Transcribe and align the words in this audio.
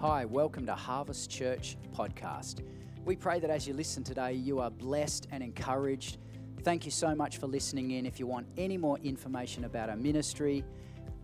Hi, 0.00 0.24
welcome 0.24 0.64
to 0.64 0.74
Harvest 0.74 1.30
Church 1.30 1.76
Podcast. 1.94 2.62
We 3.04 3.16
pray 3.16 3.38
that 3.38 3.50
as 3.50 3.68
you 3.68 3.74
listen 3.74 4.02
today, 4.02 4.32
you 4.32 4.58
are 4.58 4.70
blessed 4.70 5.28
and 5.30 5.42
encouraged. 5.42 6.16
Thank 6.62 6.86
you 6.86 6.90
so 6.90 7.14
much 7.14 7.36
for 7.36 7.46
listening 7.46 7.90
in. 7.90 8.06
If 8.06 8.18
you 8.18 8.26
want 8.26 8.46
any 8.56 8.78
more 8.78 8.96
information 9.00 9.64
about 9.64 9.90
our 9.90 9.96
ministry, 9.96 10.64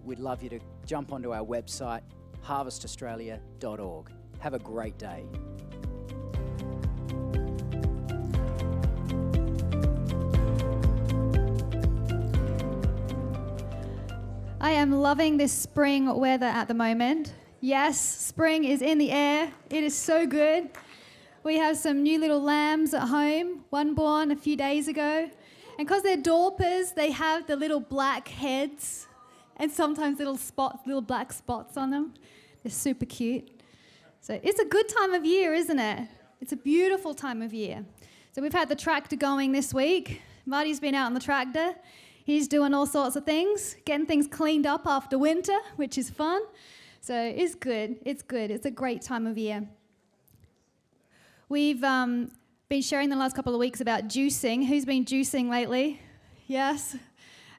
we'd 0.04 0.18
love 0.18 0.42
you 0.42 0.50
to 0.50 0.60
jump 0.84 1.14
onto 1.14 1.32
our 1.32 1.42
website, 1.42 2.02
harvestaustralia.org. 2.44 4.12
Have 4.40 4.52
a 4.52 4.58
great 4.58 4.98
day. 4.98 5.24
I 14.60 14.72
am 14.72 14.92
loving 14.92 15.38
this 15.38 15.52
spring 15.52 16.14
weather 16.14 16.44
at 16.44 16.68
the 16.68 16.74
moment. 16.74 17.32
Yes, 17.60 17.98
spring 17.98 18.64
is 18.64 18.82
in 18.82 18.98
the 18.98 19.10
air. 19.10 19.50
It 19.70 19.82
is 19.82 19.96
so 19.96 20.26
good. 20.26 20.68
We 21.42 21.56
have 21.56 21.78
some 21.78 22.02
new 22.02 22.20
little 22.20 22.40
lambs 22.40 22.92
at 22.92 23.08
home, 23.08 23.64
one 23.70 23.94
born 23.94 24.30
a 24.30 24.36
few 24.36 24.56
days 24.56 24.88
ago. 24.88 25.30
And 25.78 25.88
because 25.88 26.02
they're 26.02 26.18
Dorpers, 26.18 26.94
they 26.94 27.10
have 27.12 27.46
the 27.46 27.56
little 27.56 27.80
black 27.80 28.28
heads 28.28 29.06
and 29.56 29.72
sometimes 29.72 30.18
little 30.18 30.36
spots, 30.36 30.86
little 30.86 31.00
black 31.00 31.32
spots 31.32 31.78
on 31.78 31.90
them. 31.90 32.12
They're 32.62 32.70
super 32.70 33.06
cute. 33.06 33.48
So 34.20 34.38
it's 34.42 34.60
a 34.60 34.66
good 34.66 34.88
time 34.90 35.14
of 35.14 35.24
year, 35.24 35.54
isn't 35.54 35.78
it? 35.78 36.08
It's 36.42 36.52
a 36.52 36.56
beautiful 36.56 37.14
time 37.14 37.40
of 37.40 37.54
year. 37.54 37.86
So 38.32 38.42
we've 38.42 38.52
had 38.52 38.68
the 38.68 38.76
tractor 38.76 39.16
going 39.16 39.52
this 39.52 39.72
week. 39.72 40.20
Marty's 40.44 40.78
been 40.78 40.94
out 40.94 41.06
on 41.06 41.14
the 41.14 41.20
tractor. 41.20 41.74
He's 42.22 42.48
doing 42.48 42.74
all 42.74 42.86
sorts 42.86 43.16
of 43.16 43.24
things, 43.24 43.76
getting 43.86 44.04
things 44.04 44.26
cleaned 44.26 44.66
up 44.66 44.86
after 44.86 45.18
winter, 45.18 45.56
which 45.76 45.96
is 45.96 46.10
fun. 46.10 46.42
So 47.06 47.14
it's 47.14 47.54
good. 47.54 48.00
It's 48.04 48.22
good. 48.22 48.50
It's 48.50 48.66
a 48.66 48.70
great 48.72 49.00
time 49.00 49.28
of 49.28 49.38
year. 49.38 49.64
We've 51.48 51.84
um, 51.84 52.32
been 52.68 52.82
sharing 52.82 53.10
the 53.10 53.16
last 53.16 53.36
couple 53.36 53.54
of 53.54 53.60
weeks 53.60 53.80
about 53.80 54.08
juicing. 54.08 54.66
Who's 54.66 54.84
been 54.84 55.04
juicing 55.04 55.48
lately? 55.48 56.00
Yes? 56.48 56.96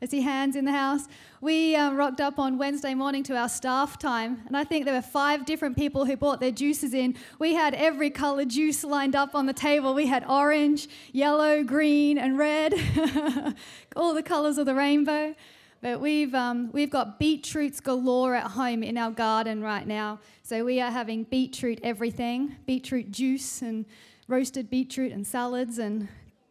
I 0.02 0.06
see 0.06 0.20
hands 0.20 0.58
in 0.58 0.66
the 0.66 0.74
house. 0.74 1.08
We 1.40 1.78
um, 1.78 1.96
rocked 1.96 2.20
up 2.20 2.40
on 2.40 2.58
Wednesday 2.58 2.94
morning 2.94 3.24
to 3.24 3.38
our 3.38 3.48
staff 3.48 3.98
time, 3.98 4.44
and 4.48 4.58
I 4.58 4.66
think 4.66 4.84
there 4.84 4.94
were 4.94 5.02
five 5.02 5.46
different 5.46 5.78
people 5.78 6.04
who 6.04 6.18
brought 6.18 6.42
their 6.42 6.52
juices 6.52 6.94
in. 6.94 7.16
We 7.40 7.56
had 7.56 7.74
every 7.74 8.10
color 8.10 8.44
juice 8.44 8.84
lined 8.84 9.16
up 9.16 9.34
on 9.34 9.46
the 9.46 9.54
table. 9.54 9.94
We 9.94 10.08
had 10.08 10.26
orange, 10.28 10.90
yellow, 11.14 11.64
green, 11.64 12.18
and 12.18 12.38
red, 12.38 12.74
all 13.96 14.14
the 14.14 14.24
colors 14.24 14.58
of 14.58 14.66
the 14.66 14.76
rainbow. 14.76 15.36
But 15.82 16.02
we've, 16.02 16.34
um, 16.34 16.72
we've 16.72 16.90
got 16.90 17.20
beetroots 17.20 17.80
galore 17.80 18.36
at 18.36 18.52
home 18.52 18.84
in 18.84 18.98
our 18.98 19.12
garden 19.12 19.62
right 19.62 19.86
now. 19.86 20.20
So 20.44 20.66
we 20.66 20.82
are 20.82 20.92
having 20.92 21.24
beetroot 21.24 21.80
everything 21.84 22.56
beetroot 22.66 23.12
juice 23.12 23.62
and 23.62 23.86
roasted 24.28 24.70
beetroot 24.70 25.12
and 25.12 25.26
salads 25.26 25.78
and 25.78 26.08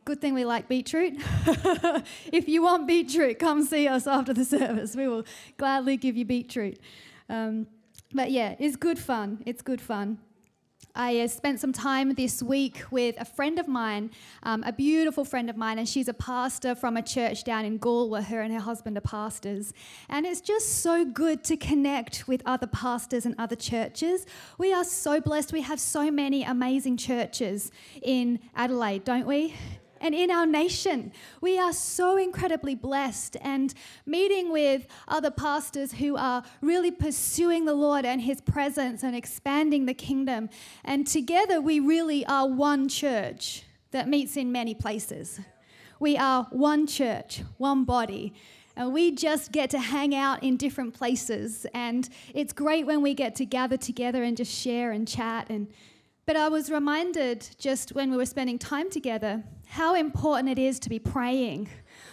Good 0.07 0.21
thing 0.21 0.35
we 0.35 0.45
like 0.45 0.69
beetroot. 0.69 1.15
if 2.33 2.49
you 2.49 2.63
want 2.63 2.87
beetroot, 2.87 3.41
come 3.41 3.65
see 3.65 3.89
us 3.89 4.07
after 4.07 4.33
the 4.33 4.45
service. 4.57 4.95
We 4.95 5.09
will 5.09 5.25
gladly 5.57 5.97
give 5.97 6.17
you 6.17 6.25
beetroot. 6.25 6.79
Um, 7.29 7.67
but 8.15 8.31
yeah, 8.31 8.55
it's 8.61 8.77
good 8.77 9.01
fun. 9.01 9.43
It's 9.47 9.63
good 9.63 9.81
fun. 9.81 10.19
I 10.97 11.21
uh, 11.21 11.29
spent 11.29 11.61
some 11.61 11.75
time 11.75 12.15
this 12.15 12.43
week 12.43 12.83
with 12.91 13.21
a 13.21 13.27
friend 13.27 13.59
of 13.59 13.69
mine, 13.69 14.11
um, 14.43 14.63
a 14.65 14.73
beautiful 14.73 15.27
friend 15.27 15.51
of 15.51 15.57
mine, 15.57 15.79
and 15.79 15.87
she's 15.87 16.09
a 16.09 16.15
pastor 16.15 16.75
from 16.75 16.97
a 16.97 17.03
church 17.03 17.45
down 17.45 17.67
in 17.67 17.77
Galway. 17.77 18.23
Her 18.23 18.41
and 18.41 18.53
her 18.55 18.61
husband 18.61 18.97
are 18.97 19.03
pastors. 19.03 19.75
And 20.09 20.25
it's 20.25 20.41
just 20.41 20.83
so 20.83 21.05
good 21.05 21.45
to 21.45 21.57
connect 21.59 22.27
with 22.27 22.43
other 22.47 22.67
pastors 22.67 23.27
and 23.27 23.35
other 23.39 23.57
churches. 23.57 24.25
We 24.57 24.73
are 24.73 24.85
so 24.85 25.21
blessed. 25.21 25.53
We 25.53 25.61
have 25.61 25.79
so 25.79 26.11
many 26.11 26.45
amazing 26.45 26.97
churches 26.97 27.71
in 28.01 28.41
Adelaide, 28.55 29.05
don't 29.05 29.27
we? 29.27 29.55
And 30.01 30.15
in 30.15 30.31
our 30.31 30.47
nation. 30.47 31.13
We 31.41 31.59
are 31.59 31.73
so 31.73 32.17
incredibly 32.17 32.75
blessed 32.75 33.37
and 33.41 33.75
meeting 34.05 34.51
with 34.51 34.87
other 35.09 35.31
pastors 35.31 35.93
who 35.93 36.17
are 36.17 36.43
really 36.61 36.91
pursuing 36.91 37.65
the 37.65 37.75
Lord 37.75 38.05
and 38.05 38.21
His 38.21 38.41
presence 38.41 39.03
and 39.03 39.15
expanding 39.15 39.87
the 39.87 39.95
kingdom. 39.95 40.49
And 40.85 41.07
together 41.07 41.61
we 41.61 41.81
really 41.81 42.25
are 42.27 42.49
one 42.49 42.89
church 42.89 43.65
that 43.91 44.09
meets 44.09 44.37
in 44.37 44.53
many 44.53 44.75
places. 44.75 45.41
We 45.99 46.17
are 46.17 46.47
one 46.51 46.87
church, 46.87 47.43
one 47.57 47.85
body. 47.85 48.35
And 48.77 48.93
we 48.93 49.11
just 49.11 49.53
get 49.53 49.71
to 49.71 49.79
hang 49.79 50.15
out 50.15 50.43
in 50.43 50.59
different 50.59 50.93
places. 50.93 51.67
And 51.73 52.09
it's 52.35 52.53
great 52.53 52.85
when 52.85 53.01
we 53.01 53.15
get 53.15 53.35
to 53.37 53.47
gather 53.47 53.79
together 53.79 54.23
and 54.23 54.37
just 54.37 54.53
share 54.53 54.93
and 54.93 55.09
chat. 55.09 55.47
And, 55.49 55.69
but 56.27 56.37
I 56.37 56.49
was 56.49 56.71
reminded 56.71 57.49
just 57.59 57.95
when 57.95 58.11
we 58.11 58.19
were 58.19 58.27
spending 58.27 58.59
time 58.59 58.91
together 58.91 59.45
how 59.77 59.95
important 59.95 60.49
it 60.49 60.59
is 60.59 60.79
to 60.81 60.89
be 60.89 60.99
praying 60.99 61.69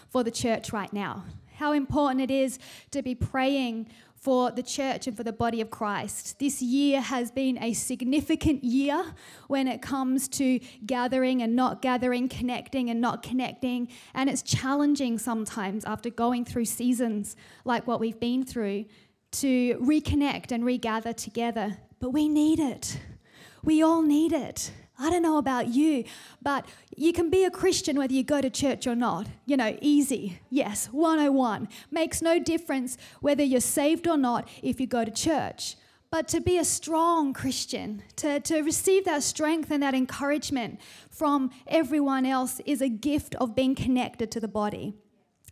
for 0.09 0.21
the 0.21 0.29
church 0.29 0.73
right 0.73 0.91
now. 0.91 1.23
How 1.55 1.71
important 1.71 2.19
it 2.19 2.29
is 2.29 2.59
to 2.91 3.01
be 3.01 3.15
praying 3.15 3.87
for 4.17 4.51
the 4.51 4.61
church 4.61 5.07
and 5.07 5.15
for 5.15 5.23
the 5.23 5.31
body 5.31 5.61
of 5.61 5.69
Christ. 5.69 6.39
This 6.39 6.61
year 6.61 6.99
has 6.99 7.31
been 7.31 7.57
a 7.63 7.71
significant 7.71 8.65
year 8.65 9.15
when 9.47 9.69
it 9.69 9.81
comes 9.81 10.27
to 10.39 10.59
gathering 10.85 11.41
and 11.41 11.55
not 11.55 11.81
gathering, 11.81 12.27
connecting 12.27 12.89
and 12.89 12.99
not 12.99 13.23
connecting. 13.23 13.87
And 14.13 14.29
it's 14.29 14.41
challenging 14.41 15.17
sometimes 15.17 15.85
after 15.85 16.09
going 16.09 16.43
through 16.43 16.65
seasons 16.65 17.37
like 17.63 17.87
what 17.87 18.01
we've 18.01 18.19
been 18.19 18.43
through 18.43 18.85
to 19.43 19.77
reconnect 19.77 20.51
and 20.51 20.65
regather 20.65 21.13
together. 21.13 21.77
But 22.01 22.09
we 22.09 22.27
need 22.27 22.59
it. 22.59 22.99
We 23.63 23.81
all 23.81 24.01
need 24.01 24.33
it. 24.33 24.69
I 24.97 25.09
don't 25.09 25.23
know 25.23 25.37
about 25.37 25.69
you, 25.69 26.03
but 26.41 26.65
you 26.95 27.13
can 27.13 27.29
be 27.29 27.43
a 27.43 27.51
Christian 27.51 27.97
whether 27.97 28.13
you 28.13 28.23
go 28.23 28.41
to 28.41 28.49
church 28.49 28.85
or 28.85 28.95
not. 28.95 29.27
You 29.45 29.57
know, 29.57 29.77
easy. 29.81 30.39
Yes, 30.49 30.87
101. 30.91 31.67
Makes 31.89 32.21
no 32.21 32.39
difference 32.39 32.97
whether 33.19 33.43
you're 33.43 33.59
saved 33.59 34.07
or 34.07 34.17
not 34.17 34.47
if 34.61 34.79
you 34.79 34.87
go 34.87 35.03
to 35.03 35.11
church. 35.11 35.75
But 36.11 36.27
to 36.27 36.41
be 36.41 36.59
a 36.59 36.63
strong 36.63 37.33
Christian, 37.33 38.03
to, 38.17 38.39
to 38.41 38.61
receive 38.61 39.05
that 39.05 39.23
strength 39.23 39.71
and 39.71 39.81
that 39.81 39.95
encouragement 39.95 40.79
from 41.09 41.49
everyone 41.65 42.27
else 42.27 42.61
is 42.67 42.81
a 42.81 42.89
gift 42.89 43.33
of 43.35 43.55
being 43.55 43.73
connected 43.73 44.29
to 44.31 44.39
the 44.39 44.47
body. 44.47 44.93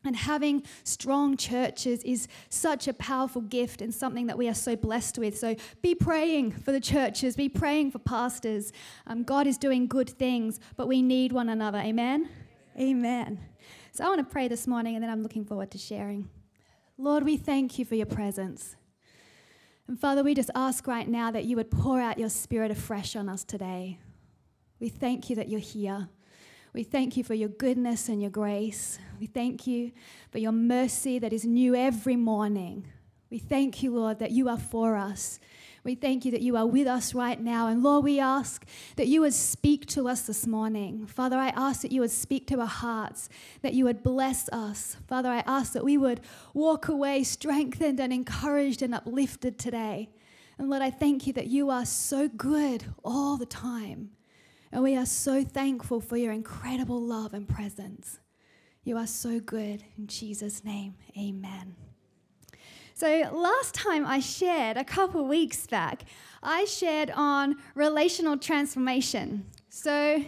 And 0.03 0.15
having 0.15 0.63
strong 0.83 1.37
churches 1.37 2.03
is 2.03 2.27
such 2.49 2.87
a 2.87 2.93
powerful 2.93 3.41
gift 3.41 3.81
and 3.81 3.93
something 3.93 4.25
that 4.27 4.37
we 4.37 4.49
are 4.49 4.53
so 4.53 4.75
blessed 4.75 5.19
with. 5.19 5.37
So 5.37 5.55
be 5.81 5.93
praying 5.93 6.53
for 6.53 6.71
the 6.71 6.79
churches, 6.79 7.35
be 7.35 7.49
praying 7.49 7.91
for 7.91 7.99
pastors. 7.99 8.73
Um, 9.05 9.23
God 9.23 9.45
is 9.45 9.59
doing 9.59 9.85
good 9.85 10.09
things, 10.09 10.59
but 10.75 10.87
we 10.87 11.03
need 11.03 11.31
one 11.31 11.49
another. 11.49 11.77
Amen? 11.77 12.29
Amen. 12.79 13.39
So 13.91 14.03
I 14.03 14.07
want 14.07 14.19
to 14.19 14.31
pray 14.31 14.47
this 14.47 14.65
morning 14.65 14.95
and 14.95 15.03
then 15.03 15.11
I'm 15.11 15.21
looking 15.21 15.45
forward 15.45 15.69
to 15.71 15.77
sharing. 15.77 16.29
Lord, 16.97 17.23
we 17.23 17.37
thank 17.37 17.77
you 17.77 17.85
for 17.85 17.95
your 17.95 18.05
presence. 18.07 18.75
And 19.87 19.99
Father, 19.99 20.23
we 20.23 20.33
just 20.33 20.51
ask 20.55 20.87
right 20.87 21.07
now 21.07 21.31
that 21.31 21.45
you 21.45 21.57
would 21.57 21.69
pour 21.69 21.99
out 21.99 22.17
your 22.17 22.29
spirit 22.29 22.71
afresh 22.71 23.15
on 23.15 23.27
us 23.27 23.43
today. 23.43 23.99
We 24.79 24.89
thank 24.89 25.29
you 25.29 25.35
that 25.35 25.49
you're 25.49 25.59
here. 25.59 26.09
We 26.73 26.83
thank 26.83 27.17
you 27.17 27.23
for 27.23 27.33
your 27.33 27.49
goodness 27.49 28.07
and 28.07 28.21
your 28.21 28.31
grace. 28.31 28.97
We 29.19 29.25
thank 29.25 29.67
you 29.67 29.91
for 30.31 30.37
your 30.37 30.53
mercy 30.53 31.19
that 31.19 31.33
is 31.33 31.45
new 31.45 31.75
every 31.75 32.15
morning. 32.15 32.87
We 33.29 33.39
thank 33.39 33.83
you, 33.83 33.93
Lord, 33.93 34.19
that 34.19 34.31
you 34.31 34.47
are 34.47 34.57
for 34.57 34.95
us. 34.95 35.39
We 35.83 35.95
thank 35.95 36.25
you 36.25 36.31
that 36.31 36.41
you 36.41 36.55
are 36.55 36.65
with 36.65 36.87
us 36.87 37.13
right 37.13 37.39
now. 37.39 37.67
And 37.67 37.83
Lord, 37.83 38.05
we 38.05 38.19
ask 38.19 38.65
that 38.95 39.07
you 39.07 39.21
would 39.21 39.33
speak 39.33 39.85
to 39.87 40.07
us 40.07 40.21
this 40.21 40.47
morning. 40.47 41.07
Father, 41.07 41.37
I 41.37 41.49
ask 41.49 41.81
that 41.81 41.91
you 41.91 42.01
would 42.01 42.11
speak 42.11 42.47
to 42.47 42.59
our 42.59 42.67
hearts, 42.67 43.29
that 43.63 43.73
you 43.73 43.85
would 43.85 44.03
bless 44.03 44.47
us. 44.49 44.95
Father, 45.07 45.29
I 45.29 45.43
ask 45.47 45.73
that 45.73 45.83
we 45.83 45.97
would 45.97 46.21
walk 46.53 46.87
away 46.87 47.23
strengthened 47.23 47.99
and 47.99 48.13
encouraged 48.13 48.81
and 48.81 48.93
uplifted 48.93 49.57
today. 49.57 50.09
And 50.57 50.69
Lord, 50.69 50.83
I 50.83 50.91
thank 50.91 51.25
you 51.25 51.33
that 51.33 51.47
you 51.47 51.69
are 51.69 51.85
so 51.85 52.29
good 52.29 52.85
all 53.03 53.35
the 53.37 53.45
time. 53.45 54.11
And 54.71 54.83
we 54.83 54.95
are 54.95 55.05
so 55.05 55.43
thankful 55.43 55.99
for 55.99 56.17
your 56.17 56.31
incredible 56.31 57.01
love 57.01 57.33
and 57.33 57.47
presence. 57.47 58.19
You 58.83 58.97
are 58.97 59.07
so 59.07 59.39
good. 59.39 59.83
In 59.97 60.07
Jesus' 60.07 60.63
name, 60.63 60.95
amen. 61.17 61.75
So, 62.93 63.29
last 63.33 63.73
time 63.73 64.05
I 64.05 64.19
shared, 64.19 64.77
a 64.77 64.83
couple 64.83 65.25
weeks 65.25 65.65
back, 65.67 66.03
I 66.43 66.65
shared 66.65 67.11
on 67.11 67.55
relational 67.75 68.37
transformation. 68.37 69.45
So, 69.69 70.23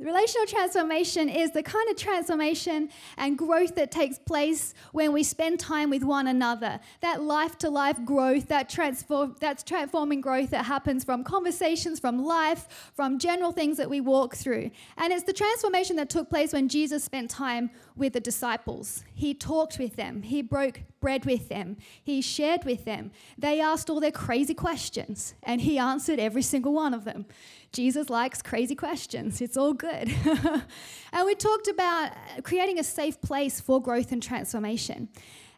Relational 0.00 0.46
transformation 0.46 1.28
is 1.28 1.50
the 1.50 1.62
kind 1.62 1.90
of 1.90 1.96
transformation 1.96 2.88
and 3.16 3.36
growth 3.36 3.74
that 3.74 3.90
takes 3.90 4.16
place 4.16 4.72
when 4.92 5.12
we 5.12 5.24
spend 5.24 5.58
time 5.58 5.90
with 5.90 6.04
one 6.04 6.28
another. 6.28 6.78
That 7.00 7.20
life 7.24 7.58
to 7.58 7.68
life 7.68 8.04
growth, 8.04 8.46
that 8.46 8.68
transform, 8.68 9.34
that's 9.40 9.64
transforming 9.64 10.20
growth 10.20 10.50
that 10.50 10.66
happens 10.66 11.02
from 11.02 11.24
conversations, 11.24 11.98
from 11.98 12.24
life, 12.24 12.92
from 12.94 13.18
general 13.18 13.50
things 13.50 13.76
that 13.78 13.90
we 13.90 14.00
walk 14.00 14.36
through. 14.36 14.70
And 14.98 15.12
it's 15.12 15.24
the 15.24 15.32
transformation 15.32 15.96
that 15.96 16.10
took 16.10 16.30
place 16.30 16.52
when 16.52 16.68
Jesus 16.68 17.02
spent 17.02 17.28
time 17.28 17.68
with 17.96 18.12
the 18.12 18.20
disciples. 18.20 19.02
He 19.14 19.34
talked 19.34 19.80
with 19.80 19.96
them, 19.96 20.22
he 20.22 20.42
broke 20.42 20.82
bread 21.00 21.24
with 21.24 21.48
them, 21.48 21.76
he 22.02 22.20
shared 22.20 22.64
with 22.64 22.84
them. 22.84 23.10
They 23.36 23.60
asked 23.60 23.88
all 23.90 24.00
their 24.00 24.12
crazy 24.12 24.54
questions, 24.54 25.34
and 25.42 25.60
he 25.60 25.78
answered 25.78 26.18
every 26.18 26.42
single 26.42 26.72
one 26.72 26.94
of 26.94 27.04
them. 27.04 27.26
Jesus 27.72 28.08
likes 28.08 28.40
crazy 28.42 28.74
questions. 28.74 29.40
It's 29.40 29.56
all 29.56 29.74
good. 29.74 30.10
and 31.12 31.26
we 31.26 31.34
talked 31.34 31.68
about 31.68 32.12
creating 32.42 32.78
a 32.78 32.84
safe 32.84 33.20
place 33.20 33.60
for 33.60 33.80
growth 33.80 34.12
and 34.12 34.22
transformation. 34.22 35.08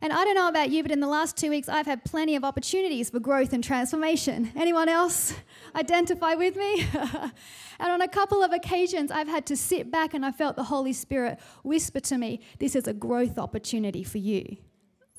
And 0.02 0.14
I 0.14 0.24
don't 0.24 0.34
know 0.34 0.48
about 0.48 0.70
you, 0.70 0.82
but 0.82 0.92
in 0.92 1.00
the 1.00 1.06
last 1.06 1.36
two 1.36 1.50
weeks, 1.50 1.68
I've 1.68 1.84
had 1.84 2.04
plenty 2.04 2.34
of 2.34 2.42
opportunities 2.42 3.10
for 3.10 3.20
growth 3.20 3.52
and 3.52 3.62
transformation. 3.62 4.50
Anyone 4.56 4.88
else 4.88 5.34
identify 5.76 6.34
with 6.34 6.56
me? 6.56 6.86
and 6.94 7.92
on 7.92 8.00
a 8.00 8.08
couple 8.08 8.42
of 8.42 8.50
occasions, 8.50 9.10
I've 9.10 9.28
had 9.28 9.44
to 9.46 9.56
sit 9.56 9.90
back 9.90 10.14
and 10.14 10.24
I 10.24 10.32
felt 10.32 10.56
the 10.56 10.64
Holy 10.64 10.94
Spirit 10.94 11.38
whisper 11.62 12.00
to 12.00 12.16
me, 12.16 12.40
This 12.58 12.74
is 12.74 12.88
a 12.88 12.94
growth 12.94 13.38
opportunity 13.38 14.02
for 14.02 14.18
you. 14.18 14.56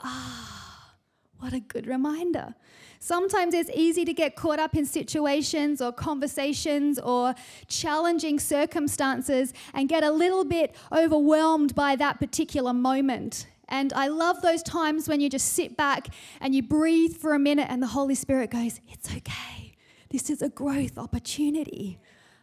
Ah, 0.04 0.94
what 1.40 1.54
a 1.54 1.60
good 1.60 1.88
reminder. 1.88 2.56
Sometimes 3.00 3.56
it's 3.56 3.70
easy 3.74 4.06
to 4.06 4.14
get 4.14 4.36
caught 4.36 4.60
up 4.60 4.76
in 4.76 4.86
situations 4.86 5.82
or 5.82 5.92
conversations 5.92 7.00
or 7.00 7.34
challenging 7.68 8.40
circumstances 8.40 9.54
and 9.74 9.90
get 9.90 10.04
a 10.04 10.12
little 10.12 10.46
bit 10.46 10.76
overwhelmed 10.92 11.74
by 11.74 11.96
that 11.96 12.20
particular 12.20 12.74
moment. 12.74 13.48
And 13.68 13.92
I 13.94 14.08
love 14.08 14.42
those 14.42 14.62
times 14.62 15.08
when 15.08 15.20
you 15.20 15.30
just 15.30 15.54
sit 15.54 15.76
back 15.76 16.10
and 16.42 16.54
you 16.54 16.62
breathe 16.62 17.16
for 17.16 17.34
a 17.34 17.40
minute 17.40 17.68
and 17.70 17.82
the 17.82 17.88
Holy 17.88 18.16
Spirit 18.16 18.52
goes, 18.52 18.80
It's 18.90 19.10
okay. 19.10 19.74
This 20.10 20.30
is 20.30 20.42
a 20.42 20.50
growth 20.50 20.98
opportunity. 20.98 21.98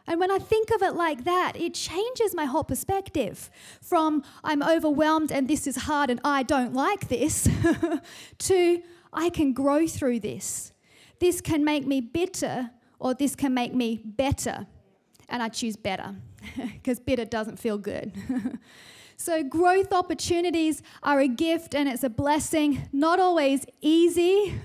And 0.08 0.18
when 0.18 0.30
I 0.30 0.38
think 0.38 0.70
of 0.70 0.82
it 0.82 0.94
like 0.94 1.24
that, 1.24 1.52
it 1.54 1.74
changes 1.74 2.34
my 2.34 2.46
whole 2.46 2.64
perspective 2.64 3.50
from 3.82 4.24
I'm 4.42 4.62
overwhelmed 4.62 5.30
and 5.30 5.46
this 5.46 5.66
is 5.66 5.76
hard 5.76 6.08
and 6.08 6.18
I 6.24 6.42
don't 6.42 6.72
like 6.72 7.08
this 7.08 7.46
to 8.38 8.82
I 9.12 9.28
can 9.28 9.52
grow 9.52 9.86
through 9.86 10.20
this. 10.20 10.72
This 11.20 11.42
can 11.42 11.62
make 11.62 11.86
me 11.86 12.00
bitter 12.00 12.70
or 12.98 13.12
this 13.12 13.36
can 13.36 13.52
make 13.52 13.74
me 13.74 14.00
better. 14.02 14.66
And 15.28 15.42
I 15.42 15.50
choose 15.50 15.76
better 15.76 16.16
because 16.56 16.98
bitter 16.98 17.26
doesn't 17.26 17.58
feel 17.58 17.76
good. 17.76 18.12
so, 19.18 19.42
growth 19.42 19.92
opportunities 19.92 20.82
are 21.02 21.20
a 21.20 21.28
gift 21.28 21.74
and 21.74 21.86
it's 21.86 22.02
a 22.02 22.08
blessing, 22.08 22.88
not 22.92 23.20
always 23.20 23.66
easy, 23.82 24.58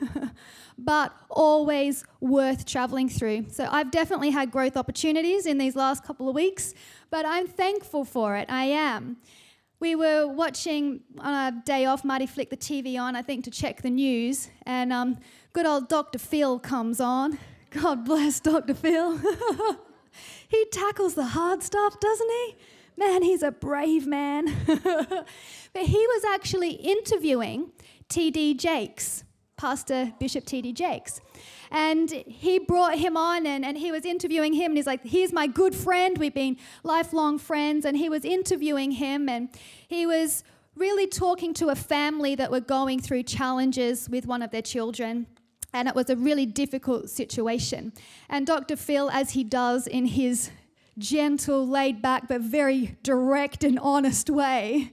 but 0.83 1.13
always 1.29 2.03
worth 2.19 2.65
traveling 2.65 3.09
through. 3.09 3.45
So, 3.49 3.67
I've 3.71 3.91
definitely 3.91 4.31
had 4.31 4.51
growth 4.51 4.77
opportunities 4.77 5.45
in 5.45 5.57
these 5.57 5.75
last 5.75 6.03
couple 6.03 6.29
of 6.29 6.35
weeks, 6.35 6.73
but 7.09 7.25
I'm 7.25 7.47
thankful 7.47 8.05
for 8.05 8.35
it. 8.35 8.49
I 8.49 8.65
am 8.65 9.17
we 9.83 9.95
were 9.95 10.25
watching 10.25 11.01
on 11.19 11.33
a 11.33 11.61
day 11.65 11.83
off, 11.83 12.05
Marty 12.05 12.25
flicked 12.25 12.51
the 12.51 12.55
TV 12.55 12.97
on, 12.97 13.17
I 13.17 13.21
think, 13.21 13.43
to 13.43 13.51
check 13.51 13.81
the 13.81 13.89
news, 13.89 14.49
and 14.65 14.93
um, 14.93 15.17
good 15.51 15.65
old 15.65 15.89
Dr. 15.89 16.19
Phil 16.19 16.57
comes 16.57 17.01
on. 17.01 17.37
God 17.69 18.05
bless 18.05 18.39
Dr. 18.39 18.75
Phil. 18.75 19.17
he 20.47 20.65
tackles 20.71 21.15
the 21.15 21.25
hard 21.25 21.63
stuff, 21.63 21.99
doesn't 21.99 22.29
he? 22.29 22.55
Man, 22.95 23.23
he's 23.23 23.43
a 23.43 23.51
brave 23.51 24.07
man. 24.07 24.55
but 24.65 25.85
he 25.85 26.07
was 26.07 26.23
actually 26.33 26.75
interviewing 26.75 27.73
T.D. 28.07 28.53
Jakes, 28.53 29.25
Pastor 29.63 30.11
Bishop 30.19 30.43
T.D. 30.43 30.73
Jakes. 30.73 31.21
And 31.71 32.11
he 32.11 32.59
brought 32.59 32.97
him 32.97 33.15
on 33.15 33.47
and, 33.47 33.63
and 33.63 33.77
he 33.77 33.93
was 33.93 34.03
interviewing 34.03 34.51
him. 34.51 34.71
And 34.71 34.77
he's 34.77 34.85
like, 34.85 35.01
He's 35.05 35.31
my 35.31 35.47
good 35.47 35.73
friend. 35.73 36.17
We've 36.17 36.33
been 36.33 36.57
lifelong 36.83 37.39
friends. 37.39 37.85
And 37.85 37.95
he 37.95 38.09
was 38.09 38.25
interviewing 38.25 38.91
him. 38.91 39.29
And 39.29 39.47
he 39.87 40.05
was 40.05 40.43
really 40.75 41.07
talking 41.07 41.53
to 41.53 41.69
a 41.69 41.75
family 41.75 42.35
that 42.35 42.51
were 42.51 42.59
going 42.59 42.99
through 42.99 43.23
challenges 43.23 44.09
with 44.09 44.25
one 44.25 44.41
of 44.41 44.51
their 44.51 44.61
children. 44.61 45.27
And 45.71 45.87
it 45.87 45.95
was 45.95 46.09
a 46.09 46.17
really 46.17 46.45
difficult 46.45 47.09
situation. 47.09 47.93
And 48.27 48.45
Dr. 48.45 48.75
Phil, 48.75 49.09
as 49.11 49.29
he 49.29 49.45
does 49.45 49.87
in 49.87 50.07
his 50.07 50.51
gentle, 50.97 51.65
laid 51.65 52.01
back, 52.01 52.27
but 52.27 52.41
very 52.41 52.97
direct 53.01 53.63
and 53.63 53.79
honest 53.79 54.29
way, 54.29 54.91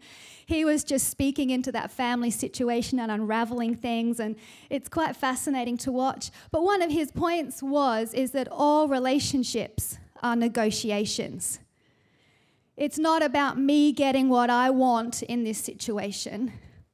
he 0.50 0.64
was 0.64 0.82
just 0.82 1.08
speaking 1.08 1.50
into 1.50 1.70
that 1.70 1.92
family 1.92 2.30
situation 2.30 2.98
and 2.98 3.10
unraveling 3.10 3.76
things 3.76 4.18
and 4.18 4.34
it's 4.68 4.88
quite 4.88 5.14
fascinating 5.14 5.76
to 5.78 5.92
watch. 5.92 6.30
But 6.50 6.64
one 6.64 6.82
of 6.82 6.90
his 6.90 7.12
points 7.12 7.62
was 7.62 8.12
is 8.12 8.32
that 8.32 8.48
all 8.50 8.88
relationships 8.88 9.98
are 10.22 10.34
negotiations. 10.34 11.60
It's 12.76 12.98
not 12.98 13.22
about 13.22 13.58
me 13.58 13.92
getting 13.92 14.28
what 14.28 14.50
i 14.50 14.70
want 14.70 15.22
in 15.22 15.44
this 15.44 15.58
situation 15.58 16.52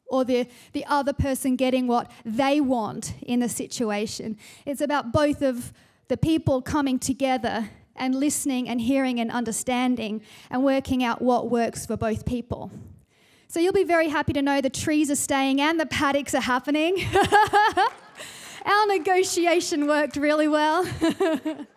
or 0.08 0.22
the, 0.24 0.46
the 0.72 0.84
other 0.84 1.14
person 1.14 1.56
getting 1.56 1.86
what 1.86 2.10
they 2.24 2.60
want 2.60 3.14
in 3.22 3.40
the 3.40 3.48
situation. 3.48 4.36
It's 4.66 4.82
about 4.82 5.12
both 5.12 5.40
of 5.40 5.72
the 6.08 6.18
people 6.18 6.60
coming 6.60 6.98
together 6.98 7.70
and 7.96 8.14
listening 8.14 8.68
and 8.68 8.82
hearing 8.82 9.18
and 9.18 9.30
understanding 9.30 10.20
and 10.50 10.62
working 10.62 11.02
out 11.02 11.22
what 11.22 11.50
works 11.50 11.86
for 11.86 11.96
both 11.96 12.26
people 12.26 12.70
so 13.48 13.60
you'll 13.60 13.72
be 13.72 13.84
very 13.84 14.08
happy 14.08 14.32
to 14.32 14.42
know 14.42 14.60
the 14.60 14.70
trees 14.70 15.10
are 15.10 15.16
staying 15.16 15.60
and 15.60 15.78
the 15.78 15.86
paddocks 15.86 16.34
are 16.34 16.40
happening. 16.40 17.04
Our 18.64 18.86
negotiation 18.88 19.86
worked 19.86 20.16
really 20.16 20.48
well. 20.48 20.84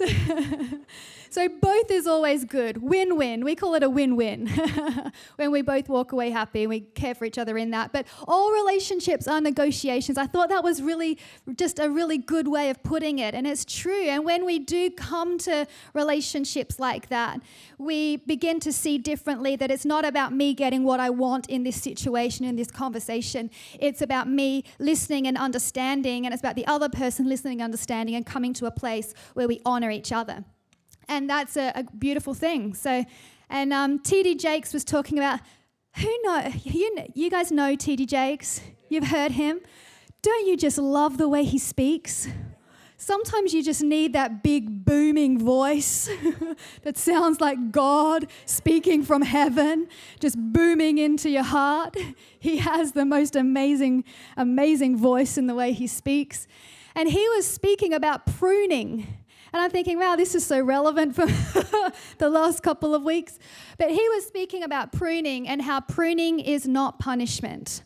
so, 1.30 1.48
both 1.48 1.90
is 1.90 2.06
always 2.06 2.44
good. 2.44 2.82
Win 2.82 3.16
win. 3.16 3.44
We 3.44 3.54
call 3.54 3.74
it 3.74 3.82
a 3.82 3.90
win 3.90 4.16
win 4.16 4.46
when 5.36 5.50
we 5.50 5.62
both 5.62 5.88
walk 5.88 6.12
away 6.12 6.30
happy 6.30 6.62
and 6.62 6.70
we 6.70 6.80
care 6.80 7.14
for 7.14 7.24
each 7.24 7.38
other 7.38 7.58
in 7.58 7.70
that. 7.72 7.92
But 7.92 8.06
all 8.26 8.52
relationships 8.52 9.28
are 9.28 9.40
negotiations. 9.40 10.16
I 10.16 10.26
thought 10.26 10.48
that 10.48 10.64
was 10.64 10.80
really 10.80 11.18
just 11.56 11.78
a 11.78 11.90
really 11.90 12.16
good 12.18 12.48
way 12.48 12.70
of 12.70 12.82
putting 12.82 13.18
it. 13.18 13.34
And 13.34 13.46
it's 13.46 13.64
true. 13.64 14.08
And 14.08 14.24
when 14.24 14.44
we 14.44 14.58
do 14.58 14.90
come 14.90 15.36
to 15.38 15.66
relationships 15.92 16.78
like 16.78 17.08
that, 17.10 17.40
we 17.76 18.16
begin 18.16 18.60
to 18.60 18.72
see 18.72 18.96
differently 18.96 19.56
that 19.56 19.70
it's 19.70 19.84
not 19.84 20.04
about 20.04 20.32
me 20.32 20.54
getting 20.54 20.84
what 20.84 21.00
I 21.00 21.10
want 21.10 21.48
in 21.48 21.62
this 21.64 21.80
situation, 21.80 22.46
in 22.46 22.56
this 22.56 22.70
conversation. 22.70 23.50
It's 23.78 24.00
about 24.00 24.28
me 24.28 24.64
listening 24.78 25.26
and 25.26 25.36
understanding, 25.36 26.24
and 26.24 26.32
it's 26.32 26.42
about 26.42 26.56
the 26.56 26.66
other 26.66 26.88
person 26.88 27.28
listening, 27.28 27.62
understanding, 27.62 28.14
and 28.14 28.24
coming 28.24 28.54
to 28.54 28.66
a 28.66 28.70
place 28.70 29.12
where 29.34 29.48
we 29.48 29.60
honor 29.64 29.89
each 29.90 30.12
other 30.12 30.44
and 31.10 31.28
that's 31.28 31.56
a, 31.56 31.72
a 31.74 31.84
beautiful 31.98 32.32
thing. 32.32 32.72
So, 32.72 33.04
and 33.50 33.72
um, 33.72 33.98
T.D. 33.98 34.36
Jakes 34.36 34.72
was 34.72 34.84
talking 34.84 35.18
about 35.18 35.40
who 35.96 36.22
know 36.22 36.50
you, 36.62 36.96
you 37.14 37.28
guys 37.28 37.50
know 37.50 37.74
T.D. 37.74 38.06
Jakes. 38.06 38.62
You've 38.88 39.08
heard 39.08 39.32
him. 39.32 39.60
Don't 40.22 40.46
you 40.46 40.56
just 40.56 40.78
love 40.78 41.18
the 41.18 41.28
way 41.28 41.44
he 41.44 41.58
speaks? 41.58 42.28
Sometimes 42.96 43.54
you 43.54 43.62
just 43.62 43.82
need 43.82 44.12
that 44.12 44.42
big 44.42 44.84
booming 44.84 45.38
voice 45.38 46.08
that 46.82 46.98
sounds 46.98 47.40
like 47.40 47.72
God 47.72 48.26
speaking 48.44 49.02
from 49.02 49.22
heaven, 49.22 49.88
just 50.20 50.36
booming 50.38 50.98
into 50.98 51.28
your 51.28 51.42
heart. 51.42 51.96
He 52.42 52.56
has 52.56 52.92
the 52.92 53.04
most 53.04 53.36
amazing, 53.36 54.02
amazing 54.34 54.96
voice 54.96 55.36
in 55.36 55.46
the 55.46 55.54
way 55.54 55.74
he 55.74 55.86
speaks. 55.86 56.46
And 56.94 57.10
he 57.10 57.28
was 57.28 57.46
speaking 57.46 57.92
about 57.92 58.24
pruning 58.24 59.06
and 59.52 59.62
I'm 59.62 59.70
thinking, 59.70 59.98
wow, 59.98 60.16
this 60.16 60.34
is 60.34 60.46
so 60.46 60.60
relevant 60.60 61.16
for 61.16 61.26
the 62.18 62.28
last 62.28 62.62
couple 62.62 62.94
of 62.94 63.02
weeks. 63.02 63.38
But 63.78 63.90
he 63.90 64.08
was 64.10 64.24
speaking 64.26 64.62
about 64.62 64.92
pruning 64.92 65.48
and 65.48 65.62
how 65.62 65.80
pruning 65.80 66.38
is 66.38 66.68
not 66.68 66.98
punishment. 66.98 67.82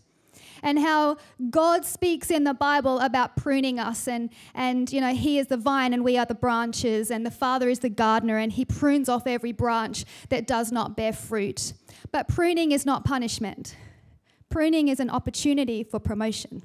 And 0.63 0.79
how 0.79 1.19
God 1.51 1.85
speaks 1.85 2.31
in 2.31 2.45
the 2.45 2.55
Bible 2.55 2.99
about 3.01 3.37
pruning 3.37 3.79
us, 3.79 4.09
and, 4.09 4.31
and 4.55 4.91
you 4.91 4.99
know, 4.99 5.13
He 5.13 5.39
is 5.39 5.49
the 5.49 5.59
vine 5.59 5.93
and 5.93 6.03
we 6.03 6.17
are 6.17 6.25
the 6.25 6.35
branches, 6.35 7.11
and 7.11 7.27
the 7.27 7.31
Father 7.31 7.69
is 7.69 7.81
the 7.81 7.91
gardener, 7.91 8.39
and 8.39 8.51
He 8.51 8.65
prunes 8.65 9.11
off 9.11 9.27
every 9.27 9.53
branch 9.53 10.07
that 10.31 10.47
does 10.47 10.73
not 10.73 10.97
bear 10.97 11.13
fruit. 11.13 11.75
But 12.13 12.29
pruning 12.29 12.73
is 12.73 12.87
not 12.87 13.05
punishment, 13.05 13.77
pruning 14.49 14.89
is 14.89 15.01
an 15.01 15.11
opportunity 15.11 15.85
for 15.85 16.01
promotion. 16.01 16.63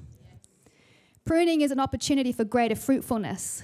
Pruning 1.26 1.60
is 1.60 1.70
an 1.70 1.78
opportunity 1.78 2.32
for 2.32 2.44
greater 2.44 2.74
fruitfulness. 2.74 3.62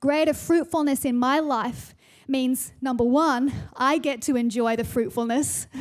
Greater 0.00 0.34
fruitfulness 0.34 1.04
in 1.04 1.16
my 1.16 1.40
life 1.40 1.94
means 2.28 2.72
number 2.80 3.04
one, 3.04 3.52
I 3.76 3.98
get 3.98 4.22
to 4.22 4.36
enjoy 4.36 4.76
the 4.76 4.84
fruitfulness. 4.84 5.66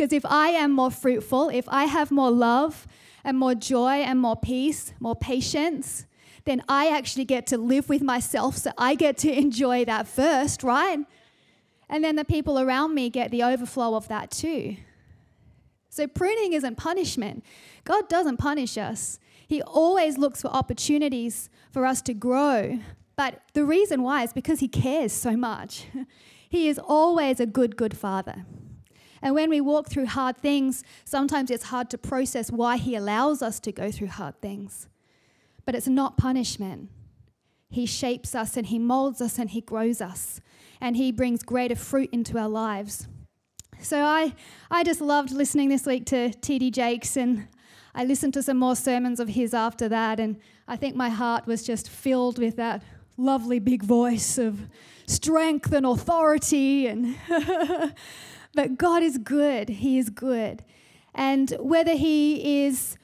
Because 0.00 0.14
if 0.14 0.24
I 0.24 0.48
am 0.48 0.72
more 0.72 0.90
fruitful, 0.90 1.50
if 1.50 1.68
I 1.68 1.84
have 1.84 2.10
more 2.10 2.30
love 2.30 2.86
and 3.22 3.36
more 3.36 3.54
joy 3.54 3.96
and 3.96 4.18
more 4.18 4.34
peace, 4.34 4.94
more 4.98 5.14
patience, 5.14 6.06
then 6.46 6.62
I 6.70 6.88
actually 6.88 7.26
get 7.26 7.46
to 7.48 7.58
live 7.58 7.90
with 7.90 8.00
myself. 8.00 8.56
So 8.56 8.70
I 8.78 8.94
get 8.94 9.18
to 9.18 9.30
enjoy 9.38 9.84
that 9.84 10.08
first, 10.08 10.62
right? 10.62 11.00
And 11.90 12.02
then 12.02 12.16
the 12.16 12.24
people 12.24 12.58
around 12.58 12.94
me 12.94 13.10
get 13.10 13.30
the 13.30 13.42
overflow 13.42 13.94
of 13.94 14.08
that 14.08 14.30
too. 14.30 14.78
So 15.90 16.06
pruning 16.06 16.54
isn't 16.54 16.76
punishment. 16.76 17.44
God 17.84 18.08
doesn't 18.08 18.38
punish 18.38 18.78
us. 18.78 19.18
He 19.46 19.60
always 19.60 20.16
looks 20.16 20.40
for 20.40 20.48
opportunities 20.48 21.50
for 21.72 21.84
us 21.84 22.00
to 22.02 22.14
grow. 22.14 22.78
But 23.20 23.42
the 23.52 23.66
reason 23.66 24.02
why 24.02 24.22
is 24.22 24.32
because 24.32 24.60
He 24.60 24.68
cares 24.68 25.12
so 25.12 25.36
much. 25.36 25.84
he 26.48 26.68
is 26.68 26.78
always 26.78 27.38
a 27.38 27.44
good, 27.44 27.76
good 27.76 27.94
Father. 27.94 28.46
And 29.20 29.34
when 29.34 29.50
we 29.50 29.60
walk 29.60 29.90
through 29.90 30.06
hard 30.06 30.38
things, 30.38 30.82
sometimes 31.04 31.50
it's 31.50 31.64
hard 31.64 31.90
to 31.90 31.98
process 31.98 32.50
why 32.50 32.78
He 32.78 32.96
allows 32.96 33.42
us 33.42 33.60
to 33.60 33.72
go 33.72 33.90
through 33.90 34.06
hard 34.06 34.40
things. 34.40 34.88
But 35.66 35.74
it's 35.74 35.86
not 35.86 36.16
punishment. 36.16 36.88
He 37.68 37.84
shapes 37.84 38.34
us 38.34 38.56
and 38.56 38.68
He 38.68 38.78
molds 38.78 39.20
us 39.20 39.38
and 39.38 39.50
He 39.50 39.60
grows 39.60 40.00
us 40.00 40.40
and 40.80 40.96
He 40.96 41.12
brings 41.12 41.42
greater 41.42 41.76
fruit 41.76 42.08
into 42.12 42.38
our 42.38 42.48
lives. 42.48 43.06
So 43.82 44.02
I, 44.02 44.32
I 44.70 44.82
just 44.82 45.02
loved 45.02 45.30
listening 45.30 45.68
this 45.68 45.84
week 45.84 46.06
to 46.06 46.30
T.D. 46.30 46.70
Jakes, 46.70 47.18
and 47.18 47.48
I 47.94 48.04
listened 48.04 48.32
to 48.32 48.42
some 48.42 48.56
more 48.56 48.76
sermons 48.76 49.20
of 49.20 49.28
his 49.28 49.52
after 49.52 49.90
that, 49.90 50.18
and 50.18 50.38
I 50.66 50.76
think 50.76 50.96
my 50.96 51.10
heart 51.10 51.46
was 51.46 51.62
just 51.62 51.90
filled 51.90 52.38
with 52.38 52.56
that 52.56 52.82
lovely 53.20 53.58
big 53.58 53.82
voice 53.82 54.38
of 54.38 54.68
strength 55.06 55.72
and 55.72 55.84
authority. 55.84 56.86
And 56.86 57.16
but 58.54 58.78
God 58.78 59.02
is 59.02 59.18
good; 59.18 59.68
He 59.68 59.98
is 59.98 60.10
good, 60.10 60.64
and 61.14 61.50
whether 61.60 61.94
He 61.94 62.64
is 62.64 62.96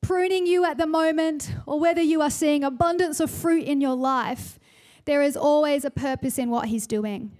pruning 0.00 0.46
you 0.46 0.64
at 0.64 0.76
the 0.76 0.86
moment 0.86 1.50
or 1.66 1.80
whether 1.80 2.02
you 2.02 2.20
are 2.20 2.30
seeing 2.30 2.62
abundance 2.62 3.20
of 3.20 3.30
fruit 3.30 3.64
in 3.64 3.80
your 3.80 3.94
life, 3.94 4.58
there 5.06 5.22
is 5.22 5.36
always 5.36 5.84
a 5.84 5.90
purpose 5.90 6.38
in 6.38 6.50
what 6.50 6.68
He's 6.68 6.86
doing. 6.86 7.32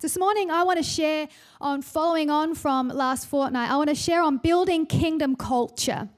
This 0.00 0.16
morning, 0.16 0.50
I 0.50 0.62
want 0.62 0.76
to 0.76 0.82
share 0.84 1.26
on 1.60 1.82
following 1.82 2.30
on 2.30 2.54
from 2.54 2.88
last 2.88 3.26
fortnight, 3.26 3.70
I 3.70 3.76
want 3.76 3.88
to 3.88 3.96
share 3.96 4.22
on 4.22 4.36
building 4.38 4.86
kingdom 4.86 5.34
culture. 5.34 6.08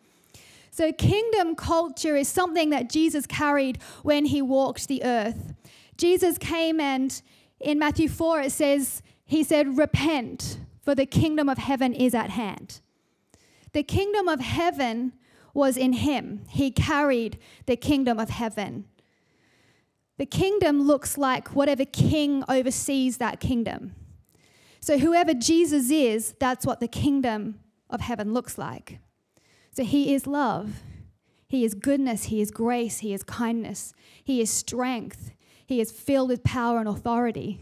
So, 0.70 0.92
kingdom 0.92 1.56
culture 1.56 2.16
is 2.16 2.28
something 2.28 2.70
that 2.70 2.88
Jesus 2.88 3.26
carried 3.26 3.82
when 4.02 4.26
he 4.26 4.40
walked 4.40 4.86
the 4.88 5.02
earth. 5.02 5.54
Jesus 5.96 6.38
came 6.38 6.80
and 6.80 7.20
in 7.60 7.78
Matthew 7.78 8.08
4, 8.08 8.42
it 8.42 8.52
says, 8.52 9.02
He 9.26 9.44
said, 9.44 9.76
Repent, 9.76 10.58
for 10.82 10.94
the 10.94 11.06
kingdom 11.06 11.48
of 11.48 11.58
heaven 11.58 11.92
is 11.92 12.14
at 12.14 12.30
hand. 12.30 12.80
The 13.72 13.82
kingdom 13.82 14.28
of 14.28 14.40
heaven 14.40 15.12
was 15.52 15.76
in 15.76 15.92
him, 15.94 16.42
he 16.48 16.70
carried 16.70 17.38
the 17.66 17.76
kingdom 17.76 18.18
of 18.18 18.30
heaven. 18.30 18.86
The 20.16 20.26
kingdom 20.26 20.82
looks 20.82 21.18
like 21.18 21.48
whatever 21.56 21.84
king 21.84 22.44
oversees 22.48 23.18
that 23.18 23.40
kingdom. 23.40 23.94
So, 24.80 24.98
whoever 24.98 25.34
Jesus 25.34 25.90
is, 25.90 26.34
that's 26.38 26.64
what 26.64 26.80
the 26.80 26.88
kingdom 26.88 27.60
of 27.90 28.00
heaven 28.00 28.32
looks 28.32 28.56
like. 28.56 29.00
So, 29.72 29.84
he 29.84 30.14
is 30.14 30.26
love, 30.26 30.80
he 31.48 31.64
is 31.64 31.74
goodness, 31.74 32.24
he 32.24 32.40
is 32.40 32.50
grace, 32.50 32.98
he 32.98 33.12
is 33.12 33.22
kindness, 33.22 33.92
he 34.24 34.40
is 34.40 34.50
strength, 34.50 35.30
he 35.66 35.80
is 35.80 35.92
filled 35.92 36.28
with 36.28 36.42
power 36.42 36.78
and 36.78 36.88
authority. 36.88 37.60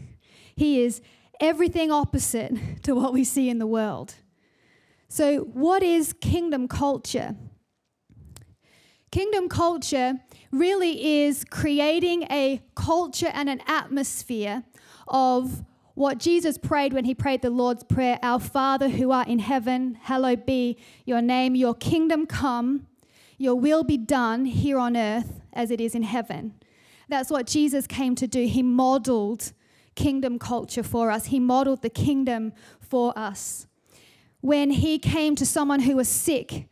He 0.55 0.81
is 0.81 1.01
everything 1.39 1.91
opposite 1.91 2.53
to 2.83 2.95
what 2.95 3.13
we 3.13 3.23
see 3.23 3.49
in 3.49 3.59
the 3.59 3.67
world. 3.67 4.15
So, 5.07 5.39
what 5.39 5.81
is 5.83 6.13
kingdom 6.13 6.67
culture? 6.67 7.35
Kingdom 9.11 9.49
culture 9.49 10.19
really 10.51 11.23
is 11.23 11.43
creating 11.43 12.23
a 12.23 12.61
culture 12.75 13.31
and 13.33 13.49
an 13.49 13.61
atmosphere 13.65 14.63
of 15.07 15.63
what 15.99 16.17
Jesus 16.17 16.57
prayed 16.57 16.93
when 16.93 17.03
he 17.03 17.13
prayed 17.13 17.41
the 17.41 17.49
Lord's 17.49 17.83
Prayer 17.83 18.19
Our 18.23 18.39
Father 18.39 18.87
who 18.87 19.11
art 19.11 19.27
in 19.27 19.39
heaven, 19.39 19.97
hallowed 20.03 20.45
be 20.45 20.77
your 21.03 21.21
name, 21.21 21.55
your 21.55 21.75
kingdom 21.75 22.25
come, 22.25 22.87
your 23.37 23.55
will 23.55 23.83
be 23.83 23.97
done 23.97 24.45
here 24.45 24.79
on 24.79 24.95
earth 24.95 25.41
as 25.51 25.71
it 25.71 25.81
is 25.81 25.93
in 25.93 26.03
heaven. 26.03 26.53
That's 27.09 27.29
what 27.29 27.47
Jesus 27.47 27.85
came 27.85 28.15
to 28.15 28.27
do. 28.27 28.47
He 28.47 28.63
modeled 28.63 29.51
kingdom 29.95 30.39
culture 30.39 30.83
for 30.83 31.11
us, 31.11 31.25
he 31.25 31.39
modeled 31.39 31.81
the 31.81 31.89
kingdom 31.89 32.53
for 32.79 33.11
us. 33.19 33.67
When 34.39 34.71
he 34.71 34.99
came 34.99 35.35
to 35.35 35.45
someone 35.45 35.81
who 35.81 35.97
was 35.97 36.07
sick, 36.07 36.69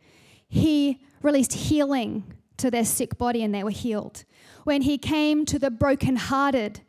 he 0.48 1.02
released 1.20 1.52
healing 1.52 2.24
to 2.56 2.70
their 2.70 2.86
sick 2.86 3.18
body 3.18 3.42
and 3.42 3.54
they 3.54 3.62
were 3.62 3.70
healed. 3.72 4.24
When 4.64 4.80
he 4.80 4.96
came 4.96 5.44
to 5.44 5.58
the 5.58 5.70
brokenhearted, 5.70 6.80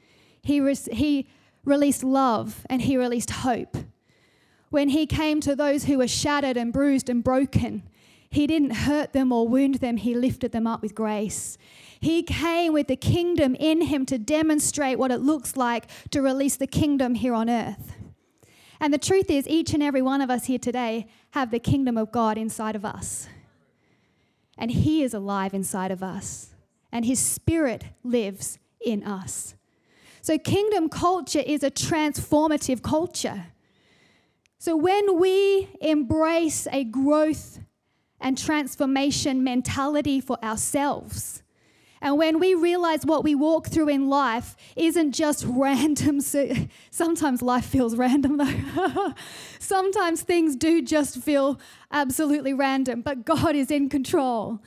he, 0.42 0.62
re- 0.62 0.76
he 0.94 1.28
released 1.70 2.04
love 2.04 2.66
and 2.70 2.82
he 2.82 2.98
released 2.98 3.32
hope. 3.32 3.78
When 4.70 4.90
he 4.90 5.06
came 5.06 5.40
to 5.42 5.56
those 5.56 5.86
who 5.86 5.98
were 5.98 6.08
shattered 6.08 6.58
and 6.58 6.74
bruised 6.74 7.10
and 7.10 7.24
broken, 7.24 7.84
he 8.30 8.46
didn't 8.46 8.72
hurt 8.72 9.14
them 9.14 9.32
or 9.32 9.48
wound 9.48 9.76
them, 9.76 9.98
he 9.98 10.14
lifted 10.14 10.52
them 10.52 10.68
up 10.68 10.82
with 10.82 10.94
grace. 10.94 11.58
He 12.00 12.22
came 12.22 12.74
with 12.74 12.88
the 12.88 12.96
kingdom 12.96 13.56
in 13.56 13.82
him 13.82 14.06
to 14.08 14.18
demonstrate 14.18 15.00
what 15.00 15.12
it 15.12 15.22
looks 15.22 15.58
like 15.58 15.90
to 16.12 16.22
release 16.22 16.56
the 16.56 16.68
kingdom 16.68 17.16
here 17.16 17.34
on 17.34 17.50
earth. 17.50 17.94
And 18.80 18.94
the 18.94 18.98
truth 18.98 19.30
is, 19.30 19.48
each 19.48 19.74
and 19.74 19.84
every 19.84 20.02
one 20.02 20.22
of 20.22 20.30
us 20.30 20.46
here 20.46 20.60
today 20.60 21.08
have 21.32 21.52
the 21.52 21.60
kingdom 21.60 21.98
of 21.98 22.12
God 22.12 22.38
inside 22.38 22.76
of 22.76 22.86
us 22.86 23.28
and 24.60 24.70
He 24.70 25.02
is 25.02 25.14
alive 25.14 25.54
inside 25.54 25.90
of 25.90 26.04
us, 26.04 26.54
and 26.92 27.06
His 27.06 27.18
Spirit 27.18 27.86
lives 28.04 28.60
in 28.86 29.04
us. 29.04 29.56
So, 30.30 30.38
kingdom 30.38 30.90
culture 30.90 31.42
is 31.44 31.64
a 31.64 31.72
transformative 31.72 32.84
culture. 32.84 33.48
So, 34.60 34.78
when 34.78 35.20
we 35.20 35.70
embrace 35.82 36.68
a 36.72 36.84
growth 36.84 37.58
and 38.22 38.38
transformation 38.38 39.44
mentality 39.44 40.22
for 40.22 40.38
ourselves, 40.46 41.42
and 42.00 42.16
when 42.20 42.38
we 42.38 42.54
realize 42.54 43.08
what 43.08 43.24
we 43.24 43.34
walk 43.34 43.70
through 43.70 43.90
in 43.90 44.08
life 44.08 44.56
isn't 44.76 45.14
just 45.14 45.46
random, 45.48 46.22
sometimes 46.92 47.42
life 47.42 47.66
feels 47.66 47.96
random 47.96 48.38
though. 48.38 49.14
sometimes 49.58 50.22
things 50.22 50.56
do 50.56 50.84
just 50.84 51.24
feel 51.24 51.60
absolutely 51.92 52.54
random, 52.54 53.02
but 53.02 53.26
God 53.26 53.56
is 53.56 53.72
in 53.72 53.90
control. 53.90 54.62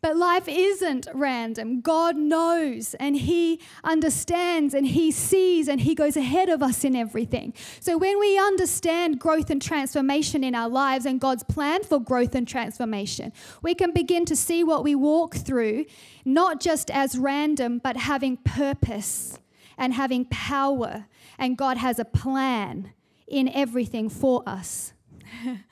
But 0.00 0.16
life 0.16 0.46
isn't 0.46 1.08
random. 1.12 1.80
God 1.80 2.16
knows 2.16 2.94
and 2.94 3.16
He 3.16 3.60
understands 3.82 4.72
and 4.72 4.86
He 4.86 5.10
sees 5.10 5.66
and 5.66 5.80
He 5.80 5.94
goes 5.94 6.16
ahead 6.16 6.48
of 6.48 6.62
us 6.62 6.84
in 6.84 6.94
everything. 6.94 7.52
So 7.80 7.98
when 7.98 8.20
we 8.20 8.38
understand 8.38 9.18
growth 9.18 9.50
and 9.50 9.60
transformation 9.60 10.44
in 10.44 10.54
our 10.54 10.68
lives 10.68 11.04
and 11.04 11.20
God's 11.20 11.42
plan 11.42 11.82
for 11.82 11.98
growth 11.98 12.36
and 12.36 12.46
transformation, 12.46 13.32
we 13.60 13.74
can 13.74 13.92
begin 13.92 14.24
to 14.26 14.36
see 14.36 14.62
what 14.62 14.84
we 14.84 14.94
walk 14.94 15.34
through 15.34 15.84
not 16.24 16.60
just 16.60 16.90
as 16.90 17.18
random, 17.18 17.80
but 17.82 17.96
having 17.96 18.36
purpose 18.36 19.38
and 19.76 19.94
having 19.94 20.26
power. 20.26 21.06
And 21.38 21.56
God 21.56 21.76
has 21.78 21.98
a 21.98 22.04
plan 22.04 22.92
in 23.26 23.48
everything 23.48 24.08
for 24.08 24.42
us. 24.46 24.92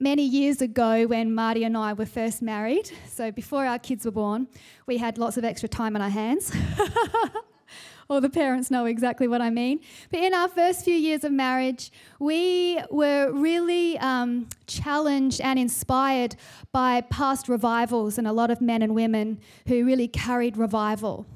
many 0.00 0.24
years 0.24 0.62
ago 0.62 1.06
when 1.06 1.34
Marty 1.34 1.62
and 1.62 1.76
I 1.76 1.92
were 1.92 2.06
first 2.06 2.40
married, 2.40 2.90
so 3.06 3.30
before 3.30 3.66
our 3.66 3.78
kids 3.78 4.06
were 4.06 4.10
born, 4.10 4.48
we 4.86 4.96
had 4.96 5.18
lots 5.18 5.36
of 5.36 5.44
extra 5.44 5.68
time 5.68 5.94
on 5.94 6.02
our 6.02 6.08
hands. 6.08 6.50
All 8.08 8.20
the 8.20 8.30
parents 8.30 8.72
know 8.72 8.86
exactly 8.86 9.28
what 9.28 9.40
I 9.40 9.50
mean. 9.50 9.78
But 10.10 10.20
in 10.20 10.34
our 10.34 10.48
first 10.48 10.84
few 10.84 10.94
years 10.94 11.22
of 11.22 11.30
marriage, 11.30 11.92
we 12.18 12.80
were 12.90 13.30
really 13.30 13.98
um, 13.98 14.48
challenged 14.66 15.40
and 15.40 15.58
inspired 15.58 16.34
by 16.72 17.02
past 17.02 17.48
revivals 17.48 18.18
and 18.18 18.26
a 18.26 18.32
lot 18.32 18.50
of 18.50 18.60
men 18.60 18.82
and 18.82 18.96
women 18.96 19.38
who 19.68 19.84
really 19.84 20.08
carried 20.08 20.56
revival 20.56 21.26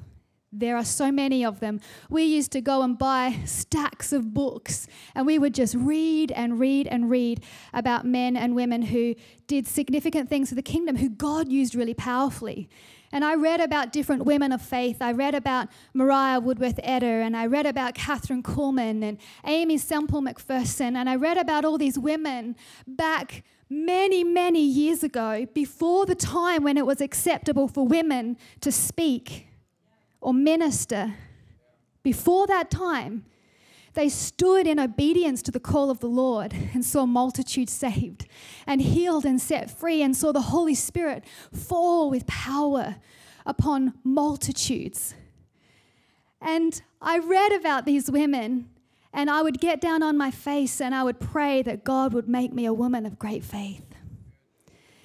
there 0.59 0.77
are 0.77 0.85
so 0.85 1.11
many 1.11 1.45
of 1.45 1.59
them. 1.59 1.79
We 2.09 2.23
used 2.23 2.51
to 2.53 2.61
go 2.61 2.81
and 2.81 2.97
buy 2.97 3.39
stacks 3.45 4.11
of 4.13 4.33
books 4.33 4.87
and 5.13 5.25
we 5.25 5.37
would 5.39 5.53
just 5.53 5.75
read 5.75 6.31
and 6.31 6.59
read 6.59 6.87
and 6.87 7.09
read 7.09 7.43
about 7.73 8.05
men 8.05 8.35
and 8.35 8.55
women 8.55 8.83
who 8.83 9.15
did 9.47 9.67
significant 9.67 10.29
things 10.29 10.49
for 10.49 10.55
the 10.55 10.61
kingdom, 10.61 10.97
who 10.97 11.09
God 11.09 11.51
used 11.51 11.75
really 11.75 11.93
powerfully. 11.93 12.69
And 13.11 13.23
I 13.23 13.35
read 13.35 13.61
about 13.61 13.93
different 13.93 14.25
women 14.25 14.51
of 14.51 14.61
faith. 14.61 14.97
I 15.01 15.11
read 15.11 15.35
about 15.35 15.69
Mariah 15.93 16.39
Woodworth 16.39 16.81
Etter, 16.83 17.25
and 17.25 17.37
I 17.37 17.45
read 17.45 17.65
about 17.65 17.93
Kathryn 17.93 18.41
Kuhlman 18.41 19.03
and 19.03 19.17
Aimee 19.45 19.77
Semple 19.77 20.21
McPherson, 20.21 20.95
and 20.95 21.09
I 21.09 21.15
read 21.15 21.37
about 21.37 21.63
all 21.63 21.77
these 21.77 21.97
women 21.97 22.55
back 22.87 23.43
many, 23.69 24.23
many 24.23 24.61
years 24.61 25.03
ago, 25.03 25.47
before 25.53 26.05
the 26.05 26.15
time 26.15 26.63
when 26.63 26.77
it 26.77 26.85
was 26.85 26.99
acceptable 26.99 27.67
for 27.67 27.87
women 27.87 28.37
to 28.61 28.71
speak 28.71 29.47
or 30.25 30.33
minister 30.33 31.13
before 32.01 32.47
that 32.47 32.71
time, 32.71 33.25
They 33.93 34.09
stood 34.09 34.67
in 34.67 34.77
obedience 34.77 35.41
to 35.43 35.51
the 35.51 35.59
call 35.59 35.89
of 35.89 35.99
the 36.01 36.07
Lord 36.07 36.51
and 36.73 36.83
saw 36.83 37.05
multitudes 37.05 37.71
saved 37.71 38.25
and 38.67 38.81
healed 38.81 39.23
and 39.23 39.39
set 39.39 39.71
free 39.71 40.01
and 40.01 40.17
saw 40.17 40.33
the 40.33 40.41
Holy 40.41 40.75
Spirit 40.75 41.23
fall 41.53 42.09
with 42.09 42.27
power 42.27 42.97
upon 43.45 43.93
multitudes. 44.03 45.15
And 46.41 46.81
I 47.01 47.19
read 47.19 47.53
about 47.53 47.85
these 47.85 48.11
women 48.11 48.69
and 49.13 49.29
I 49.29 49.41
would 49.41 49.61
get 49.61 49.79
down 49.79 50.03
on 50.03 50.17
my 50.17 50.31
face 50.31 50.81
and 50.81 50.93
I 50.93 51.03
would 51.03 51.19
pray 51.21 51.61
that 51.61 51.85
God 51.85 52.13
would 52.13 52.27
make 52.27 52.51
me 52.51 52.65
a 52.65 52.73
woman 52.73 53.05
of 53.05 53.17
great 53.17 53.45
faith. 53.45 53.85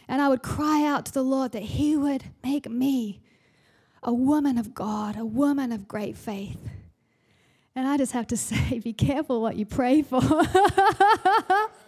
And 0.08 0.20
I 0.20 0.28
would 0.28 0.42
cry 0.42 0.84
out 0.84 1.06
to 1.06 1.12
the 1.12 1.22
Lord 1.22 1.52
that 1.52 1.62
He 1.78 1.96
would 1.96 2.24
make 2.42 2.68
me 2.68 3.20
a 4.02 4.12
woman 4.12 4.58
of 4.58 4.74
God, 4.74 5.16
a 5.16 5.24
woman 5.24 5.72
of 5.72 5.86
great 5.88 6.16
faith. 6.16 6.58
And 7.74 7.86
I 7.86 7.96
just 7.96 8.12
have 8.12 8.26
to 8.28 8.36
say, 8.38 8.78
be 8.78 8.92
careful 8.92 9.40
what 9.40 9.56
you 9.56 9.66
pray 9.66 10.02
for. 10.02 10.20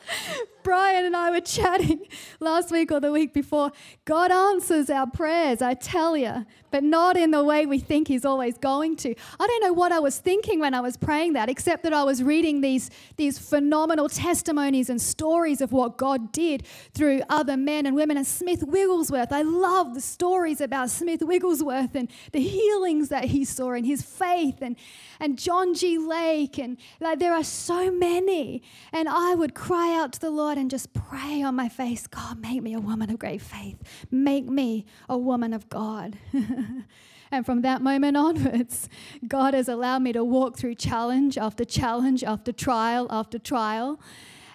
Brian 0.62 1.04
and 1.04 1.16
I 1.16 1.30
were 1.30 1.40
chatting 1.40 2.06
last 2.40 2.70
week 2.70 2.92
or 2.92 3.00
the 3.00 3.10
week 3.10 3.32
before. 3.32 3.72
God 4.04 4.30
answers 4.30 4.90
our 4.90 5.08
prayers, 5.08 5.60
I 5.60 5.74
tell 5.74 6.16
you, 6.16 6.46
but 6.70 6.82
not 6.82 7.16
in 7.16 7.32
the 7.32 7.44
way 7.44 7.66
we 7.66 7.78
think 7.78 8.08
He's 8.08 8.24
always 8.24 8.56
going 8.58 8.96
to. 8.96 9.14
I 9.38 9.46
don't 9.46 9.62
know 9.62 9.72
what 9.72 9.92
I 9.92 9.98
was 9.98 10.18
thinking 10.18 10.60
when 10.60 10.72
I 10.72 10.80
was 10.80 10.96
praying 10.96 11.34
that, 11.34 11.48
except 11.48 11.82
that 11.82 11.92
I 11.92 12.04
was 12.04 12.22
reading 12.22 12.60
these, 12.60 12.90
these 13.16 13.38
phenomenal 13.38 14.08
testimonies 14.08 14.88
and 14.88 15.00
stories 15.00 15.60
of 15.60 15.72
what 15.72 15.98
God 15.98 16.32
did 16.32 16.64
through 16.94 17.22
other 17.28 17.56
men 17.56 17.84
and 17.84 17.94
women. 17.96 18.16
And 18.16 18.26
Smith 18.26 18.62
Wigglesworth, 18.62 19.32
I 19.32 19.42
love 19.42 19.94
the 19.94 20.00
stories 20.00 20.60
about 20.60 20.90
Smith 20.90 21.22
Wigglesworth 21.22 21.94
and 21.94 22.10
the 22.32 22.40
healings 22.40 23.08
that 23.10 23.26
he 23.26 23.44
saw 23.44 23.72
and 23.72 23.84
his 23.84 24.02
faith, 24.02 24.58
and, 24.62 24.76
and 25.20 25.38
John 25.38 25.74
G. 25.74 25.98
Lake. 25.98 26.58
And 26.58 26.78
like, 27.00 27.18
there 27.18 27.34
are 27.34 27.44
so 27.44 27.90
many. 27.90 28.62
And 28.92 29.08
I 29.08 29.34
would 29.34 29.54
cry 29.54 29.91
out 29.92 30.12
to 30.14 30.20
the 30.20 30.30
Lord 30.30 30.58
and 30.58 30.70
just 30.70 30.92
pray 30.92 31.42
on 31.42 31.54
my 31.54 31.68
face 31.68 32.06
God, 32.06 32.40
make 32.40 32.62
me 32.62 32.74
a 32.74 32.80
woman 32.80 33.10
of 33.10 33.18
great 33.18 33.42
faith. 33.42 33.78
Make 34.10 34.46
me 34.46 34.86
a 35.08 35.16
woman 35.16 35.52
of 35.52 35.68
God. 35.68 36.18
and 37.30 37.46
from 37.46 37.62
that 37.62 37.82
moment 37.82 38.16
onwards, 38.16 38.88
God 39.26 39.54
has 39.54 39.68
allowed 39.68 40.02
me 40.02 40.12
to 40.12 40.24
walk 40.24 40.56
through 40.56 40.74
challenge 40.76 41.38
after 41.38 41.64
challenge, 41.64 42.24
after 42.24 42.52
trial 42.52 43.06
after 43.10 43.38
trial. 43.38 44.00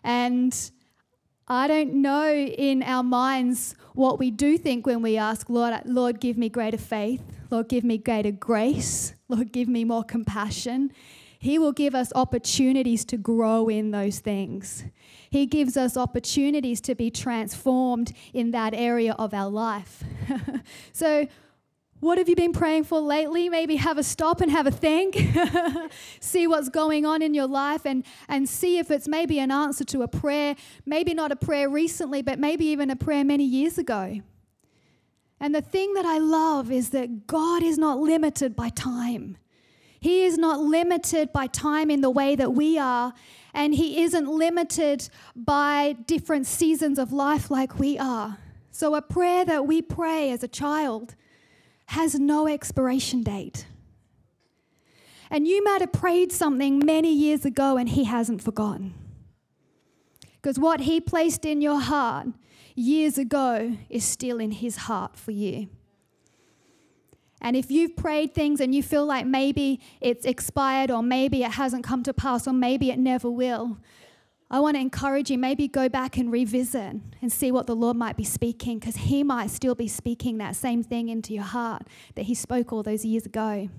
And 0.03 0.55
I 1.47 1.67
don't 1.67 1.93
know 2.01 2.33
in 2.33 2.83
our 2.83 3.03
minds 3.03 3.75
what 3.93 4.19
we 4.19 4.31
do 4.31 4.57
think 4.57 4.85
when 4.85 5.01
we 5.01 5.15
ask, 5.17 5.49
Lord, 5.49 5.73
Lord, 5.85 6.19
give 6.19 6.37
me 6.37 6.49
greater 6.49 6.77
faith. 6.77 7.21
Lord, 7.49 7.69
give 7.69 7.85
me 7.85 7.97
greater 7.97 8.31
grace. 8.31 9.13
Lord, 9.29 9.53
give 9.53 9.69
me 9.69 9.85
more 9.85 10.03
compassion. 10.03 10.91
He 11.39 11.59
will 11.59 11.71
give 11.71 11.93
us 11.93 12.11
opportunities 12.15 13.05
to 13.05 13.17
grow 13.17 13.67
in 13.67 13.91
those 13.91 14.19
things. 14.19 14.85
He 15.29 15.45
gives 15.45 15.77
us 15.77 15.97
opportunities 15.97 16.81
to 16.81 16.95
be 16.95 17.11
transformed 17.11 18.13
in 18.33 18.51
that 18.51 18.73
area 18.73 19.13
of 19.19 19.33
our 19.33 19.49
life. 19.49 20.03
so, 20.91 21.27
what 21.99 22.19
have 22.19 22.29
you 22.29 22.35
been 22.35 22.53
praying 22.53 22.83
for 22.83 22.99
lately? 22.99 23.49
Maybe 23.49 23.75
have 23.77 23.97
a 23.97 24.03
stop 24.03 24.41
and 24.41 24.51
have 24.51 24.67
a 24.67 24.71
think. 24.71 25.17
see 26.19 26.45
what's 26.45 26.69
going 26.69 27.07
on 27.07 27.23
in 27.23 27.33
your 27.33 27.47
life 27.47 27.87
and, 27.87 28.05
and 28.29 28.47
see 28.47 28.77
if 28.77 28.91
it's 28.91 29.07
maybe 29.07 29.39
an 29.39 29.49
answer 29.49 29.83
to 29.85 30.03
a 30.03 30.07
prayer, 30.07 30.55
maybe 30.85 31.15
not 31.15 31.31
a 31.31 31.35
prayer 31.35 31.67
recently, 31.67 32.21
but 32.21 32.37
maybe 32.37 32.65
even 32.65 32.91
a 32.91 32.95
prayer 32.95 33.23
many 33.23 33.45
years 33.45 33.79
ago. 33.79 34.21
And 35.39 35.55
the 35.55 35.61
thing 35.61 35.95
that 35.95 36.05
I 36.05 36.19
love 36.19 36.71
is 36.71 36.91
that 36.91 37.25
God 37.25 37.63
is 37.63 37.79
not 37.79 37.97
limited 37.97 38.55
by 38.55 38.69
time. 38.69 39.37
He 40.07 40.23
is 40.23 40.37
not 40.37 40.61
limited 40.61 41.33
by 41.33 41.47
time 41.47 41.91
in 41.91 41.99
the 41.99 42.09
way 42.09 42.33
that 42.37 42.53
we 42.53 42.77
are, 42.77 43.13
and 43.53 43.75
He 43.75 44.03
isn't 44.03 44.25
limited 44.25 45.09
by 45.35 45.97
different 46.05 46.47
seasons 46.47 46.97
of 46.97 47.11
life 47.11 47.51
like 47.51 47.77
we 47.77 47.99
are. 47.99 48.37
So, 48.71 48.95
a 48.95 49.01
prayer 49.01 49.43
that 49.43 49.67
we 49.67 49.81
pray 49.81 50.31
as 50.31 50.43
a 50.43 50.47
child 50.47 51.15
has 51.87 52.15
no 52.15 52.47
expiration 52.47 53.21
date. 53.21 53.65
And 55.29 55.45
you 55.45 55.61
might 55.61 55.81
have 55.81 55.91
prayed 55.91 56.31
something 56.31 56.79
many 56.79 57.11
years 57.11 57.43
ago 57.43 57.75
and 57.75 57.89
He 57.89 58.05
hasn't 58.05 58.41
forgotten. 58.41 58.93
Because 60.41 60.57
what 60.57 60.79
He 60.79 61.01
placed 61.01 61.43
in 61.43 61.59
your 61.59 61.81
heart 61.81 62.27
years 62.75 63.17
ago 63.17 63.75
is 63.89 64.05
still 64.05 64.39
in 64.39 64.51
His 64.51 64.77
heart 64.77 65.17
for 65.17 65.31
you. 65.31 65.67
And 67.41 67.55
if 67.55 67.69
you've 67.69 67.95
prayed 67.95 68.33
things 68.33 68.59
and 68.59 68.73
you 68.73 68.81
feel 68.81 69.05
like 69.05 69.25
maybe 69.25 69.79
it's 70.01 70.25
expired 70.25 70.89
or 70.89 71.03
maybe 71.03 71.43
it 71.43 71.51
hasn't 71.51 71.83
come 71.83 72.03
to 72.03 72.13
pass 72.13 72.47
or 72.47 72.53
maybe 72.53 72.89
it 72.89 72.97
never 72.97 73.29
will, 73.29 73.77
I 74.49 74.61
want 74.61 74.75
to 74.75 74.81
encourage 74.81 75.29
you 75.29 75.37
maybe 75.37 75.67
go 75.67 75.89
back 75.89 76.17
and 76.17 76.31
revisit 76.31 76.95
and 77.21 77.31
see 77.31 77.51
what 77.51 77.67
the 77.67 77.75
Lord 77.75 77.97
might 77.97 78.15
be 78.15 78.23
speaking 78.23 78.79
because 78.79 78.95
He 78.95 79.23
might 79.23 79.51
still 79.51 79.75
be 79.75 79.87
speaking 79.87 80.37
that 80.37 80.55
same 80.55 80.83
thing 80.83 81.09
into 81.09 81.33
your 81.33 81.43
heart 81.43 81.83
that 82.15 82.23
He 82.23 82.33
spoke 82.33 82.71
all 82.71 82.81
those 82.81 83.03
years 83.03 83.25
ago. 83.25 83.69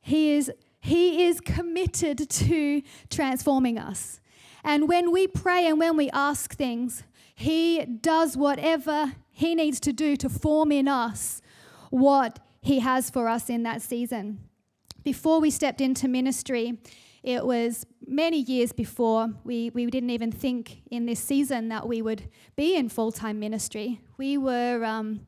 He 0.00 0.30
is, 0.32 0.52
he 0.78 1.24
is 1.24 1.40
committed 1.40 2.30
to 2.30 2.82
transforming 3.10 3.78
us. 3.78 4.20
And 4.62 4.88
when 4.88 5.10
we 5.10 5.26
pray 5.26 5.66
and 5.66 5.80
when 5.80 5.96
we 5.96 6.08
ask 6.10 6.54
things, 6.54 7.02
He 7.34 7.84
does 7.84 8.36
whatever 8.36 9.14
He 9.32 9.56
needs 9.56 9.80
to 9.80 9.92
do 9.92 10.16
to 10.16 10.28
form 10.28 10.70
in 10.70 10.86
us 10.86 11.42
what 11.90 12.38
He 12.60 12.80
has 12.80 13.10
for 13.10 13.28
us 13.28 13.48
in 13.48 13.62
that 13.64 13.82
season. 13.82 14.40
Before 15.04 15.40
we 15.40 15.50
stepped 15.50 15.80
into 15.80 16.08
ministry, 16.08 16.78
it 17.22 17.44
was 17.44 17.86
many 18.06 18.38
years 18.38 18.72
before 18.72 19.28
we, 19.44 19.70
we 19.70 19.86
didn't 19.86 20.10
even 20.10 20.30
think 20.30 20.82
in 20.90 21.06
this 21.06 21.18
season 21.18 21.68
that 21.70 21.88
we 21.88 22.00
would 22.00 22.28
be 22.54 22.76
in 22.76 22.88
full 22.88 23.12
time 23.12 23.40
ministry. 23.40 24.00
We 24.16 24.38
were. 24.38 24.84
Um, 24.84 25.26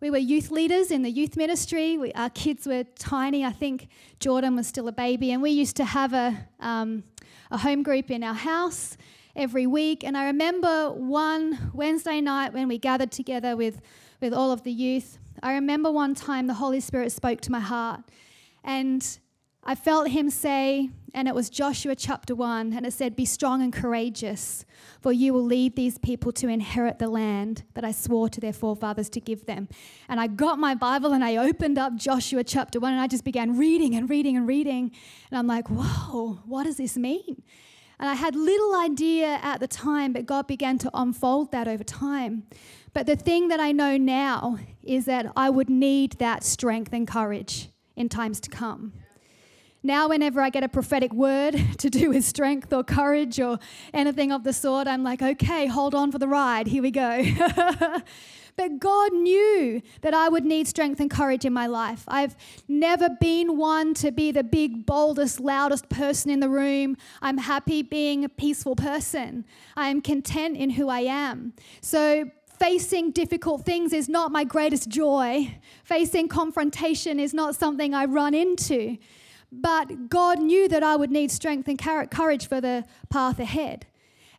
we 0.00 0.10
were 0.10 0.18
youth 0.18 0.50
leaders 0.50 0.90
in 0.90 1.00
the 1.00 1.10
youth 1.10 1.34
ministry. 1.34 1.96
We, 1.96 2.12
our 2.12 2.28
kids 2.28 2.66
were 2.66 2.84
tiny. 2.98 3.42
I 3.42 3.52
think 3.52 3.88
Jordan 4.20 4.54
was 4.54 4.66
still 4.66 4.86
a 4.86 4.92
baby, 4.92 5.32
and 5.32 5.40
we 5.40 5.50
used 5.50 5.76
to 5.76 5.84
have 5.86 6.12
a, 6.12 6.46
um, 6.60 7.04
a 7.50 7.56
home 7.56 7.82
group 7.82 8.10
in 8.10 8.22
our 8.22 8.34
house 8.34 8.98
every 9.34 9.66
week. 9.66 10.04
And 10.04 10.14
I 10.14 10.26
remember 10.26 10.90
one 10.90 11.70
Wednesday 11.72 12.20
night 12.20 12.52
when 12.52 12.68
we 12.68 12.76
gathered 12.76 13.12
together 13.12 13.56
with, 13.56 13.80
with 14.20 14.34
all 14.34 14.52
of 14.52 14.62
the 14.62 14.72
youth, 14.72 15.18
I 15.44 15.52
remember 15.52 15.90
one 15.90 16.14
time 16.14 16.46
the 16.46 16.54
Holy 16.54 16.80
Spirit 16.80 17.12
spoke 17.12 17.42
to 17.42 17.52
my 17.52 17.60
heart, 17.60 18.00
and 18.64 19.06
I 19.62 19.74
felt 19.74 20.08
Him 20.08 20.30
say, 20.30 20.88
and 21.12 21.28
it 21.28 21.34
was 21.34 21.50
Joshua 21.50 21.94
chapter 21.94 22.34
1, 22.34 22.72
and 22.72 22.86
it 22.86 22.94
said, 22.94 23.14
Be 23.14 23.26
strong 23.26 23.60
and 23.60 23.70
courageous, 23.70 24.64
for 25.02 25.12
you 25.12 25.34
will 25.34 25.44
lead 25.44 25.76
these 25.76 25.98
people 25.98 26.32
to 26.32 26.48
inherit 26.48 26.98
the 26.98 27.08
land 27.08 27.64
that 27.74 27.84
I 27.84 27.92
swore 27.92 28.30
to 28.30 28.40
their 28.40 28.54
forefathers 28.54 29.10
to 29.10 29.20
give 29.20 29.44
them. 29.44 29.68
And 30.08 30.18
I 30.18 30.28
got 30.28 30.58
my 30.58 30.74
Bible 30.74 31.12
and 31.12 31.22
I 31.22 31.36
opened 31.36 31.76
up 31.76 31.94
Joshua 31.94 32.42
chapter 32.42 32.80
1, 32.80 32.92
and 32.92 33.02
I 33.02 33.06
just 33.06 33.22
began 33.22 33.58
reading 33.58 33.94
and 33.94 34.08
reading 34.08 34.38
and 34.38 34.48
reading. 34.48 34.92
And 35.30 35.38
I'm 35.38 35.46
like, 35.46 35.68
Whoa, 35.68 36.40
what 36.46 36.64
does 36.64 36.78
this 36.78 36.96
mean? 36.96 37.42
And 37.98 38.08
I 38.08 38.14
had 38.14 38.34
little 38.34 38.74
idea 38.74 39.38
at 39.42 39.60
the 39.60 39.68
time, 39.68 40.14
but 40.14 40.24
God 40.26 40.46
began 40.46 40.78
to 40.78 40.90
unfold 40.94 41.52
that 41.52 41.68
over 41.68 41.84
time. 41.84 42.44
But 42.94 43.06
the 43.06 43.16
thing 43.16 43.48
that 43.48 43.60
I 43.60 43.72
know 43.72 43.96
now 43.96 44.58
is 44.82 45.04
that 45.06 45.26
I 45.36 45.50
would 45.50 45.68
need 45.68 46.12
that 46.12 46.44
strength 46.44 46.92
and 46.92 47.06
courage 47.06 47.70
in 47.96 48.08
times 48.08 48.40
to 48.40 48.50
come. 48.50 48.92
Now, 49.82 50.08
whenever 50.08 50.40
I 50.40 50.48
get 50.48 50.64
a 50.64 50.68
prophetic 50.68 51.12
word 51.12 51.56
to 51.78 51.90
do 51.90 52.10
with 52.10 52.24
strength 52.24 52.72
or 52.72 52.82
courage 52.82 53.38
or 53.38 53.58
anything 53.92 54.32
of 54.32 54.44
the 54.44 54.52
sort, 54.52 54.86
I'm 54.86 55.02
like, 55.02 55.20
okay, 55.20 55.66
hold 55.66 55.94
on 55.94 56.10
for 56.10 56.18
the 56.18 56.28
ride. 56.28 56.68
Here 56.68 56.82
we 56.82 56.90
go. 56.90 57.22
But 58.56 58.78
God 58.78 59.12
knew 59.12 59.82
that 60.02 60.14
I 60.14 60.28
would 60.28 60.44
need 60.44 60.68
strength 60.68 61.00
and 61.00 61.10
courage 61.10 61.44
in 61.44 61.52
my 61.52 61.66
life. 61.66 62.04
I've 62.06 62.36
never 62.68 63.08
been 63.08 63.56
one 63.58 63.94
to 63.94 64.12
be 64.12 64.30
the 64.30 64.44
big, 64.44 64.86
boldest, 64.86 65.40
loudest 65.40 65.88
person 65.88 66.30
in 66.30 66.40
the 66.40 66.48
room. 66.48 66.96
I'm 67.20 67.38
happy 67.38 67.82
being 67.82 68.24
a 68.24 68.28
peaceful 68.28 68.76
person. 68.76 69.44
I 69.76 69.88
am 69.88 70.00
content 70.00 70.56
in 70.56 70.70
who 70.70 70.88
I 70.88 71.00
am. 71.00 71.54
So, 71.80 72.30
facing 72.58 73.10
difficult 73.10 73.64
things 73.64 73.92
is 73.92 74.08
not 74.08 74.32
my 74.32 74.44
greatest 74.44 74.88
joy. 74.88 75.56
Facing 75.84 76.28
confrontation 76.28 77.20
is 77.20 77.34
not 77.34 77.54
something 77.54 77.94
I 77.94 78.04
run 78.04 78.34
into. 78.34 78.98
But 79.52 80.08
God 80.08 80.40
knew 80.40 80.68
that 80.68 80.82
I 80.82 80.96
would 80.96 81.10
need 81.10 81.30
strength 81.30 81.68
and 81.68 81.78
courage 81.78 82.48
for 82.48 82.60
the 82.60 82.84
path 83.08 83.38
ahead. 83.38 83.86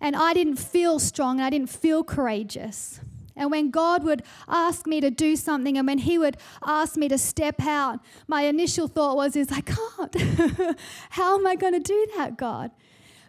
And 0.01 0.15
I 0.15 0.33
didn't 0.33 0.57
feel 0.57 0.99
strong 0.99 1.37
and 1.37 1.45
I 1.45 1.49
didn't 1.49 1.69
feel 1.69 2.03
courageous. 2.03 2.99
And 3.37 3.51
when 3.51 3.69
God 3.69 4.03
would 4.03 4.23
ask 4.47 4.87
me 4.87 5.01
to 5.01 5.09
do 5.09 5.35
something 5.35 5.77
and 5.77 5.87
when 5.87 5.99
He 5.99 6.17
would 6.17 6.37
ask 6.65 6.95
me 6.97 7.07
to 7.09 7.17
step 7.17 7.61
out, 7.61 7.99
my 8.27 8.43
initial 8.43 8.87
thought 8.87 9.15
was, 9.15 9.35
is 9.35 9.49
I 9.51 9.61
can't. 9.61 10.77
How 11.11 11.37
am 11.37 11.47
I 11.47 11.55
going 11.55 11.73
to 11.73 11.79
do 11.79 12.07
that, 12.17 12.37
God? 12.37 12.71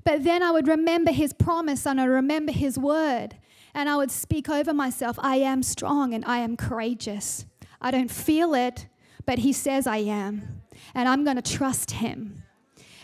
But 0.04 0.22
then 0.22 0.42
I 0.42 0.50
would 0.52 0.68
remember 0.68 1.10
His 1.10 1.32
promise 1.32 1.86
and 1.86 2.00
I 2.00 2.04
remember 2.04 2.52
His 2.52 2.78
word 2.78 3.36
and 3.76 3.90
I 3.90 3.96
would 3.96 4.10
speak 4.10 4.48
over 4.48 4.72
myself 4.72 5.18
I 5.20 5.36
am 5.36 5.62
strong 5.62 6.14
and 6.14 6.24
I 6.24 6.38
am 6.38 6.56
courageous. 6.56 7.44
I 7.78 7.90
don't 7.90 8.10
feel 8.10 8.54
it, 8.54 8.88
but 9.26 9.40
He 9.40 9.52
says 9.52 9.86
I 9.86 9.98
am. 9.98 10.62
And 10.94 11.06
I'm 11.08 11.24
going 11.24 11.36
to 11.36 11.42
trust 11.42 11.90
Him. 11.92 12.42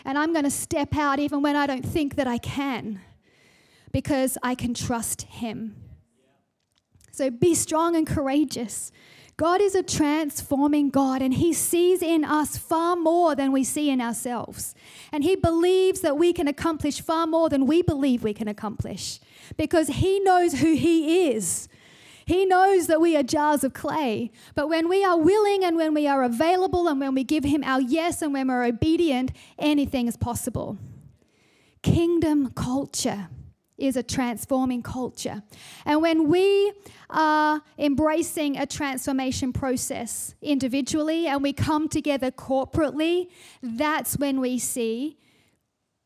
And 0.03 0.17
I'm 0.17 0.33
going 0.33 0.45
to 0.45 0.51
step 0.51 0.97
out 0.97 1.19
even 1.19 1.43
when 1.43 1.55
I 1.55 1.67
don't 1.67 1.85
think 1.85 2.15
that 2.15 2.27
I 2.27 2.39
can 2.39 2.99
because 3.91 4.37
I 4.41 4.55
can 4.55 4.73
trust 4.73 5.21
Him. 5.21 5.75
So 7.11 7.29
be 7.29 7.53
strong 7.53 7.95
and 7.95 8.07
courageous. 8.07 8.91
God 9.43 9.59
is 9.59 9.75
a 9.75 9.83
transforming 9.83 10.89
God, 10.89 11.21
and 11.21 11.33
He 11.33 11.51
sees 11.51 12.01
in 12.01 12.23
us 12.23 12.57
far 12.57 12.95
more 12.95 13.35
than 13.35 13.51
we 13.51 13.65
see 13.65 13.89
in 13.89 13.99
ourselves. 13.99 14.73
And 15.11 15.21
He 15.21 15.35
believes 15.35 15.99
that 15.99 16.15
we 16.15 16.31
can 16.31 16.47
accomplish 16.47 17.01
far 17.01 17.27
more 17.27 17.49
than 17.49 17.65
we 17.65 17.81
believe 17.81 18.23
we 18.23 18.33
can 18.33 18.47
accomplish 18.47 19.19
because 19.57 19.89
He 19.89 20.21
knows 20.21 20.61
who 20.61 20.75
He 20.75 21.27
is. 21.31 21.67
He 22.25 22.45
knows 22.45 22.87
that 22.87 23.01
we 23.01 23.17
are 23.17 23.21
jars 23.21 23.65
of 23.65 23.73
clay. 23.73 24.31
But 24.55 24.69
when 24.69 24.87
we 24.87 25.03
are 25.03 25.17
willing 25.17 25.65
and 25.65 25.75
when 25.75 25.93
we 25.93 26.07
are 26.07 26.23
available 26.23 26.87
and 26.87 27.01
when 27.01 27.13
we 27.13 27.25
give 27.25 27.43
Him 27.43 27.65
our 27.65 27.81
yes 27.81 28.21
and 28.21 28.31
when 28.31 28.47
we're 28.47 28.63
obedient, 28.63 29.33
anything 29.59 30.07
is 30.07 30.15
possible. 30.15 30.77
Kingdom 31.81 32.51
culture 32.51 33.27
is 33.77 33.95
a 33.95 34.03
transforming 34.03 34.81
culture. 34.81 35.43
And 35.85 36.01
when 36.01 36.27
we 36.27 36.73
are 37.09 37.61
embracing 37.77 38.57
a 38.57 38.65
transformation 38.65 39.53
process 39.53 40.35
individually 40.41 41.27
and 41.27 41.41
we 41.41 41.53
come 41.53 41.87
together 41.89 42.31
corporately, 42.31 43.27
that's 43.61 44.17
when 44.17 44.39
we 44.39 44.59
see 44.59 45.17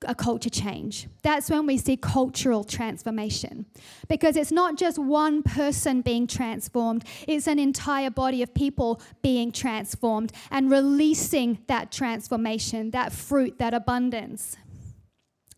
a 0.05 0.13
culture 0.13 0.49
change. 0.49 1.07
That's 1.23 1.49
when 1.49 1.65
we 1.65 1.77
see 1.77 1.97
cultural 1.97 2.63
transformation. 2.63 3.65
Because 4.07 4.35
it's 4.35 4.51
not 4.51 4.77
just 4.77 4.99
one 4.99 5.41
person 5.41 6.01
being 6.01 6.27
transformed, 6.27 7.03
it's 7.27 7.47
an 7.47 7.57
entire 7.57 8.11
body 8.11 8.43
of 8.43 8.53
people 8.53 9.01
being 9.23 9.51
transformed 9.51 10.31
and 10.51 10.69
releasing 10.69 11.59
that 11.67 11.91
transformation, 11.91 12.91
that 12.91 13.11
fruit, 13.11 13.57
that 13.57 13.73
abundance. 13.73 14.55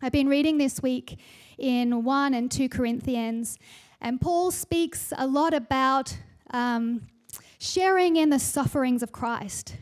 I've 0.02 0.14
been 0.14 0.30
reading 0.30 0.58
this 0.58 0.82
week 0.82 1.20
in 1.60 2.04
1 2.04 2.34
and 2.34 2.50
2 2.50 2.70
Corinthians, 2.70 3.58
and 4.02 4.20
Paul 4.20 4.52
speaks 4.52 5.14
a 5.18 5.28
lot 5.28 5.54
about 5.54 6.18
um, 6.52 7.02
sharing 7.60 8.16
in 8.16 8.30
the 8.30 8.40
sufferings 8.40 9.04
of 9.04 9.12
Christ. 9.12 9.76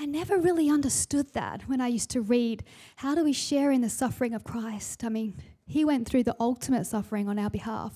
I 0.00 0.06
never 0.06 0.38
really 0.38 0.68
understood 0.68 1.32
that 1.34 1.68
when 1.68 1.80
I 1.80 1.88
used 1.88 2.10
to 2.10 2.20
read. 2.20 2.64
How 2.96 3.14
do 3.14 3.22
we 3.22 3.32
share 3.32 3.70
in 3.70 3.82
the 3.82 3.90
suffering 3.90 4.34
of 4.34 4.42
Christ? 4.42 5.04
I 5.04 5.10
mean, 5.10 5.36
he 5.66 5.84
went 5.84 6.08
through 6.08 6.24
the 6.24 6.34
ultimate 6.40 6.86
suffering 6.86 7.28
on 7.28 7.38
our 7.38 7.50
behalf. 7.50 7.94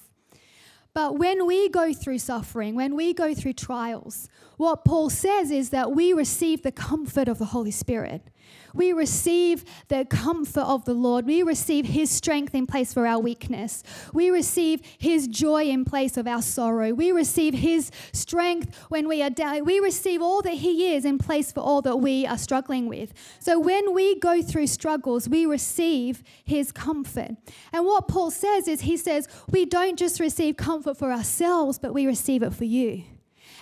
But 0.94 1.18
when 1.18 1.46
we 1.46 1.68
go 1.68 1.92
through 1.92 2.20
suffering, 2.20 2.74
when 2.74 2.94
we 2.94 3.12
go 3.12 3.34
through 3.34 3.52
trials, 3.52 4.28
what 4.56 4.84
Paul 4.84 5.10
says 5.10 5.50
is 5.50 5.68
that 5.70 5.92
we 5.92 6.14
receive 6.14 6.62
the 6.62 6.72
comfort 6.72 7.28
of 7.28 7.38
the 7.38 7.46
Holy 7.46 7.70
Spirit. 7.70 8.30
We 8.76 8.92
receive 8.92 9.64
the 9.88 10.04
comfort 10.04 10.62
of 10.62 10.84
the 10.84 10.94
Lord. 10.94 11.26
We 11.26 11.42
receive 11.42 11.86
His 11.86 12.10
strength 12.10 12.54
in 12.54 12.66
place 12.66 12.92
for 12.92 13.06
our 13.06 13.18
weakness. 13.18 13.82
We 14.12 14.30
receive 14.30 14.82
His 14.98 15.26
joy 15.26 15.64
in 15.64 15.84
place 15.84 16.16
of 16.16 16.26
our 16.26 16.42
sorrow. 16.42 16.92
We 16.92 17.12
receive 17.12 17.54
His 17.54 17.90
strength 18.12 18.76
when 18.88 19.08
we 19.08 19.22
are 19.22 19.30
down. 19.30 19.64
We 19.64 19.80
receive 19.80 20.22
all 20.22 20.42
that 20.42 20.54
He 20.54 20.94
is 20.94 21.04
in 21.04 21.18
place 21.18 21.52
for 21.52 21.60
all 21.60 21.82
that 21.82 21.96
we 21.96 22.26
are 22.26 22.38
struggling 22.38 22.86
with. 22.86 23.12
So 23.38 23.58
when 23.58 23.94
we 23.94 24.18
go 24.18 24.42
through 24.42 24.66
struggles, 24.66 25.28
we 25.28 25.46
receive 25.46 26.22
His 26.44 26.72
comfort. 26.72 27.30
And 27.72 27.84
what 27.84 28.08
Paul 28.08 28.30
says 28.30 28.68
is, 28.68 28.82
he 28.82 28.96
says, 28.96 29.28
we 29.50 29.64
don't 29.64 29.98
just 29.98 30.20
receive 30.20 30.56
comfort 30.56 30.96
for 30.96 31.12
ourselves, 31.12 31.78
but 31.78 31.94
we 31.94 32.06
receive 32.06 32.42
it 32.42 32.54
for 32.54 32.64
you 32.64 33.04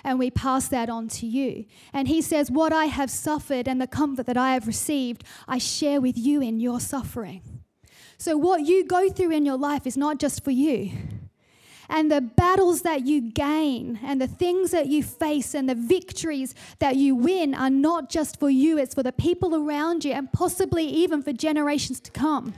and 0.05 0.19
we 0.19 0.31
pass 0.31 0.69
that 0.69 0.90
on 0.90 1.09
to 1.09 1.27
you. 1.27 1.64
And 1.93 2.07
he 2.07 2.21
says, 2.21 2.51
What 2.51 2.73
I 2.73 2.87
have 2.87 3.11
suffered 3.11 3.67
and 3.67 3.81
the 3.81 3.87
comfort 3.87 4.27
that 4.27 4.37
I 4.37 4.53
have 4.53 4.67
received, 4.67 5.25
I 5.49 5.59
share 5.59 6.01
with 6.01 6.19
you 6.19 6.43
in 6.43 6.61
your 6.61 6.79
suffering. 6.79 7.43
So, 8.19 8.37
what 8.37 8.62
you 8.67 8.85
go 8.85 9.11
through 9.11 9.33
in 9.33 9.45
your 9.45 9.57
life 9.57 9.87
is 9.87 9.97
not 9.97 10.19
just 10.19 10.45
for 10.45 10.51
you. 10.51 10.93
And 11.88 12.11
the 12.11 12.21
battles 12.21 12.83
that 12.83 13.07
you 13.07 13.21
gain 13.21 14.01
and 14.03 14.21
the 14.21 14.27
things 14.27 14.71
that 14.71 14.87
you 14.87 15.03
face 15.03 15.55
and 15.55 15.69
the 15.69 15.75
victories 15.75 16.55
that 16.79 16.97
you 16.97 17.14
win 17.14 17.55
are 17.55 17.71
not 17.71 18.09
just 18.09 18.40
for 18.40 18.49
you, 18.49 18.79
it's 18.79 18.95
for 18.95 19.03
the 19.03 19.12
people 19.12 19.55
around 19.55 20.05
you 20.05 20.12
and 20.12 20.33
possibly 20.33 20.87
even 20.87 21.23
for 21.23 21.33
generations 21.33 22.01
to 22.01 22.11
come. 22.11 22.55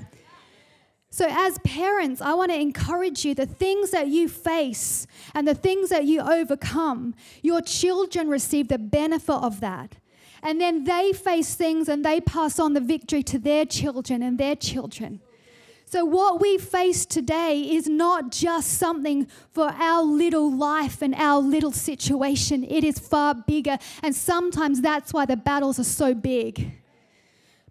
So, 1.16 1.26
as 1.30 1.56
parents, 1.60 2.20
I 2.20 2.34
want 2.34 2.50
to 2.52 2.60
encourage 2.60 3.24
you 3.24 3.34
the 3.34 3.46
things 3.46 3.90
that 3.92 4.08
you 4.08 4.28
face 4.28 5.06
and 5.32 5.48
the 5.48 5.54
things 5.54 5.88
that 5.88 6.04
you 6.04 6.20
overcome, 6.20 7.14
your 7.40 7.62
children 7.62 8.28
receive 8.28 8.68
the 8.68 8.76
benefit 8.76 9.36
of 9.36 9.60
that. 9.60 9.96
And 10.42 10.60
then 10.60 10.84
they 10.84 11.14
face 11.14 11.54
things 11.54 11.88
and 11.88 12.04
they 12.04 12.20
pass 12.20 12.58
on 12.58 12.74
the 12.74 12.82
victory 12.82 13.22
to 13.22 13.38
their 13.38 13.64
children 13.64 14.22
and 14.22 14.36
their 14.36 14.56
children. 14.56 15.20
So, 15.86 16.04
what 16.04 16.38
we 16.38 16.58
face 16.58 17.06
today 17.06 17.62
is 17.62 17.88
not 17.88 18.30
just 18.30 18.74
something 18.74 19.26
for 19.52 19.68
our 19.70 20.02
little 20.02 20.52
life 20.54 21.00
and 21.00 21.14
our 21.14 21.40
little 21.40 21.72
situation, 21.72 22.62
it 22.62 22.84
is 22.84 22.98
far 22.98 23.34
bigger. 23.34 23.78
And 24.02 24.14
sometimes 24.14 24.82
that's 24.82 25.14
why 25.14 25.24
the 25.24 25.38
battles 25.38 25.78
are 25.78 25.84
so 25.84 26.12
big. 26.12 26.72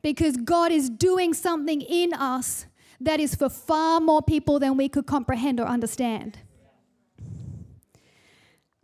Because 0.01 0.35
God 0.35 0.71
is 0.71 0.89
doing 0.89 1.35
something 1.35 1.81
in 1.81 2.11
us 2.11 2.65
that 3.01 3.19
is 3.19 3.35
for 3.35 3.49
far 3.49 3.99
more 3.99 4.21
people 4.21 4.59
than 4.59 4.77
we 4.77 4.89
could 4.89 5.05
comprehend 5.05 5.59
or 5.59 5.65
understand. 5.65 6.39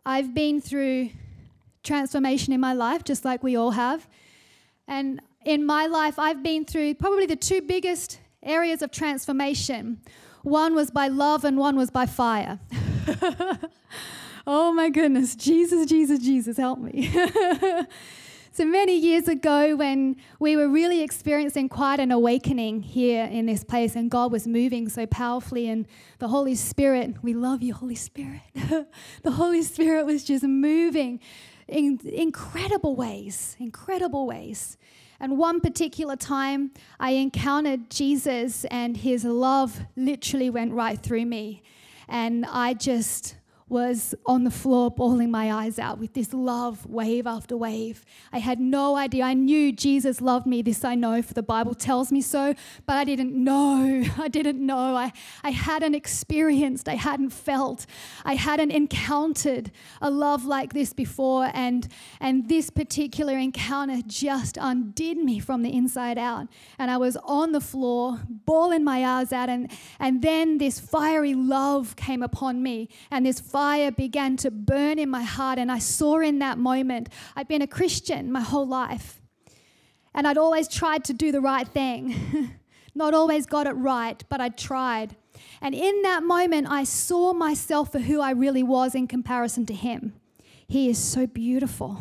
I've 0.05 0.33
been 0.33 0.61
through 0.61 1.11
transformation 1.83 2.53
in 2.53 2.59
my 2.59 2.73
life, 2.73 3.03
just 3.03 3.23
like 3.23 3.43
we 3.43 3.55
all 3.55 3.71
have. 3.71 4.07
And 4.87 5.21
in 5.45 5.65
my 5.65 5.85
life, 5.85 6.19
I've 6.19 6.43
been 6.43 6.65
through 6.65 6.95
probably 6.95 7.25
the 7.25 7.35
two 7.35 7.61
biggest 7.61 8.19
areas 8.43 8.81
of 8.81 8.91
transformation. 8.91 10.01
One 10.43 10.73
was 10.73 10.91
by 10.91 11.07
love, 11.07 11.45
and 11.45 11.57
one 11.57 11.75
was 11.75 11.91
by 11.91 12.07
fire. 12.07 12.59
oh 14.47 14.73
my 14.73 14.89
goodness, 14.89 15.35
Jesus, 15.35 15.85
Jesus, 15.85 16.19
Jesus, 16.19 16.57
help 16.57 16.79
me. 16.79 17.13
So 18.53 18.65
many 18.65 18.97
years 18.97 19.29
ago, 19.29 19.77
when 19.77 20.17
we 20.37 20.57
were 20.57 20.67
really 20.67 21.01
experiencing 21.01 21.69
quite 21.69 22.01
an 22.01 22.11
awakening 22.11 22.81
here 22.81 23.23
in 23.23 23.45
this 23.45 23.63
place, 23.63 23.95
and 23.95 24.11
God 24.11 24.29
was 24.29 24.45
moving 24.45 24.89
so 24.89 25.05
powerfully, 25.05 25.69
and 25.69 25.87
the 26.19 26.27
Holy 26.27 26.55
Spirit, 26.55 27.15
we 27.21 27.33
love 27.33 27.61
you, 27.61 27.73
Holy 27.73 27.95
Spirit. 27.95 28.41
the 29.23 29.31
Holy 29.31 29.61
Spirit 29.61 30.05
was 30.05 30.25
just 30.25 30.43
moving 30.43 31.21
in 31.69 32.01
incredible 32.03 32.93
ways, 32.93 33.55
incredible 33.57 34.27
ways. 34.27 34.77
And 35.21 35.37
one 35.37 35.61
particular 35.61 36.17
time, 36.17 36.71
I 36.99 37.11
encountered 37.11 37.89
Jesus, 37.89 38.65
and 38.65 38.97
his 38.97 39.23
love 39.23 39.79
literally 39.95 40.49
went 40.49 40.73
right 40.73 40.99
through 40.99 41.25
me. 41.25 41.63
And 42.09 42.45
I 42.45 42.73
just 42.73 43.37
was 43.71 44.13
on 44.25 44.43
the 44.43 44.51
floor 44.51 44.91
bawling 44.91 45.31
my 45.31 45.51
eyes 45.51 45.79
out 45.79 45.97
with 45.97 46.13
this 46.13 46.33
love 46.33 46.85
wave 46.85 47.25
after 47.25 47.55
wave. 47.55 48.03
I 48.33 48.39
had 48.39 48.59
no 48.59 48.97
idea. 48.97 49.23
I 49.23 49.33
knew 49.33 49.71
Jesus 49.71 50.19
loved 50.19 50.45
me. 50.45 50.61
This 50.61 50.83
I 50.83 50.95
know, 50.95 51.21
for 51.21 51.33
the 51.33 51.41
Bible 51.41 51.73
tells 51.73 52.11
me 52.11 52.21
so, 52.21 52.53
but 52.85 52.97
I 52.97 53.05
didn't 53.05 53.33
know. 53.33 54.03
I 54.19 54.27
didn't 54.27 54.63
know. 54.63 54.95
I, 54.97 55.13
I 55.41 55.51
hadn't 55.51 55.95
experienced, 55.95 56.89
I 56.89 56.95
hadn't 56.95 57.29
felt, 57.29 57.85
I 58.25 58.35
hadn't 58.35 58.71
encountered 58.71 59.71
a 60.01 60.11
love 60.11 60.43
like 60.43 60.73
this 60.73 60.91
before. 60.91 61.49
And, 61.53 61.87
and 62.19 62.49
this 62.49 62.69
particular 62.69 63.37
encounter 63.37 64.01
just 64.05 64.57
undid 64.59 65.17
me 65.17 65.39
from 65.39 65.63
the 65.63 65.73
inside 65.73 66.17
out. 66.17 66.47
And 66.77 66.91
I 66.91 66.97
was 66.97 67.15
on 67.23 67.53
the 67.53 67.61
floor, 67.61 68.19
bawling 68.45 68.83
my 68.83 69.05
eyes 69.05 69.31
out. 69.31 69.47
And, 69.47 69.71
and 69.97 70.21
then 70.21 70.57
this 70.57 70.77
fiery 70.77 71.35
love 71.35 71.95
came 71.95 72.21
upon 72.21 72.61
me, 72.61 72.89
and 73.09 73.25
this 73.25 73.39
fire 73.39 73.60
fire 73.61 73.91
began 73.91 74.35
to 74.35 74.49
burn 74.49 74.97
in 74.97 75.07
my 75.07 75.21
heart, 75.21 75.59
and 75.59 75.71
I 75.71 75.77
saw 75.77 76.19
in 76.19 76.39
that 76.39 76.57
moment 76.57 77.09
I'd 77.35 77.47
been 77.47 77.61
a 77.61 77.67
Christian 77.67 78.31
my 78.31 78.41
whole 78.41 78.67
life, 78.67 79.21
and 80.15 80.27
I'd 80.27 80.39
always 80.39 80.67
tried 80.67 81.03
to 81.03 81.13
do 81.13 81.31
the 81.31 81.41
right 81.41 81.67
thing. 81.67 82.55
Not 82.95 83.13
always 83.13 83.45
got 83.45 83.67
it 83.67 83.73
right, 83.73 84.23
but 84.29 84.41
I 84.41 84.49
tried. 84.49 85.15
And 85.61 85.75
in 85.75 86.01
that 86.01 86.23
moment, 86.23 86.69
I 86.71 86.83
saw 86.85 87.33
myself 87.33 87.91
for 87.91 87.99
who 87.99 88.19
I 88.19 88.31
really 88.31 88.63
was 88.63 88.95
in 88.95 89.05
comparison 89.05 89.67
to 89.67 89.75
him. 89.75 90.13
He 90.67 90.89
is 90.89 90.97
so 90.97 91.27
beautiful. 91.27 91.99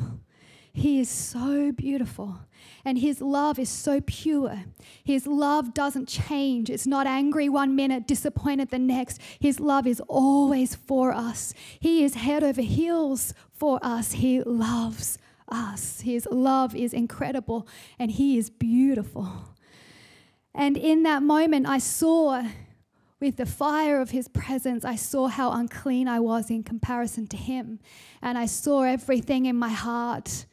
He 0.72 1.00
is 1.00 1.08
so 1.08 1.72
beautiful. 1.72 2.38
And 2.84 2.98
his 2.98 3.20
love 3.20 3.58
is 3.58 3.68
so 3.68 4.00
pure. 4.00 4.64
His 5.04 5.26
love 5.26 5.74
doesn't 5.74 6.08
change. 6.08 6.70
It's 6.70 6.86
not 6.86 7.06
angry 7.06 7.48
one 7.48 7.74
minute, 7.74 8.06
disappointed 8.06 8.70
the 8.70 8.78
next. 8.78 9.20
His 9.38 9.60
love 9.60 9.86
is 9.86 10.00
always 10.08 10.74
for 10.74 11.12
us. 11.12 11.52
He 11.78 12.04
is 12.04 12.14
head 12.14 12.44
over 12.44 12.62
heels 12.62 13.34
for 13.52 13.78
us. 13.82 14.12
He 14.12 14.42
loves 14.42 15.18
us. 15.48 16.00
His 16.00 16.26
love 16.30 16.74
is 16.74 16.92
incredible 16.92 17.66
and 17.98 18.10
he 18.10 18.38
is 18.38 18.50
beautiful. 18.50 19.28
And 20.54 20.76
in 20.76 21.02
that 21.04 21.22
moment, 21.22 21.66
I 21.66 21.78
saw 21.78 22.42
with 23.20 23.36
the 23.36 23.46
fire 23.46 24.00
of 24.00 24.10
his 24.10 24.28
presence, 24.28 24.84
I 24.84 24.96
saw 24.96 25.28
how 25.28 25.52
unclean 25.52 26.08
I 26.08 26.20
was 26.20 26.48
in 26.48 26.62
comparison 26.62 27.26
to 27.28 27.36
him. 27.36 27.78
And 28.22 28.38
I 28.38 28.46
saw 28.46 28.82
everything 28.82 29.44
in 29.44 29.56
my 29.56 29.68
heart 29.68 30.46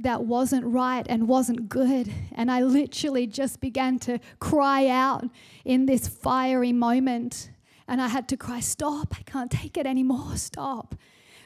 that 0.00 0.24
wasn't 0.24 0.64
right 0.64 1.06
and 1.08 1.28
wasn't 1.28 1.68
good. 1.68 2.12
And 2.32 2.50
I 2.50 2.62
literally 2.62 3.26
just 3.26 3.60
began 3.60 3.98
to 4.00 4.18
cry 4.40 4.88
out 4.88 5.24
in 5.64 5.86
this 5.86 6.08
fiery 6.08 6.72
moment. 6.72 7.50
And 7.88 8.00
I 8.00 8.08
had 8.08 8.28
to 8.28 8.36
cry, 8.36 8.60
Stop, 8.60 9.14
I 9.18 9.22
can't 9.22 9.50
take 9.50 9.76
it 9.76 9.86
anymore, 9.86 10.36
stop. 10.36 10.94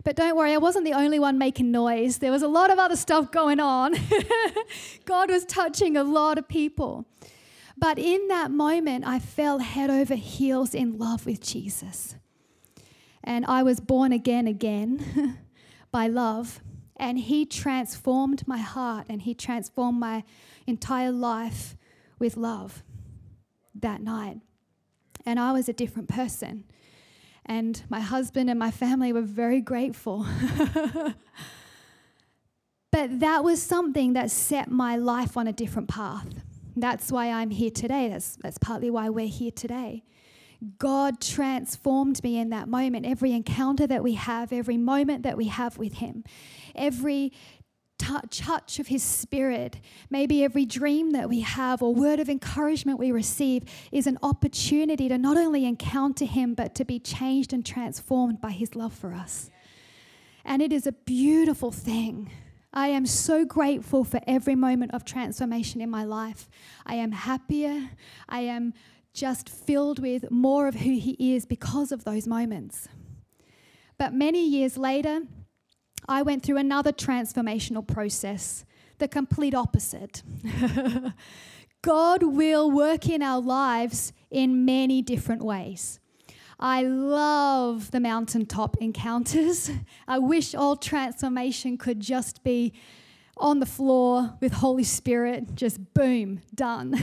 But 0.04 0.14
don't 0.14 0.36
worry, 0.36 0.52
I 0.52 0.58
wasn't 0.58 0.84
the 0.84 0.92
only 0.92 1.18
one 1.18 1.36
making 1.36 1.72
noise. 1.72 2.18
There 2.18 2.30
was 2.30 2.42
a 2.42 2.48
lot 2.48 2.70
of 2.70 2.78
other 2.78 2.94
stuff 2.94 3.32
going 3.32 3.58
on. 3.58 3.96
God 5.04 5.30
was 5.30 5.44
touching 5.44 5.96
a 5.96 6.04
lot 6.04 6.38
of 6.38 6.46
people. 6.46 7.06
But 7.76 7.98
in 7.98 8.28
that 8.28 8.50
moment, 8.50 9.04
I 9.06 9.18
fell 9.18 9.58
head 9.58 9.90
over 9.90 10.14
heels 10.14 10.74
in 10.74 10.96
love 10.96 11.26
with 11.26 11.40
Jesus. 11.40 12.14
And 13.24 13.44
I 13.46 13.64
was 13.64 13.80
born 13.80 14.12
again, 14.12 14.46
again 14.46 15.38
by 15.90 16.06
love. 16.06 16.60
And 16.98 17.18
He 17.18 17.44
transformed 17.46 18.46
my 18.46 18.58
heart 18.58 19.06
and 19.08 19.22
He 19.22 19.34
transformed 19.34 20.00
my 20.00 20.24
entire 20.66 21.12
life 21.12 21.76
with 22.18 22.36
love 22.36 22.82
that 23.74 24.00
night. 24.00 24.40
And 25.24 25.38
I 25.38 25.52
was 25.52 25.68
a 25.68 25.72
different 25.72 26.08
person. 26.08 26.64
And 27.44 27.82
my 27.88 28.00
husband 28.00 28.50
and 28.50 28.58
my 28.58 28.70
family 28.70 29.12
were 29.12 29.22
very 29.22 29.60
grateful. 29.60 30.26
but 32.90 33.20
that 33.20 33.44
was 33.44 33.62
something 33.62 34.14
that 34.14 34.30
set 34.30 34.70
my 34.70 34.96
life 34.96 35.36
on 35.36 35.46
a 35.46 35.52
different 35.52 35.88
path. 35.88 36.28
That's 36.74 37.12
why 37.12 37.30
I'm 37.30 37.50
here 37.50 37.70
today. 37.70 38.08
That's, 38.08 38.36
that's 38.36 38.58
partly 38.58 38.90
why 38.90 39.08
we're 39.08 39.28
here 39.28 39.52
today. 39.52 40.02
God 40.78 41.20
transformed 41.20 42.22
me 42.24 42.38
in 42.38 42.50
that 42.50 42.68
moment. 42.68 43.06
Every 43.06 43.32
encounter 43.32 43.86
that 43.86 44.02
we 44.02 44.14
have, 44.14 44.52
every 44.52 44.76
moment 44.76 45.22
that 45.22 45.36
we 45.36 45.46
have 45.46 45.78
with 45.78 45.94
Him, 45.94 46.24
every 46.76 47.32
touch, 47.98 48.78
of 48.78 48.88
His 48.88 49.02
Spirit, 49.02 49.80
maybe 50.10 50.44
every 50.44 50.64
dream 50.64 51.12
that 51.12 51.28
we 51.28 51.40
have 51.40 51.82
or 51.82 51.94
word 51.94 52.20
of 52.20 52.28
encouragement 52.28 52.98
we 52.98 53.10
receive 53.10 53.64
is 53.90 54.06
an 54.06 54.18
opportunity 54.22 55.08
to 55.08 55.18
not 55.18 55.36
only 55.36 55.64
encounter 55.64 56.24
Him, 56.24 56.54
but 56.54 56.74
to 56.74 56.84
be 56.84 56.98
changed 56.98 57.52
and 57.52 57.64
transformed 57.64 58.40
by 58.40 58.50
His 58.50 58.74
love 58.74 58.92
for 58.92 59.12
us. 59.12 59.50
And 60.44 60.62
it 60.62 60.72
is 60.72 60.86
a 60.86 60.92
beautiful 60.92 61.72
thing. 61.72 62.30
I 62.72 62.88
am 62.88 63.06
so 63.06 63.44
grateful 63.44 64.04
for 64.04 64.20
every 64.26 64.54
moment 64.54 64.92
of 64.92 65.04
transformation 65.04 65.80
in 65.80 65.90
my 65.90 66.04
life. 66.04 66.48
I 66.84 66.96
am 66.96 67.12
happier. 67.12 67.90
I 68.28 68.40
am 68.40 68.74
just 69.14 69.48
filled 69.48 69.98
with 69.98 70.30
more 70.30 70.68
of 70.68 70.74
who 70.74 70.98
He 70.98 71.34
is 71.34 71.46
because 71.46 71.90
of 71.90 72.04
those 72.04 72.26
moments. 72.26 72.88
But 73.98 74.12
many 74.12 74.46
years 74.46 74.76
later, 74.76 75.22
I 76.08 76.22
went 76.22 76.42
through 76.42 76.58
another 76.58 76.92
transformational 76.92 77.86
process, 77.86 78.64
the 78.98 79.08
complete 79.08 79.54
opposite. 79.54 80.22
God 81.82 82.22
will 82.22 82.70
work 82.70 83.08
in 83.08 83.22
our 83.22 83.40
lives 83.40 84.12
in 84.30 84.64
many 84.64 85.02
different 85.02 85.42
ways. 85.42 86.00
I 86.58 86.82
love 86.82 87.90
the 87.90 88.00
mountaintop 88.00 88.76
encounters. 88.80 89.70
I 90.08 90.18
wish 90.18 90.54
all 90.54 90.76
transformation 90.76 91.76
could 91.76 92.00
just 92.00 92.42
be 92.42 92.72
on 93.36 93.60
the 93.60 93.66
floor 93.66 94.34
with 94.40 94.52
Holy 94.52 94.84
Spirit, 94.84 95.54
just 95.54 95.92
boom, 95.92 96.40
done. 96.54 96.94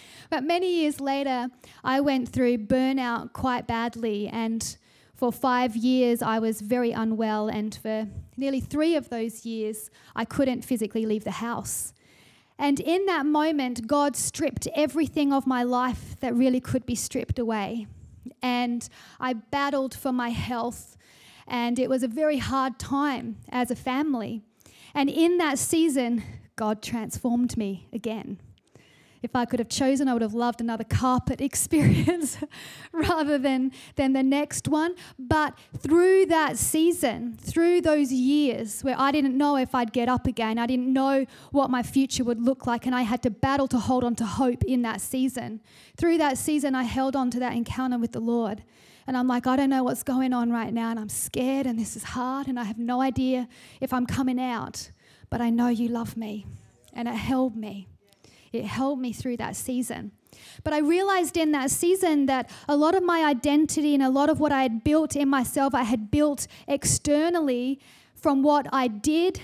but 0.30 0.42
many 0.44 0.80
years 0.80 0.98
later, 0.98 1.48
I 1.84 2.00
went 2.00 2.30
through 2.30 2.58
burnout 2.58 3.34
quite 3.34 3.66
badly, 3.66 4.28
and 4.28 4.76
for 5.22 5.30
five 5.30 5.76
years, 5.76 6.20
I 6.20 6.40
was 6.40 6.60
very 6.60 6.90
unwell, 6.90 7.46
and 7.46 7.72
for 7.72 8.08
nearly 8.36 8.58
three 8.58 8.96
of 8.96 9.08
those 9.08 9.46
years, 9.46 9.88
I 10.16 10.24
couldn't 10.24 10.64
physically 10.64 11.06
leave 11.06 11.22
the 11.22 11.38
house. 11.46 11.92
And 12.58 12.80
in 12.80 13.06
that 13.06 13.24
moment, 13.24 13.86
God 13.86 14.16
stripped 14.16 14.66
everything 14.74 15.32
of 15.32 15.46
my 15.46 15.62
life 15.62 16.16
that 16.18 16.34
really 16.34 16.58
could 16.58 16.84
be 16.84 16.96
stripped 16.96 17.38
away 17.38 17.86
and 18.42 18.88
I 19.20 19.34
battled 19.34 19.94
for 19.94 20.10
my 20.10 20.30
health. 20.30 20.96
And 21.46 21.78
it 21.78 21.88
was 21.88 22.02
a 22.02 22.08
very 22.08 22.38
hard 22.38 22.80
time 22.80 23.36
as 23.48 23.70
a 23.70 23.76
family. 23.76 24.42
And 24.92 25.08
in 25.08 25.38
that 25.38 25.56
season, 25.56 26.24
God 26.56 26.82
transformed 26.82 27.56
me 27.56 27.86
again. 27.92 28.40
If 29.22 29.36
I 29.36 29.44
could 29.44 29.60
have 29.60 29.68
chosen, 29.68 30.08
I 30.08 30.12
would 30.12 30.22
have 30.22 30.34
loved 30.34 30.60
another 30.60 30.84
carpet 30.84 31.40
experience 31.48 32.38
rather 32.92 33.38
than, 33.38 33.72
than 33.96 34.12
the 34.12 34.22
next 34.22 34.68
one. 34.68 34.94
But 35.18 35.56
through 35.78 36.26
that 36.26 36.58
season, 36.58 37.36
through 37.40 37.82
those 37.82 38.12
years 38.12 38.82
where 38.82 38.96
I 38.98 39.12
didn't 39.12 39.36
know 39.36 39.56
if 39.56 39.74
I'd 39.74 39.92
get 39.92 40.08
up 40.08 40.26
again, 40.26 40.58
I 40.58 40.66
didn't 40.66 40.92
know 40.92 41.26
what 41.52 41.70
my 41.70 41.82
future 41.82 42.24
would 42.24 42.40
look 42.40 42.66
like, 42.66 42.84
and 42.86 42.94
I 42.94 43.02
had 43.02 43.22
to 43.22 43.30
battle 43.30 43.68
to 43.68 43.78
hold 43.78 44.02
on 44.04 44.16
to 44.16 44.26
hope 44.26 44.64
in 44.64 44.82
that 44.82 45.00
season. 45.00 45.60
Through 45.96 46.18
that 46.18 46.36
season, 46.36 46.74
I 46.74 46.82
held 46.82 47.14
on 47.14 47.30
to 47.30 47.38
that 47.38 47.54
encounter 47.54 47.98
with 47.98 48.12
the 48.12 48.20
Lord. 48.20 48.64
And 49.06 49.16
I'm 49.16 49.26
like, 49.26 49.46
I 49.46 49.56
don't 49.56 49.70
know 49.70 49.82
what's 49.82 50.02
going 50.02 50.32
on 50.32 50.50
right 50.50 50.72
now, 50.72 50.90
and 50.90 50.98
I'm 50.98 51.08
scared, 51.08 51.66
and 51.66 51.78
this 51.78 51.96
is 51.96 52.04
hard, 52.04 52.46
and 52.46 52.58
I 52.58 52.64
have 52.64 52.78
no 52.78 53.00
idea 53.00 53.48
if 53.80 53.92
I'm 53.92 54.06
coming 54.06 54.40
out. 54.40 54.90
But 55.30 55.40
I 55.40 55.50
know 55.50 55.68
you 55.68 55.88
love 55.88 56.16
me, 56.16 56.46
and 56.92 57.08
it 57.08 57.14
held 57.14 57.56
me. 57.56 57.88
It 58.52 58.64
held 58.64 59.00
me 59.00 59.12
through 59.12 59.38
that 59.38 59.56
season. 59.56 60.12
But 60.64 60.72
I 60.72 60.78
realized 60.78 61.36
in 61.36 61.52
that 61.52 61.70
season 61.70 62.26
that 62.26 62.50
a 62.68 62.76
lot 62.76 62.94
of 62.94 63.02
my 63.02 63.24
identity 63.24 63.94
and 63.94 64.02
a 64.02 64.10
lot 64.10 64.28
of 64.28 64.40
what 64.40 64.52
I 64.52 64.62
had 64.62 64.84
built 64.84 65.16
in 65.16 65.28
myself, 65.28 65.74
I 65.74 65.82
had 65.82 66.10
built 66.10 66.46
externally 66.66 67.80
from 68.14 68.42
what 68.42 68.66
I 68.72 68.88
did, 68.88 69.40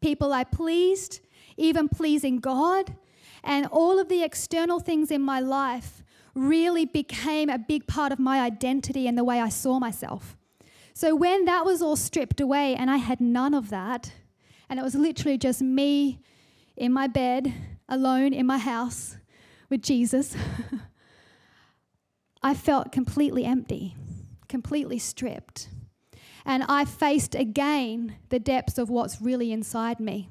people 0.00 0.32
I 0.32 0.44
pleased, 0.44 1.20
even 1.56 1.88
pleasing 1.88 2.38
God. 2.38 2.96
And 3.42 3.66
all 3.66 3.98
of 3.98 4.08
the 4.08 4.22
external 4.22 4.80
things 4.80 5.10
in 5.10 5.22
my 5.22 5.40
life 5.40 6.02
really 6.34 6.84
became 6.84 7.48
a 7.48 7.58
big 7.58 7.86
part 7.86 8.12
of 8.12 8.18
my 8.18 8.40
identity 8.40 9.06
and 9.06 9.16
the 9.16 9.24
way 9.24 9.40
I 9.40 9.48
saw 9.48 9.78
myself. 9.78 10.36
So 10.92 11.14
when 11.14 11.44
that 11.44 11.64
was 11.64 11.82
all 11.82 11.96
stripped 11.96 12.40
away 12.40 12.74
and 12.74 12.90
I 12.90 12.96
had 12.96 13.20
none 13.20 13.54
of 13.54 13.70
that, 13.70 14.12
and 14.68 14.78
it 14.78 14.82
was 14.82 14.94
literally 14.94 15.38
just 15.38 15.62
me 15.62 16.20
in 16.76 16.92
my 16.92 17.06
bed 17.06 17.52
alone 17.88 18.32
in 18.32 18.46
my 18.46 18.58
house 18.58 19.16
with 19.68 19.82
Jesus, 19.82 20.36
I 22.42 22.54
felt 22.54 22.92
completely 22.92 23.44
empty, 23.44 23.96
completely 24.48 24.98
stripped. 24.98 25.68
And 26.44 26.64
I 26.68 26.84
faced 26.84 27.34
again 27.34 28.16
the 28.28 28.38
depths 28.38 28.78
of 28.78 28.88
what's 28.88 29.20
really 29.20 29.50
inside 29.50 29.98
me 29.98 30.30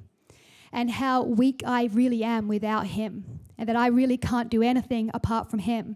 and 0.72 0.91
how 0.91 1.24
weak 1.24 1.62
I 1.65 1.86
really 1.86 2.24
am 2.24 2.48
without 2.48 2.88
Him, 2.88 3.39
and 3.58 3.68
that 3.70 3.76
I 3.76 3.88
really 3.88 4.18
can't 4.18 4.50
do 4.50 4.62
anything 4.62 5.10
apart 5.13 5.50
from 5.50 5.60
Him. 5.60 5.96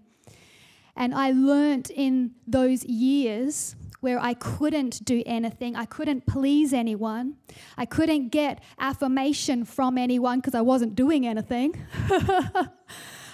And 0.95 1.13
I 1.13 1.31
learnt 1.31 1.89
in 1.89 2.31
those 2.47 2.85
years 2.85 3.75
where 3.99 4.19
I 4.19 4.33
couldn't 4.33 5.03
do 5.03 5.21
anything, 5.25 5.75
I 5.75 5.85
couldn't 5.85 6.25
please 6.25 6.73
anyone, 6.73 7.35
I 7.77 7.85
couldn't 7.85 8.29
get 8.29 8.63
affirmation 8.79 9.65
from 9.65 9.97
anyone 9.97 10.39
because 10.39 10.55
I 10.55 10.61
wasn't 10.61 10.95
doing 10.95 11.27
anything. 11.27 11.75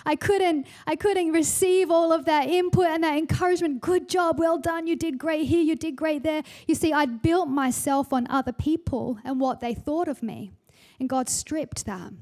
I 0.07 0.15
couldn't 0.15 0.67
I 0.85 0.95
couldn't 0.95 1.31
receive 1.31 1.89
all 1.89 2.11
of 2.11 2.25
that 2.25 2.47
input 2.47 2.85
and 2.85 3.03
that 3.03 3.17
encouragement. 3.17 3.81
Good 3.81 4.07
job, 4.07 4.39
well 4.39 4.59
done, 4.59 4.85
you 4.87 4.95
did 4.95 5.17
great 5.17 5.47
here, 5.47 5.61
you 5.61 5.75
did 5.75 5.95
great 5.95 6.23
there. 6.23 6.43
You 6.67 6.75
see, 6.75 6.93
I'd 6.93 7.21
built 7.21 7.49
myself 7.49 8.13
on 8.13 8.27
other 8.29 8.53
people 8.53 9.17
and 9.23 9.39
what 9.39 9.61
they 9.61 9.73
thought 9.73 10.07
of 10.07 10.21
me. 10.21 10.51
And 10.99 11.09
God 11.09 11.27
stripped 11.27 11.85
that. 11.85 12.13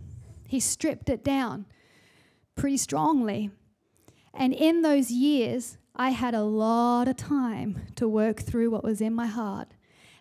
He 0.48 0.60
stripped 0.60 1.10
it 1.10 1.24
down 1.24 1.66
pretty 2.56 2.78
strongly. 2.78 3.52
And 4.34 4.54
in 4.54 4.82
those 4.82 5.12
years, 5.12 5.78
I 5.96 6.10
had 6.10 6.34
a 6.34 6.44
lot 6.44 7.08
of 7.08 7.18
time 7.18 7.84
to 7.96 8.08
work 8.08 8.42
through 8.42 8.72
what 8.72 8.84
was 8.84 9.02
in 9.02 9.14
my 9.14 9.28
heart. 9.28 9.70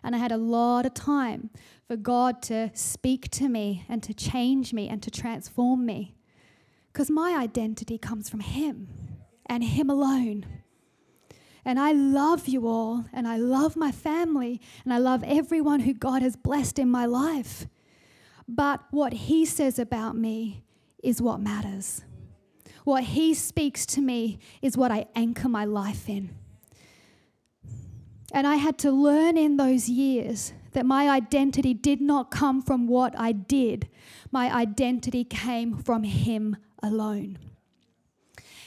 And 0.03 0.15
I 0.15 0.19
had 0.19 0.31
a 0.31 0.37
lot 0.37 0.85
of 0.85 0.93
time 0.93 1.49
for 1.87 1.95
God 1.95 2.41
to 2.43 2.69
speak 2.73 3.31
to 3.31 3.47
me 3.47 3.85
and 3.89 4.03
to 4.03 4.13
change 4.13 4.73
me 4.73 4.87
and 4.89 5.01
to 5.01 5.09
transform 5.09 5.85
me. 5.85 6.15
Because 6.91 7.09
my 7.09 7.35
identity 7.35 7.97
comes 7.97 8.29
from 8.29 8.41
Him 8.41 8.89
and 9.47 9.63
Him 9.63 9.89
alone. 9.89 10.45
And 11.65 11.79
I 11.79 11.93
love 11.93 12.47
you 12.47 12.67
all, 12.67 13.05
and 13.13 13.25
I 13.25 13.37
love 13.37 13.77
my 13.77 13.91
family, 13.91 14.59
and 14.83 14.93
I 14.93 14.97
love 14.97 15.23
everyone 15.25 15.79
who 15.79 15.93
God 15.93 16.21
has 16.21 16.35
blessed 16.35 16.77
in 16.77 16.91
my 16.91 17.05
life. 17.05 17.67
But 18.47 18.81
what 18.91 19.13
He 19.13 19.45
says 19.45 19.79
about 19.79 20.17
me 20.17 20.65
is 21.01 21.21
what 21.21 21.39
matters. 21.39 22.03
What 22.83 23.03
He 23.03 23.33
speaks 23.33 23.85
to 23.87 24.01
me 24.01 24.39
is 24.61 24.77
what 24.77 24.91
I 24.91 25.05
anchor 25.15 25.49
my 25.49 25.65
life 25.65 26.09
in. 26.09 26.35
And 28.33 28.47
I 28.47 28.55
had 28.55 28.77
to 28.79 28.91
learn 28.91 29.37
in 29.37 29.57
those 29.57 29.87
years 29.87 30.53
that 30.71 30.85
my 30.85 31.07
identity 31.07 31.73
did 31.73 32.01
not 32.01 32.31
come 32.31 32.61
from 32.61 32.87
what 32.87 33.17
I 33.17 33.31
did, 33.31 33.87
my 34.31 34.53
identity 34.53 35.23
came 35.23 35.77
from 35.77 36.03
Him 36.03 36.57
alone. 36.81 37.37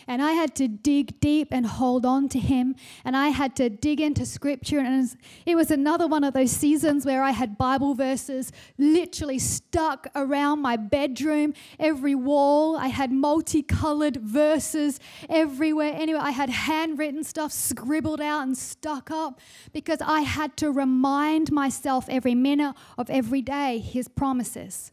And 0.08 0.22
I 0.22 0.32
had 0.32 0.54
to 0.56 0.68
dig 0.68 1.18
deep 1.18 1.48
and 1.50 1.66
hold 1.66 2.06
on 2.06 2.28
to 2.28 2.38
him. 2.38 2.76
And 3.04 3.16
I 3.16 3.28
had 3.28 3.56
to 3.56 3.68
dig 3.68 4.00
into 4.00 4.24
scripture. 4.24 4.78
And 4.78 5.16
it 5.44 5.56
was 5.56 5.70
another 5.70 6.06
one 6.06 6.22
of 6.22 6.32
those 6.32 6.52
seasons 6.52 7.04
where 7.04 7.22
I 7.22 7.32
had 7.32 7.58
Bible 7.58 7.94
verses 7.94 8.52
literally 8.78 9.38
stuck 9.38 10.06
around 10.14 10.60
my 10.60 10.76
bedroom, 10.76 11.54
every 11.80 12.14
wall. 12.14 12.76
I 12.76 12.88
had 12.88 13.10
multicolored 13.10 14.16
verses 14.16 15.00
everywhere. 15.28 15.92
Anyway, 15.94 16.20
I 16.20 16.30
had 16.30 16.50
handwritten 16.50 17.24
stuff 17.24 17.50
scribbled 17.50 18.20
out 18.20 18.42
and 18.42 18.56
stuck 18.56 19.10
up 19.10 19.40
because 19.72 19.98
I 20.00 20.20
had 20.20 20.56
to 20.58 20.70
remind 20.70 21.50
myself 21.50 22.06
every 22.08 22.34
minute 22.34 22.74
of 22.96 23.10
every 23.10 23.42
day 23.42 23.78
his 23.78 24.06
promises. 24.06 24.92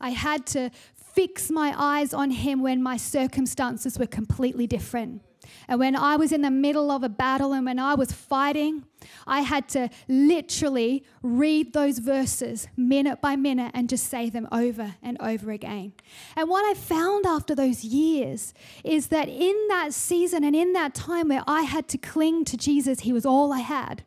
I 0.00 0.10
had 0.10 0.46
to 0.48 0.70
fix 1.12 1.50
my 1.50 1.74
eyes 1.76 2.14
on 2.14 2.30
Him 2.30 2.62
when 2.62 2.82
my 2.82 2.96
circumstances 2.96 3.98
were 3.98 4.06
completely 4.06 4.66
different. 4.66 5.22
And 5.68 5.80
when 5.80 5.96
I 5.96 6.16
was 6.16 6.32
in 6.32 6.42
the 6.42 6.50
middle 6.50 6.90
of 6.90 7.02
a 7.02 7.08
battle 7.08 7.52
and 7.52 7.64
when 7.64 7.78
I 7.78 7.94
was 7.94 8.12
fighting, 8.12 8.84
I 9.26 9.40
had 9.40 9.68
to 9.70 9.88
literally 10.08 11.04
read 11.22 11.72
those 11.72 11.98
verses 11.98 12.68
minute 12.76 13.20
by 13.20 13.36
minute 13.36 13.70
and 13.74 13.88
just 13.88 14.06
say 14.06 14.30
them 14.30 14.48
over 14.52 14.96
and 15.02 15.16
over 15.20 15.50
again. 15.50 15.92
And 16.36 16.48
what 16.48 16.64
I 16.64 16.74
found 16.74 17.26
after 17.26 17.54
those 17.54 17.84
years 17.84 18.52
is 18.84 19.08
that 19.08 19.28
in 19.28 19.56
that 19.68 19.94
season 19.94 20.44
and 20.44 20.54
in 20.54 20.72
that 20.74 20.94
time 20.94 21.28
where 21.28 21.44
I 21.46 21.62
had 21.62 21.88
to 21.88 21.98
cling 21.98 22.44
to 22.46 22.56
Jesus, 22.56 23.00
He 23.00 23.12
was 23.12 23.24
all 23.24 23.52
I 23.52 23.60
had. 23.60 24.04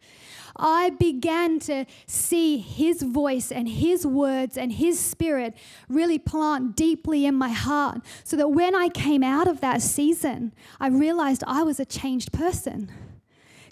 I 0.55 0.91
began 0.91 1.59
to 1.61 1.85
see 2.05 2.57
His 2.57 3.01
voice 3.01 3.51
and 3.51 3.67
His 3.67 4.05
words 4.05 4.57
and 4.57 4.73
His 4.73 4.99
Spirit 4.99 5.55
really 5.89 6.19
plant 6.19 6.75
deeply 6.75 7.25
in 7.25 7.35
my 7.35 7.49
heart 7.49 8.01
so 8.23 8.35
that 8.37 8.49
when 8.49 8.75
I 8.75 8.89
came 8.89 9.23
out 9.23 9.47
of 9.47 9.61
that 9.61 9.81
season, 9.81 10.53
I 10.79 10.87
realized 10.87 11.43
I 11.47 11.63
was 11.63 11.79
a 11.79 11.85
changed 11.85 12.31
person. 12.31 12.91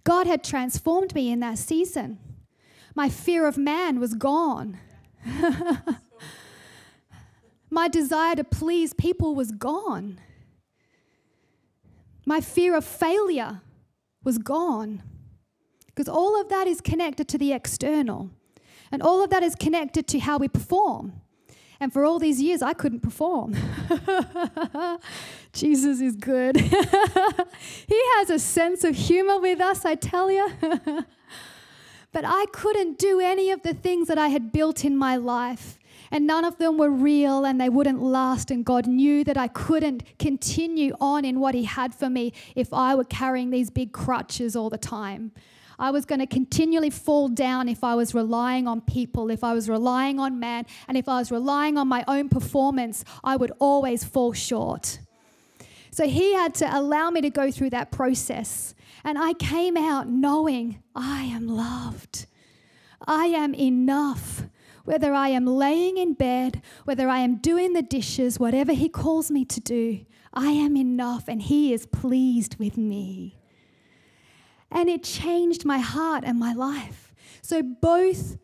God 0.04 0.26
had 0.26 0.44
transformed 0.44 1.13
me 1.13 1.32
in 1.32 1.39
that 1.41 1.60
season. 1.60 2.17
My 2.96 3.10
fear 3.10 3.46
of 3.48 3.58
man 3.58 4.00
was 4.00 4.15
gone. 4.15 4.80
My 7.70 7.88
desire 7.88 8.36
to 8.36 8.44
please 8.44 8.94
people 8.94 9.34
was 9.34 9.52
gone. 9.52 10.20
My 12.26 12.41
fear 12.41 12.76
of 12.76 12.84
failure 12.84 13.62
was 14.24 14.38
gone. 14.38 15.04
Because 15.94 16.08
all 16.08 16.40
of 16.40 16.50
that 16.50 16.68
is 16.68 16.82
connected 16.82 17.28
to 17.30 17.38
the 17.38 17.54
external. 17.54 18.30
And 18.92 19.02
all 19.02 19.24
of 19.24 19.30
that 19.30 19.44
is 19.44 19.56
connected 19.56 20.08
to 20.08 20.20
how 20.20 20.38
we 20.38 20.48
perform. 20.48 21.22
And 21.82 21.92
for 21.92 22.06
all 22.06 22.20
these 22.20 22.40
years, 22.40 22.62
I 22.62 22.74
couldn't 22.74 23.00
perform. 23.00 23.56
Jesus 25.54 26.00
is 26.00 26.16
good. 26.16 26.58
he 26.58 28.02
has 28.16 28.30
a 28.30 28.38
sense 28.38 28.84
of 28.84 28.96
humor 28.96 29.40
with 29.40 29.60
us, 29.60 29.84
I 29.84 29.96
tell 29.96 30.30
you. 30.30 30.48
but 32.12 32.24
I 32.24 32.46
couldn't 32.54 33.00
do 33.00 33.20
any 33.20 33.50
of 33.50 33.64
the 33.64 33.74
things 33.74 34.08
that 34.10 34.20
I 34.20 34.28
had 34.28 34.52
built 34.52 34.86
in 34.86 34.96
my 34.96 35.16
life. 35.16 35.80
And 36.12 36.28
none 36.28 36.46
of 36.46 36.58
them 36.60 36.78
were 36.78 36.92
real 36.92 37.46
and 37.46 37.60
they 37.60 37.70
wouldn't 37.70 38.02
last. 38.02 38.52
And 38.52 38.64
God 38.64 38.86
knew 38.86 39.24
that 39.24 39.38
I 39.38 39.48
couldn't 39.48 40.04
continue 40.20 40.96
on 41.02 41.26
in 41.26 41.40
what 41.40 41.56
He 41.56 41.64
had 41.64 41.96
for 41.96 42.12
me 42.12 42.32
if 42.56 42.72
I 42.74 42.94
were 42.94 43.06
carrying 43.06 43.50
these 43.50 43.72
big 43.72 43.92
crutches 43.92 44.56
all 44.56 44.70
the 44.70 44.78
time. 44.78 45.32
I 45.82 45.89
was 45.89 46.06
going 46.06 46.20
to 46.20 46.28
continually 46.28 46.91
fall 46.91 47.28
down 47.28 47.67
if 47.67 47.84
I 47.84 47.96
was 47.96 48.13
relying 48.13 48.67
on 48.67 48.82
people, 48.82 49.32
if 49.32 49.44
I 49.44 49.54
was 49.54 49.67
relying 49.67 50.20
on 50.20 50.39
man, 50.39 50.67
and 50.88 50.96
if 50.96 51.10
I 51.10 51.17
was 51.17 51.32
relying 51.32 51.76
on 51.76 51.88
my 51.88 52.06
own 52.08 52.30
performance, 52.30 53.04
I 53.24 53.36
would 53.36 53.52
always 53.58 54.04
fall 54.04 54.32
short. 54.32 55.00
So 55.89 56.08
he 56.08 56.36
had 56.36 56.54
to 56.56 56.78
allow 56.78 57.10
me 57.10 57.22
to 57.22 57.32
go 57.32 57.50
through 57.50 57.72
that 57.72 57.91
process. 57.91 58.76
And 59.04 59.17
I 59.17 59.34
came 59.34 59.76
out 59.76 60.08
knowing 60.08 60.84
I 60.96 61.24
am 61.24 61.48
loved. 61.48 62.28
I 63.08 63.26
am 63.26 63.56
enough. 63.56 64.44
Whether 64.86 65.13
I 65.13 65.30
am 65.30 65.48
laying 65.48 65.98
in 65.98 66.13
bed, 66.13 66.62
whether 66.86 67.10
I 67.10 67.20
am 67.20 67.38
doing 67.38 67.74
the 67.74 67.82
dishes, 67.82 68.39
whatever 68.39 68.74
He 68.74 68.88
calls 68.88 69.32
me 69.32 69.46
to 69.46 69.60
do, 69.60 70.06
I 70.32 70.52
am 70.52 70.78
enough 70.78 71.28
and 71.28 71.41
He 71.41 71.74
is 71.74 71.88
pleased 71.88 72.58
with 72.60 72.78
me. 72.78 73.41
And 74.72 74.90
it 74.90 75.04
changed 75.04 75.66
my 75.66 75.80
heart 75.80 76.24
and 76.26 76.40
my 76.40 76.54
life. 76.54 77.14
So, 77.42 77.62
both 77.62 78.38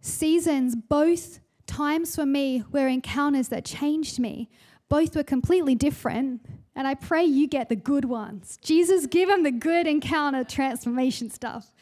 seasons, 0.00 0.76
both 0.76 1.40
times 1.66 2.14
for 2.14 2.26
me 2.26 2.64
were 2.70 2.88
encounters 2.88 3.48
that 3.48 3.64
changed 3.64 4.18
me. 4.18 4.48
Both 4.88 5.16
were 5.16 5.24
completely 5.24 5.74
different. 5.74 6.44
And 6.74 6.86
I 6.86 6.94
pray 6.94 7.24
you 7.24 7.48
get 7.48 7.68
the 7.68 7.76
good 7.76 8.04
ones. 8.04 8.58
Jesus, 8.62 9.06
give 9.06 9.28
them 9.28 9.42
the 9.42 9.50
good 9.50 9.86
encounter 9.86 10.44
transformation 10.44 11.30
stuff. 11.30 11.72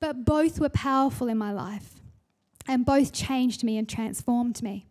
But 0.00 0.24
both 0.24 0.58
were 0.60 0.68
powerful 0.68 1.28
in 1.28 1.38
my 1.38 1.52
life. 1.52 1.94
And 2.68 2.84
both 2.84 3.12
changed 3.12 3.62
me 3.62 3.78
and 3.78 3.88
transformed 3.88 4.62
me. 4.62 4.86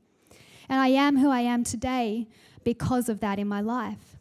And 0.70 0.80
I 0.80 0.88
am 0.88 1.18
who 1.18 1.30
I 1.30 1.42
am 1.42 1.64
today 1.64 2.28
because 2.64 3.10
of 3.10 3.20
that 3.20 3.38
in 3.38 3.48
my 3.48 3.62
life. 3.62 4.15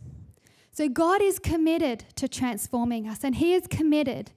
So 0.74 0.88
God 0.88 1.22
is 1.22 1.38
committed 1.38 2.04
to 2.16 2.26
transforming 2.26 3.08
us, 3.08 3.22
and 3.22 3.36
He 3.36 3.54
is 3.54 3.68
committed 3.68 4.32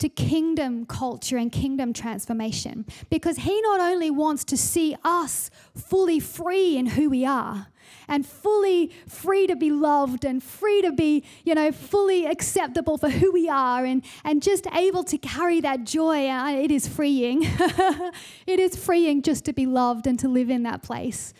to 0.00 0.08
kingdom 0.08 0.84
culture 0.84 1.36
and 1.36 1.50
kingdom 1.50 1.92
transformation 1.92 2.84
because 3.08 3.38
He 3.38 3.60
not 3.62 3.78
only 3.78 4.10
wants 4.10 4.44
to 4.46 4.56
see 4.56 4.96
us 5.04 5.48
fully 5.76 6.18
free 6.18 6.76
in 6.76 6.86
who 6.86 7.08
we 7.08 7.24
are 7.24 7.68
and 8.08 8.26
fully 8.26 8.90
free 9.06 9.46
to 9.46 9.54
be 9.54 9.70
loved 9.70 10.24
and 10.24 10.42
free 10.42 10.82
to 10.82 10.90
be, 10.90 11.24
you 11.44 11.54
know, 11.54 11.70
fully 11.70 12.26
acceptable 12.26 12.98
for 12.98 13.08
who 13.08 13.30
we 13.30 13.48
are 13.48 13.84
and, 13.84 14.04
and 14.24 14.42
just 14.42 14.66
able 14.74 15.04
to 15.04 15.18
carry 15.18 15.60
that 15.60 15.84
joy. 15.84 16.28
It 16.28 16.72
is 16.72 16.88
freeing. 16.88 17.42
it 18.46 18.58
is 18.58 18.74
freeing 18.74 19.22
just 19.22 19.44
to 19.44 19.52
be 19.52 19.66
loved 19.66 20.08
and 20.08 20.18
to 20.18 20.28
live 20.28 20.50
in 20.50 20.64
that 20.64 20.82
place. 20.82 21.32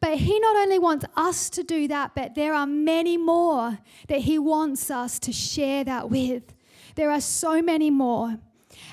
But 0.00 0.18
He 0.18 0.38
not 0.38 0.56
only 0.56 0.78
wants 0.78 1.04
us 1.16 1.50
to 1.50 1.62
do 1.62 1.88
that, 1.88 2.14
but 2.14 2.34
there 2.34 2.54
are 2.54 2.66
many 2.66 3.16
more 3.16 3.78
that 4.08 4.20
He 4.20 4.38
wants 4.38 4.90
us 4.90 5.18
to 5.20 5.32
share 5.32 5.84
that 5.84 6.10
with. 6.10 6.54
There 6.94 7.10
are 7.10 7.20
so 7.20 7.62
many 7.62 7.90
more. 7.90 8.38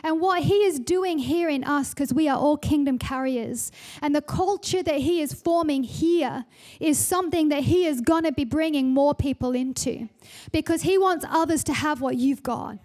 And 0.03 0.19
what 0.19 0.43
he 0.43 0.63
is 0.65 0.79
doing 0.79 1.19
here 1.19 1.49
in 1.49 1.63
us, 1.63 1.93
because 1.93 2.13
we 2.13 2.27
are 2.27 2.37
all 2.37 2.57
kingdom 2.57 2.97
carriers, 2.97 3.71
and 4.01 4.15
the 4.15 4.21
culture 4.21 4.83
that 4.83 4.99
he 4.99 5.21
is 5.21 5.33
forming 5.33 5.83
here 5.83 6.45
is 6.79 6.97
something 6.97 7.49
that 7.49 7.63
he 7.63 7.85
is 7.85 8.01
going 8.01 8.23
to 8.23 8.31
be 8.31 8.45
bringing 8.45 8.93
more 8.93 9.13
people 9.13 9.53
into 9.53 10.09
because 10.51 10.83
he 10.83 10.97
wants 10.97 11.25
others 11.29 11.63
to 11.65 11.73
have 11.73 12.01
what 12.01 12.17
you've 12.17 12.43
got. 12.43 12.77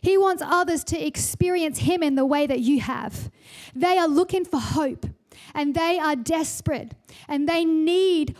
He 0.00 0.18
wants 0.18 0.42
others 0.44 0.84
to 0.84 1.06
experience 1.06 1.78
him 1.78 2.02
in 2.02 2.14
the 2.14 2.26
way 2.26 2.46
that 2.46 2.60
you 2.60 2.80
have. 2.80 3.30
They 3.74 3.98
are 3.98 4.08
looking 4.08 4.44
for 4.44 4.60
hope 4.60 5.06
and 5.54 5.74
they 5.74 5.98
are 5.98 6.16
desperate 6.16 6.94
and 7.28 7.48
they 7.48 7.64
need 7.64 8.36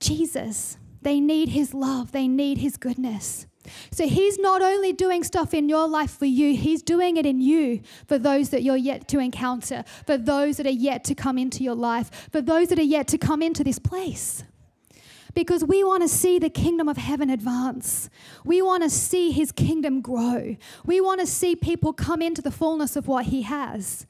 Jesus. 0.00 0.78
They 1.02 1.20
need 1.20 1.50
His 1.50 1.72
love, 1.72 2.12
they 2.12 2.28
need 2.28 2.58
His 2.58 2.76
goodness. 2.76 3.46
So 3.90 4.06
He's 4.06 4.38
not 4.38 4.62
only 4.62 4.92
doing 4.92 5.24
stuff 5.24 5.54
in 5.54 5.68
your 5.68 5.88
life 5.88 6.10
for 6.10 6.26
you, 6.26 6.54
He's 6.54 6.82
doing 6.82 7.16
it 7.16 7.26
in 7.26 7.40
you 7.40 7.80
for 8.06 8.18
those 8.18 8.50
that 8.50 8.62
you're 8.62 8.76
yet 8.76 9.08
to 9.08 9.18
encounter, 9.18 9.84
for 10.06 10.16
those 10.16 10.56
that 10.56 10.66
are 10.66 10.70
yet 10.70 11.04
to 11.04 11.14
come 11.14 11.38
into 11.38 11.62
your 11.62 11.74
life, 11.74 12.28
for 12.30 12.40
those 12.40 12.68
that 12.68 12.78
are 12.78 12.82
yet 12.82 13.08
to 13.08 13.18
come 13.18 13.42
into 13.42 13.62
this 13.62 13.78
place. 13.78 14.44
Because 15.34 15.62
we 15.62 15.84
want 15.84 16.02
to 16.02 16.08
see 16.08 16.38
the 16.38 16.48
kingdom 16.48 16.88
of 16.88 16.96
heaven 16.96 17.28
advance. 17.28 18.08
We 18.42 18.62
want 18.62 18.82
to 18.84 18.88
see 18.88 19.32
his 19.32 19.52
kingdom 19.52 20.00
grow. 20.00 20.56
We 20.86 21.00
want 21.02 21.20
to 21.20 21.26
see 21.26 21.54
people 21.54 21.92
come 21.92 22.22
into 22.22 22.40
the 22.40 22.50
fullness 22.50 22.96
of 22.96 23.06
what 23.06 23.26
he 23.26 23.42
has. 23.42 24.06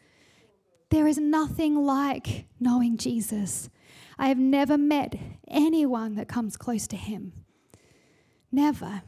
There 0.90 1.06
is 1.06 1.18
nothing 1.18 1.74
like 1.74 2.46
knowing 2.60 2.96
Jesus. 2.96 3.68
I 4.18 4.28
have 4.28 4.38
never 4.38 4.78
met 4.78 5.14
anyone 5.48 6.14
that 6.14 6.28
comes 6.28 6.56
close 6.56 6.86
to 6.88 6.96
him. 6.96 7.32
Never. 8.52 9.02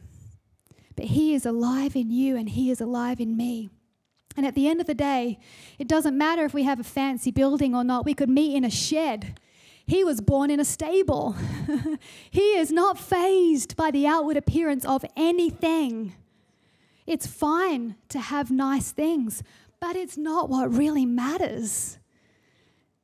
But 0.96 1.06
he 1.06 1.34
is 1.34 1.46
alive 1.46 1.94
in 1.94 2.10
you 2.10 2.36
and 2.36 2.48
he 2.48 2.70
is 2.70 2.80
alive 2.80 3.20
in 3.20 3.36
me. 3.36 3.70
And 4.36 4.46
at 4.46 4.54
the 4.54 4.68
end 4.68 4.80
of 4.80 4.86
the 4.86 4.94
day, 4.94 5.38
it 5.78 5.88
doesn't 5.88 6.16
matter 6.16 6.44
if 6.44 6.54
we 6.54 6.64
have 6.64 6.78
a 6.78 6.84
fancy 6.84 7.30
building 7.30 7.74
or 7.74 7.82
not. 7.82 8.04
We 8.04 8.14
could 8.14 8.28
meet 8.28 8.54
in 8.54 8.64
a 8.64 8.70
shed. 8.70 9.38
He 9.86 10.04
was 10.04 10.20
born 10.20 10.50
in 10.50 10.60
a 10.60 10.64
stable. 10.64 11.34
he 12.30 12.56
is 12.58 12.70
not 12.70 12.98
fazed 12.98 13.74
by 13.74 13.90
the 13.90 14.06
outward 14.06 14.36
appearance 14.36 14.84
of 14.84 15.04
anything. 15.16 16.14
It's 17.06 17.26
fine 17.26 17.96
to 18.10 18.20
have 18.20 18.50
nice 18.50 18.92
things, 18.92 19.42
but 19.80 19.96
it's 19.96 20.16
not 20.16 20.48
what 20.48 20.72
really 20.72 21.06
matters. 21.06 21.98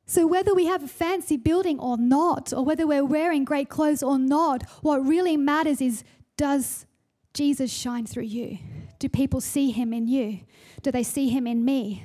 So, 0.07 0.27
whether 0.27 0.55
we 0.55 0.67
have 0.67 0.83
a 0.83 0.89
fancy 0.89 1.37
building 1.37 1.79
or 1.79 1.97
not, 1.97 2.53
or 2.53 2.65
whether 2.65 2.87
we're 2.87 3.05
wearing 3.05 3.45
great 3.45 3.69
clothes 3.69 4.03
or 4.03 4.19
not, 4.19 4.63
what 4.83 5.05
really 5.05 5.37
matters 5.37 5.81
is 5.81 6.05
does 6.37 6.87
Jesus 7.33 7.73
shine 7.73 8.07
through 8.07 8.25
you? 8.25 8.59
Do 8.99 9.09
people 9.09 9.41
see 9.41 9.71
him 9.71 9.93
in 9.93 10.07
you? 10.07 10.41
Do 10.83 10.91
they 10.91 11.03
see 11.03 11.29
him 11.29 11.47
in 11.47 11.65
me? 11.65 12.05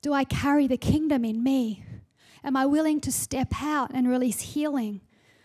Do 0.00 0.12
I 0.12 0.24
carry 0.24 0.66
the 0.66 0.76
kingdom 0.76 1.24
in 1.24 1.42
me? 1.42 1.84
Am 2.44 2.56
I 2.56 2.66
willing 2.66 3.00
to 3.02 3.12
step 3.12 3.54
out 3.60 3.90
and 3.94 4.08
release 4.08 4.40
healing 4.40 5.00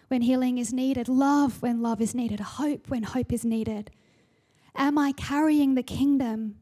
when 0.07 0.21
healing 0.21 0.57
is 0.57 0.73
needed, 0.73 1.09
love 1.09 1.61
when 1.61 1.81
love 1.81 2.01
is 2.01 2.15
needed, 2.15 2.39
hope 2.39 2.87
when 2.89 3.03
hope 3.03 3.31
is 3.31 3.43
needed? 3.43 3.91
Am 4.75 4.97
I 4.97 5.11
carrying 5.11 5.75
the 5.75 5.83
kingdom? 5.83 6.55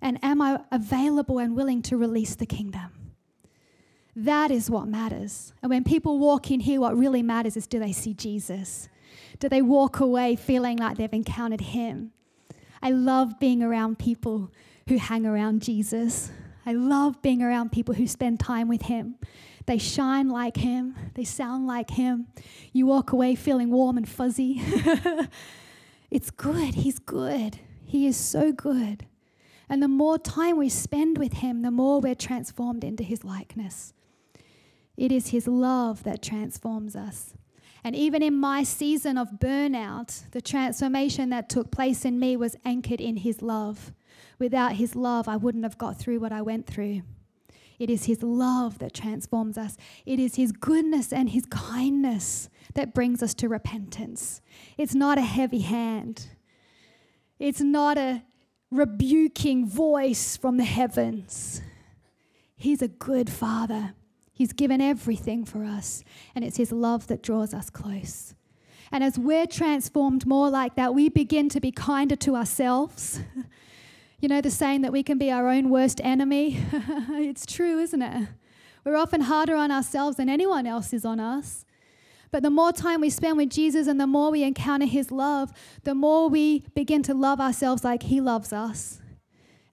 And 0.00 0.22
am 0.22 0.40
I 0.40 0.60
available 0.70 1.38
and 1.38 1.56
willing 1.56 1.82
to 1.82 1.96
release 1.96 2.34
the 2.34 2.46
kingdom? 2.46 2.92
That 4.14 4.50
is 4.50 4.68
what 4.68 4.88
matters. 4.88 5.52
And 5.62 5.70
when 5.70 5.84
people 5.84 6.18
walk 6.18 6.50
in 6.50 6.60
here, 6.60 6.80
what 6.80 6.96
really 6.96 7.22
matters 7.22 7.56
is 7.56 7.66
do 7.66 7.78
they 7.78 7.92
see 7.92 8.14
Jesus? 8.14 8.88
Do 9.38 9.48
they 9.48 9.62
walk 9.62 10.00
away 10.00 10.34
feeling 10.36 10.78
like 10.78 10.96
they've 10.96 11.12
encountered 11.12 11.60
Him? 11.60 12.12
I 12.82 12.90
love 12.90 13.38
being 13.38 13.62
around 13.62 13.98
people 13.98 14.50
who 14.88 14.98
hang 14.98 15.26
around 15.26 15.62
Jesus. 15.62 16.30
I 16.66 16.72
love 16.72 17.22
being 17.22 17.42
around 17.42 17.70
people 17.70 17.94
who 17.94 18.06
spend 18.06 18.40
time 18.40 18.68
with 18.68 18.82
Him. 18.82 19.16
They 19.66 19.78
shine 19.78 20.28
like 20.28 20.56
Him, 20.56 20.96
they 21.14 21.24
sound 21.24 21.66
like 21.66 21.90
Him. 21.90 22.26
You 22.72 22.86
walk 22.86 23.12
away 23.12 23.34
feeling 23.34 23.70
warm 23.70 23.96
and 23.96 24.08
fuzzy. 24.08 24.62
it's 26.10 26.30
good. 26.30 26.74
He's 26.74 26.98
good. 26.98 27.60
He 27.84 28.06
is 28.06 28.16
so 28.16 28.50
good. 28.50 29.06
And 29.68 29.82
the 29.82 29.88
more 29.88 30.18
time 30.18 30.56
we 30.56 30.68
spend 30.68 31.18
with 31.18 31.34
Him, 31.34 31.62
the 31.62 31.70
more 31.70 32.00
we're 32.00 32.14
transformed 32.14 32.84
into 32.84 33.02
His 33.02 33.24
likeness. 33.24 33.92
It 34.96 35.12
is 35.12 35.28
His 35.28 35.46
love 35.46 36.02
that 36.04 36.22
transforms 36.22 36.96
us. 36.96 37.34
And 37.84 37.94
even 37.94 38.22
in 38.22 38.34
my 38.34 38.64
season 38.64 39.16
of 39.16 39.38
burnout, 39.38 40.30
the 40.32 40.40
transformation 40.40 41.30
that 41.30 41.48
took 41.48 41.70
place 41.70 42.04
in 42.04 42.18
me 42.18 42.36
was 42.36 42.56
anchored 42.64 43.00
in 43.00 43.18
His 43.18 43.42
love. 43.42 43.92
Without 44.38 44.72
His 44.72 44.96
love, 44.96 45.28
I 45.28 45.36
wouldn't 45.36 45.64
have 45.64 45.78
got 45.78 45.98
through 45.98 46.20
what 46.20 46.32
I 46.32 46.42
went 46.42 46.66
through. 46.66 47.02
It 47.78 47.90
is 47.90 48.06
His 48.06 48.22
love 48.22 48.78
that 48.80 48.94
transforms 48.94 49.56
us. 49.56 49.76
It 50.04 50.18
is 50.18 50.34
His 50.34 50.50
goodness 50.50 51.12
and 51.12 51.30
His 51.30 51.46
kindness 51.46 52.48
that 52.74 52.94
brings 52.94 53.22
us 53.22 53.34
to 53.34 53.48
repentance. 53.48 54.40
It's 54.76 54.94
not 54.94 55.18
a 55.18 55.22
heavy 55.22 55.60
hand, 55.60 56.26
it's 57.38 57.60
not 57.60 57.96
a 57.96 58.22
rebuking 58.70 59.66
voice 59.66 60.36
from 60.36 60.56
the 60.56 60.64
heavens. 60.64 61.62
He's 62.56 62.82
a 62.82 62.88
good 62.88 63.30
Father. 63.30 63.94
He's 64.32 64.52
given 64.52 64.80
everything 64.80 65.44
for 65.44 65.64
us, 65.64 66.04
and 66.34 66.44
it's 66.44 66.56
His 66.56 66.72
love 66.72 67.06
that 67.08 67.22
draws 67.22 67.54
us 67.54 67.70
close. 67.70 68.34
And 68.90 69.04
as 69.04 69.18
we're 69.18 69.46
transformed 69.46 70.26
more 70.26 70.48
like 70.48 70.76
that, 70.76 70.94
we 70.94 71.08
begin 71.08 71.48
to 71.50 71.60
be 71.60 71.70
kinder 71.70 72.16
to 72.16 72.36
ourselves. 72.36 73.20
you 74.20 74.28
know, 74.28 74.40
the 74.40 74.50
saying 74.50 74.82
that 74.82 74.92
we 74.92 75.02
can 75.02 75.18
be 75.18 75.30
our 75.30 75.48
own 75.48 75.70
worst 75.70 76.00
enemy? 76.02 76.62
it's 76.72 77.46
true, 77.46 77.78
isn't 77.78 78.00
it? 78.00 78.28
We're 78.84 78.96
often 78.96 79.22
harder 79.22 79.54
on 79.54 79.70
ourselves 79.70 80.16
than 80.16 80.28
anyone 80.28 80.66
else 80.66 80.92
is 80.92 81.04
on 81.04 81.20
us. 81.20 81.64
But 82.30 82.42
the 82.42 82.50
more 82.50 82.72
time 82.72 83.00
we 83.00 83.10
spend 83.10 83.36
with 83.36 83.50
Jesus 83.50 83.86
and 83.86 84.00
the 84.00 84.06
more 84.06 84.30
we 84.30 84.42
encounter 84.42 84.86
His 84.86 85.10
love, 85.10 85.52
the 85.84 85.94
more 85.94 86.28
we 86.28 86.64
begin 86.74 87.02
to 87.04 87.14
love 87.14 87.40
ourselves 87.40 87.84
like 87.84 88.04
He 88.04 88.20
loves 88.20 88.52
us 88.52 89.00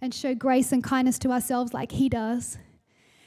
and 0.01 0.13
show 0.13 0.33
grace 0.33 0.71
and 0.71 0.83
kindness 0.83 1.19
to 1.19 1.31
ourselves 1.31 1.73
like 1.73 1.91
He 1.91 2.09
does. 2.09 2.57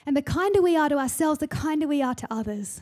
And 0.07 0.16
the 0.16 0.22
kinder 0.22 0.62
we 0.62 0.76
are 0.76 0.89
to 0.89 0.97
ourselves, 0.97 1.41
the 1.41 1.49
kinder 1.49 1.87
we 1.87 2.01
are 2.01 2.14
to 2.14 2.26
others. 2.31 2.81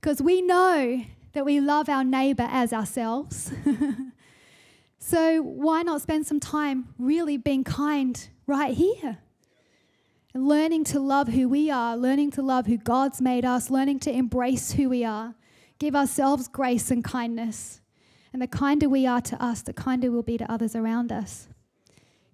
Because 0.00 0.22
we 0.22 0.40
know 0.40 1.04
that 1.32 1.44
we 1.44 1.60
love 1.60 1.88
our 1.88 2.04
neighbor 2.04 2.48
as 2.50 2.72
ourselves. 2.72 3.52
so 4.98 5.42
why 5.42 5.82
not 5.82 6.00
spend 6.00 6.26
some 6.26 6.40
time 6.40 6.94
really 6.98 7.36
being 7.36 7.64
kind 7.64 8.28
right 8.46 8.74
here? 8.74 9.18
And 10.32 10.48
learning 10.48 10.84
to 10.84 11.00
love 11.00 11.28
who 11.28 11.48
we 11.48 11.70
are, 11.70 11.96
learning 11.96 12.30
to 12.32 12.42
love 12.42 12.66
who 12.66 12.78
God's 12.78 13.20
made 13.20 13.44
us, 13.44 13.68
learning 13.68 13.98
to 14.00 14.12
embrace 14.12 14.72
who 14.72 14.88
we 14.88 15.04
are, 15.04 15.34
give 15.80 15.96
ourselves 15.96 16.46
grace 16.46 16.92
and 16.92 17.02
kindness. 17.02 17.80
And 18.32 18.40
the 18.40 18.46
kinder 18.46 18.88
we 18.88 19.06
are 19.06 19.20
to 19.22 19.42
us, 19.42 19.62
the 19.62 19.72
kinder 19.72 20.12
we'll 20.12 20.22
be 20.22 20.38
to 20.38 20.50
others 20.50 20.76
around 20.76 21.10
us. 21.10 21.48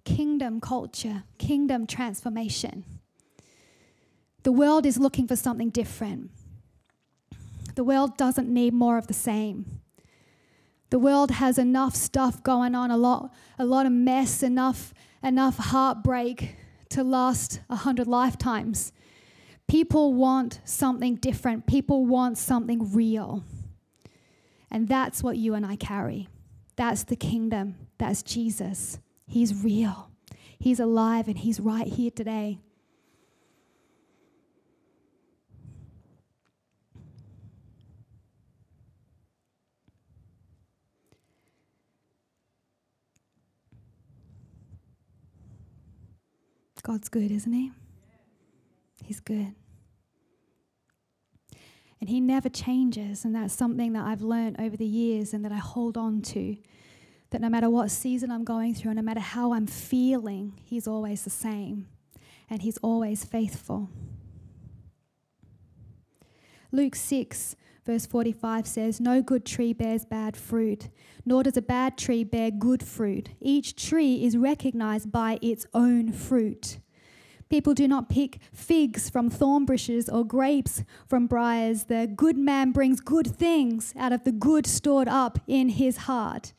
Kingdom 0.05 0.61
culture, 0.61 1.23
kingdom 1.39 1.87
transformation. 1.87 2.85
The 4.43 4.51
world 4.51 4.85
is 4.85 4.99
looking 4.99 5.27
for 5.27 5.35
something 5.35 5.69
different. 5.69 6.29
The 7.73 7.83
world 7.83 8.15
doesn't 8.17 8.47
need 8.47 8.73
more 8.73 8.97
of 8.97 9.07
the 9.07 9.13
same. 9.13 9.81
The 10.89 10.99
world 10.99 11.31
has 11.31 11.57
enough 11.57 11.95
stuff 11.95 12.43
going 12.43 12.75
on, 12.75 12.91
a 12.91 12.97
lot, 12.97 13.33
a 13.59 13.65
lot 13.65 13.85
of 13.85 13.91
mess, 13.91 14.41
enough, 14.43 14.93
enough 15.21 15.57
heartbreak 15.57 16.55
to 16.89 17.03
last 17.03 17.59
a 17.69 17.75
hundred 17.75 18.07
lifetimes. 18.07 18.93
People 19.67 20.13
want 20.13 20.61
something 20.63 21.15
different. 21.15 21.67
People 21.67 22.05
want 22.05 22.37
something 22.37 22.93
real. 22.93 23.43
And 24.71 24.87
that's 24.87 25.21
what 25.21 25.37
you 25.37 25.53
and 25.53 25.65
I 25.65 25.75
carry. 25.75 26.29
That's 26.77 27.03
the 27.03 27.15
kingdom. 27.15 27.75
That's 27.97 28.23
Jesus. 28.23 28.99
He's 29.25 29.63
real. 29.63 30.09
He's 30.59 30.79
alive 30.79 31.27
and 31.27 31.37
He's 31.37 31.59
right 31.59 31.87
here 31.87 32.11
today. 32.11 32.59
God's 46.83 47.09
good, 47.09 47.31
isn't 47.31 47.51
He? 47.51 47.71
He's 49.07 49.21
good. 49.21 49.55
And 52.01 52.09
He 52.09 52.19
never 52.19 52.49
changes. 52.49 53.23
And 53.23 53.33
that's 53.33 53.53
something 53.53 53.93
that 53.93 54.05
I've 54.05 54.21
learned 54.21 54.57
over 54.59 54.75
the 54.75 54.85
years 54.85 55.33
and 55.33 55.45
that 55.45 55.51
I 55.53 55.57
hold 55.57 55.95
on 55.95 56.21
to. 56.23 56.57
That 57.29 57.39
no 57.39 57.47
matter 57.47 57.69
what 57.69 57.89
season 57.89 58.31
I'm 58.31 58.43
going 58.43 58.75
through, 58.75 58.91
and 58.91 58.97
no 58.97 59.01
matter 59.01 59.21
how 59.21 59.53
I'm 59.53 59.65
feeling, 59.65 60.59
He's 60.61 60.89
always 60.89 61.23
the 61.23 61.29
same. 61.29 61.87
And 62.49 62.61
He's 62.61 62.77
always 62.79 63.23
faithful. 63.23 63.89
Luke 66.73 66.95
6, 66.95 67.55
verse 67.85 68.05
45 68.05 68.67
says, 68.67 68.99
No 68.99 69.21
good 69.21 69.45
tree 69.45 69.71
bears 69.71 70.03
bad 70.03 70.35
fruit, 70.35 70.89
nor 71.25 71.43
does 71.43 71.55
a 71.55 71.61
bad 71.61 71.97
tree 71.97 72.25
bear 72.25 72.51
good 72.51 72.83
fruit. 72.83 73.29
Each 73.39 73.73
tree 73.73 74.25
is 74.25 74.35
recognized 74.35 75.13
by 75.13 75.39
its 75.41 75.65
own 75.73 76.11
fruit. 76.11 76.79
People 77.49 77.73
do 77.73 77.87
not 77.87 78.09
pick 78.09 78.39
figs 78.53 79.09
from 79.09 79.29
thorn 79.29 79.65
bushes 79.65 80.09
or 80.09 80.25
grapes 80.25 80.83
from 81.07 81.27
briars. 81.27 81.85
The 81.85 82.11
good 82.13 82.37
man 82.37 82.71
brings 82.71 82.99
good 82.99 83.27
things 83.27 83.93
out 83.97 84.11
of 84.11 84.23
the 84.23 84.31
good 84.31 84.67
stored 84.67 85.07
up 85.07 85.39
in 85.47 85.69
his 85.69 85.97
heart. 85.97 86.53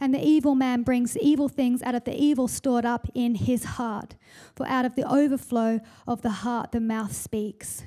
And 0.00 0.14
the 0.14 0.24
evil 0.24 0.54
man 0.54 0.82
brings 0.82 1.16
evil 1.18 1.48
things 1.48 1.82
out 1.82 1.94
of 1.94 2.04
the 2.04 2.14
evil 2.14 2.48
stored 2.48 2.86
up 2.86 3.06
in 3.14 3.34
his 3.34 3.64
heart. 3.64 4.16
For 4.56 4.66
out 4.66 4.86
of 4.86 4.94
the 4.94 5.10
overflow 5.10 5.80
of 6.06 6.22
the 6.22 6.30
heart, 6.30 6.72
the 6.72 6.80
mouth 6.80 7.14
speaks 7.14 7.84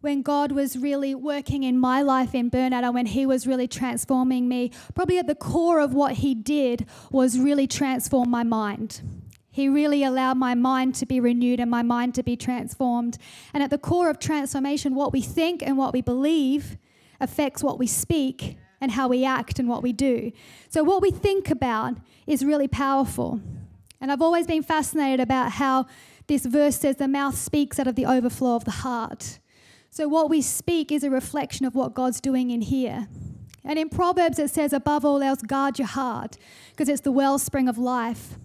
when 0.00 0.22
God 0.22 0.52
was 0.52 0.76
really 0.76 1.14
working 1.14 1.64
in 1.64 1.76
my 1.76 2.02
life 2.02 2.34
in 2.34 2.50
burnout 2.50 2.84
and 2.84 2.94
when 2.94 3.06
He 3.06 3.26
was 3.26 3.46
really 3.46 3.66
transforming 3.66 4.48
me, 4.48 4.70
probably 4.94 5.18
at 5.18 5.26
the 5.26 5.34
core 5.34 5.80
of 5.80 5.92
what 5.92 6.14
He 6.14 6.34
did 6.34 6.86
was 7.10 7.38
really 7.38 7.66
transform 7.66 8.30
my 8.30 8.44
mind. 8.44 9.00
He 9.58 9.68
really 9.68 10.04
allowed 10.04 10.36
my 10.36 10.54
mind 10.54 10.94
to 10.94 11.04
be 11.04 11.18
renewed 11.18 11.58
and 11.58 11.68
my 11.68 11.82
mind 11.82 12.14
to 12.14 12.22
be 12.22 12.36
transformed. 12.36 13.18
And 13.52 13.60
at 13.60 13.70
the 13.70 13.76
core 13.76 14.08
of 14.08 14.20
transformation, 14.20 14.94
what 14.94 15.12
we 15.12 15.20
think 15.20 15.64
and 15.64 15.76
what 15.76 15.92
we 15.92 16.00
believe 16.00 16.76
affects 17.18 17.60
what 17.60 17.76
we 17.76 17.88
speak 17.88 18.56
and 18.80 18.92
how 18.92 19.08
we 19.08 19.24
act 19.24 19.58
and 19.58 19.68
what 19.68 19.82
we 19.82 19.92
do. 19.92 20.30
So, 20.68 20.84
what 20.84 21.02
we 21.02 21.10
think 21.10 21.50
about 21.50 21.94
is 22.24 22.44
really 22.44 22.68
powerful. 22.68 23.40
And 24.00 24.12
I've 24.12 24.22
always 24.22 24.46
been 24.46 24.62
fascinated 24.62 25.18
about 25.18 25.50
how 25.50 25.86
this 26.28 26.46
verse 26.46 26.76
says 26.76 26.94
the 26.94 27.08
mouth 27.08 27.34
speaks 27.34 27.80
out 27.80 27.88
of 27.88 27.96
the 27.96 28.06
overflow 28.06 28.54
of 28.54 28.64
the 28.64 28.86
heart. 28.86 29.40
So, 29.90 30.06
what 30.06 30.30
we 30.30 30.40
speak 30.40 30.92
is 30.92 31.02
a 31.02 31.10
reflection 31.10 31.66
of 31.66 31.74
what 31.74 31.94
God's 31.94 32.20
doing 32.20 32.52
in 32.52 32.60
here. 32.60 33.08
And 33.64 33.76
in 33.76 33.88
Proverbs, 33.88 34.38
it 34.38 34.50
says, 34.50 34.72
above 34.72 35.04
all 35.04 35.20
else, 35.20 35.42
guard 35.42 35.80
your 35.80 35.88
heart, 35.88 36.38
because 36.70 36.88
it's 36.88 37.00
the 37.00 37.10
wellspring 37.10 37.68
of 37.68 37.76
life. 37.76 38.38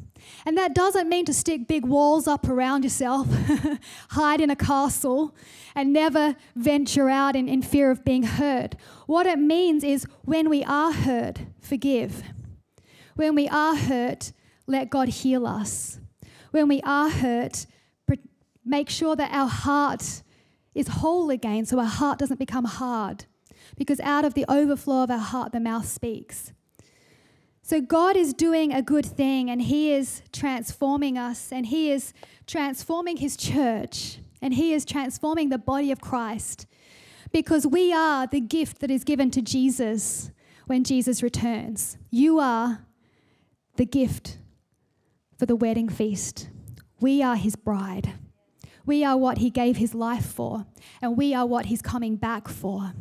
And 0.45 0.57
that 0.57 0.75
doesn't 0.75 1.07
mean 1.09 1.25
to 1.25 1.33
stick 1.33 1.67
big 1.67 1.85
walls 1.85 2.27
up 2.27 2.47
around 2.47 2.83
yourself, 2.83 3.27
hide 4.09 4.41
in 4.41 4.49
a 4.49 4.55
castle, 4.55 5.35
and 5.75 5.93
never 5.93 6.35
venture 6.55 7.09
out 7.09 7.35
in, 7.35 7.47
in 7.47 7.61
fear 7.61 7.91
of 7.91 8.03
being 8.03 8.23
hurt. 8.23 8.75
What 9.07 9.25
it 9.25 9.39
means 9.39 9.83
is 9.83 10.05
when 10.23 10.49
we 10.49 10.63
are 10.63 10.91
hurt, 10.91 11.41
forgive. 11.61 12.23
When 13.15 13.35
we 13.35 13.47
are 13.47 13.75
hurt, 13.75 14.31
let 14.67 14.89
God 14.89 15.07
heal 15.09 15.45
us. 15.45 15.99
When 16.51 16.67
we 16.67 16.81
are 16.81 17.09
hurt, 17.09 17.65
make 18.65 18.89
sure 18.89 19.15
that 19.15 19.31
our 19.31 19.47
heart 19.47 20.23
is 20.73 20.87
whole 20.87 21.29
again 21.29 21.65
so 21.65 21.79
our 21.79 21.85
heart 21.85 22.19
doesn't 22.19 22.39
become 22.39 22.65
hard. 22.65 23.25
Because 23.75 23.99
out 24.01 24.25
of 24.25 24.33
the 24.33 24.45
overflow 24.47 25.03
of 25.03 25.11
our 25.11 25.17
heart, 25.17 25.51
the 25.51 25.59
mouth 25.59 25.87
speaks. 25.87 26.53
So 27.65 27.79
God 27.79 28.17
is 28.17 28.33
doing 28.33 28.73
a 28.73 28.81
good 28.81 29.05
thing 29.05 29.49
and 29.49 29.61
He 29.61 29.93
is 29.93 30.21
transforming 30.33 31.17
us 31.17 31.49
and 31.51 31.65
He 31.65 31.91
is 31.91 32.13
transforming 32.45 33.17
His 33.17 33.37
church 33.37 34.19
and 34.41 34.53
He 34.53 34.73
is 34.73 34.83
transforming 34.83 35.47
the 35.49 35.57
body 35.57 35.89
of 35.91 36.01
Christ. 36.01 36.67
because 37.33 37.65
we 37.65 37.91
are 37.91 38.27
the 38.27 38.39
gift 38.39 38.79
that 38.79 38.91
is 38.91 39.03
given 39.03 39.31
to 39.31 39.41
Jesus 39.41 40.31
when 40.67 40.83
Jesus 40.83 41.21
returns. 41.21 41.97
You 42.11 42.39
are 42.39 42.85
the 43.75 43.85
gift 43.85 44.37
for 45.37 45.45
the 45.45 45.55
wedding 45.55 45.89
feast. 45.89 46.49
We 47.01 47.21
are 47.21 47.35
his 47.35 47.55
bride. 47.55 48.13
We 48.85 49.03
are 49.03 49.17
what 49.17 49.39
he 49.39 49.49
gave 49.49 49.77
his 49.77 49.95
life 49.95 50.25
for, 50.25 50.65
and 51.01 51.17
we 51.17 51.33
are 51.33 51.45
what 51.45 51.65
he's 51.65 51.81
coming 51.81 52.17
back 52.17 52.47
for. 52.47 52.93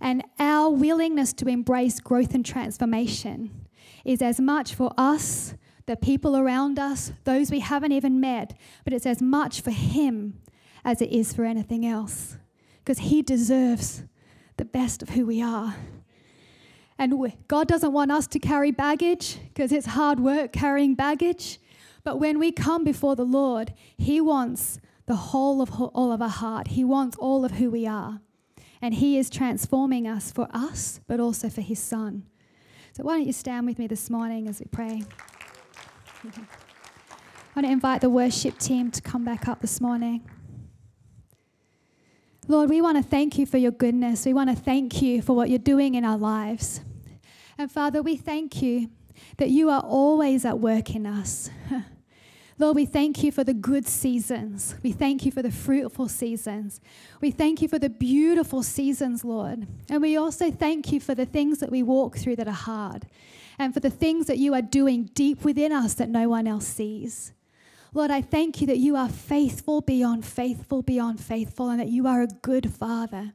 And 0.00 0.24
our 0.38 0.70
willingness 0.70 1.32
to 1.34 1.48
embrace 1.48 2.00
growth 2.00 2.34
and 2.34 2.44
transformation 2.44 3.66
is 4.04 4.22
as 4.22 4.40
much 4.40 4.74
for 4.74 4.92
us, 4.96 5.54
the 5.86 5.96
people 5.96 6.36
around 6.36 6.78
us, 6.78 7.12
those 7.24 7.50
we 7.50 7.60
haven't 7.60 7.92
even 7.92 8.20
met, 8.20 8.56
but 8.84 8.92
it's 8.92 9.06
as 9.06 9.20
much 9.20 9.60
for 9.60 9.70
him 9.70 10.40
as 10.84 11.02
it 11.02 11.10
is 11.10 11.32
for 11.32 11.44
anything 11.44 11.84
else. 11.84 12.38
Because 12.78 12.98
he 12.98 13.22
deserves 13.22 14.04
the 14.56 14.64
best 14.64 15.02
of 15.02 15.10
who 15.10 15.26
we 15.26 15.42
are. 15.42 15.76
And 17.00 17.32
God 17.48 17.66
doesn't 17.66 17.94
want 17.94 18.12
us 18.12 18.26
to 18.26 18.38
carry 18.38 18.70
baggage 18.70 19.38
because 19.48 19.72
it's 19.72 19.86
hard 19.86 20.20
work 20.20 20.52
carrying 20.52 20.94
baggage. 20.94 21.58
But 22.04 22.18
when 22.18 22.38
we 22.38 22.52
come 22.52 22.84
before 22.84 23.16
the 23.16 23.24
Lord, 23.24 23.72
He 23.96 24.20
wants 24.20 24.78
the 25.06 25.16
whole 25.16 25.62
of 25.62 25.70
all 25.80 26.12
of 26.12 26.20
our 26.20 26.28
heart. 26.28 26.68
He 26.68 26.84
wants 26.84 27.16
all 27.16 27.44
of 27.44 27.52
who 27.52 27.70
we 27.70 27.86
are. 27.86 28.20
And 28.82 28.94
He 28.94 29.18
is 29.18 29.30
transforming 29.30 30.06
us 30.06 30.30
for 30.30 30.48
us, 30.52 31.00
but 31.06 31.20
also 31.20 31.48
for 31.48 31.60
His 31.60 31.78
Son. 31.78 32.24
So 32.92 33.04
why 33.04 33.16
don't 33.16 33.26
you 33.26 33.32
stand 33.32 33.66
with 33.66 33.78
me 33.78 33.86
this 33.86 34.10
morning 34.10 34.48
as 34.48 34.60
we 34.60 34.66
pray? 34.66 35.02
I 36.24 36.30
want 37.54 37.66
to 37.66 37.72
invite 37.72 38.00
the 38.00 38.10
worship 38.10 38.58
team 38.58 38.90
to 38.90 39.02
come 39.02 39.24
back 39.24 39.48
up 39.48 39.60
this 39.60 39.80
morning. 39.80 40.28
Lord, 42.48 42.68
we 42.68 42.80
want 42.80 42.96
to 42.96 43.02
thank 43.02 43.38
you 43.38 43.46
for 43.46 43.58
your 43.58 43.70
goodness. 43.70 44.26
We 44.26 44.32
want 44.32 44.50
to 44.50 44.56
thank 44.56 45.02
you 45.02 45.22
for 45.22 45.36
what 45.36 45.50
you're 45.50 45.58
doing 45.58 45.94
in 45.94 46.04
our 46.04 46.18
lives. 46.18 46.80
And 47.58 47.70
Father, 47.70 48.02
we 48.02 48.16
thank 48.16 48.60
you 48.62 48.90
that 49.36 49.50
you 49.50 49.70
are 49.70 49.82
always 49.82 50.44
at 50.44 50.58
work 50.58 50.94
in 50.94 51.06
us. 51.06 51.50
Lord, 52.60 52.76
we 52.76 52.84
thank 52.84 53.24
you 53.24 53.32
for 53.32 53.42
the 53.42 53.54
good 53.54 53.86
seasons. 53.88 54.74
We 54.82 54.92
thank 54.92 55.24
you 55.24 55.32
for 55.32 55.40
the 55.40 55.50
fruitful 55.50 56.10
seasons. 56.10 56.82
We 57.22 57.30
thank 57.30 57.62
you 57.62 57.68
for 57.68 57.78
the 57.78 57.88
beautiful 57.88 58.62
seasons, 58.62 59.24
Lord. 59.24 59.66
And 59.88 60.02
we 60.02 60.18
also 60.18 60.50
thank 60.50 60.92
you 60.92 61.00
for 61.00 61.14
the 61.14 61.24
things 61.24 61.60
that 61.60 61.70
we 61.70 61.82
walk 61.82 62.18
through 62.18 62.36
that 62.36 62.46
are 62.48 62.50
hard 62.50 63.06
and 63.58 63.72
for 63.72 63.80
the 63.80 63.88
things 63.88 64.26
that 64.26 64.36
you 64.36 64.52
are 64.52 64.60
doing 64.60 65.04
deep 65.14 65.42
within 65.42 65.72
us 65.72 65.94
that 65.94 66.10
no 66.10 66.28
one 66.28 66.46
else 66.46 66.66
sees. 66.66 67.32
Lord, 67.94 68.10
I 68.10 68.20
thank 68.20 68.60
you 68.60 68.66
that 68.66 68.76
you 68.76 68.94
are 68.94 69.08
faithful 69.08 69.80
beyond 69.80 70.26
faithful 70.26 70.82
beyond 70.82 71.18
faithful 71.18 71.70
and 71.70 71.80
that 71.80 71.88
you 71.88 72.06
are 72.06 72.20
a 72.20 72.26
good 72.26 72.70
Father. 72.74 73.32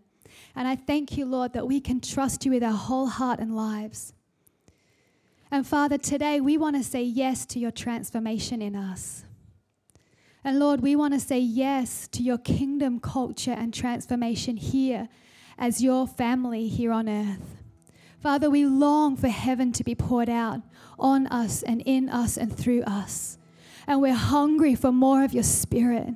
And 0.55 0.67
I 0.67 0.75
thank 0.75 1.17
you, 1.17 1.25
Lord, 1.25 1.53
that 1.53 1.65
we 1.65 1.81
can 1.81 1.99
trust 1.99 2.45
you 2.45 2.51
with 2.51 2.63
our 2.63 2.77
whole 2.77 3.07
heart 3.07 3.39
and 3.39 3.55
lives. 3.55 4.13
And 5.55 5.65
Father, 5.65 5.97
today 5.97 6.41
we 6.41 6.57
want 6.57 6.75
to 6.75 6.83
say 6.83 7.01
yes 7.01 7.45
to 7.45 7.59
your 7.59 7.71
transformation 7.71 8.61
in 8.61 8.75
us. 8.75 9.23
And 10.43 10.59
Lord, 10.59 10.81
we 10.81 10.97
want 10.97 11.13
to 11.13 11.19
say 11.21 11.39
yes 11.39 12.09
to 12.09 12.21
your 12.21 12.37
kingdom 12.37 12.99
culture 12.99 13.53
and 13.53 13.73
transformation 13.73 14.57
here 14.57 15.07
as 15.57 15.81
your 15.81 16.07
family 16.07 16.67
here 16.67 16.91
on 16.91 17.07
earth. 17.07 17.63
Father, 18.19 18.49
we 18.49 18.65
long 18.65 19.15
for 19.15 19.29
heaven 19.29 19.71
to 19.71 19.83
be 19.85 19.95
poured 19.95 20.29
out 20.29 20.59
on 20.99 21.25
us 21.27 21.63
and 21.63 21.81
in 21.85 22.09
us 22.09 22.35
and 22.35 22.53
through 22.53 22.83
us. 22.83 23.37
And 23.87 24.01
we're 24.01 24.13
hungry 24.13 24.75
for 24.75 24.91
more 24.91 25.23
of 25.23 25.31
your 25.33 25.43
spirit. 25.43 26.09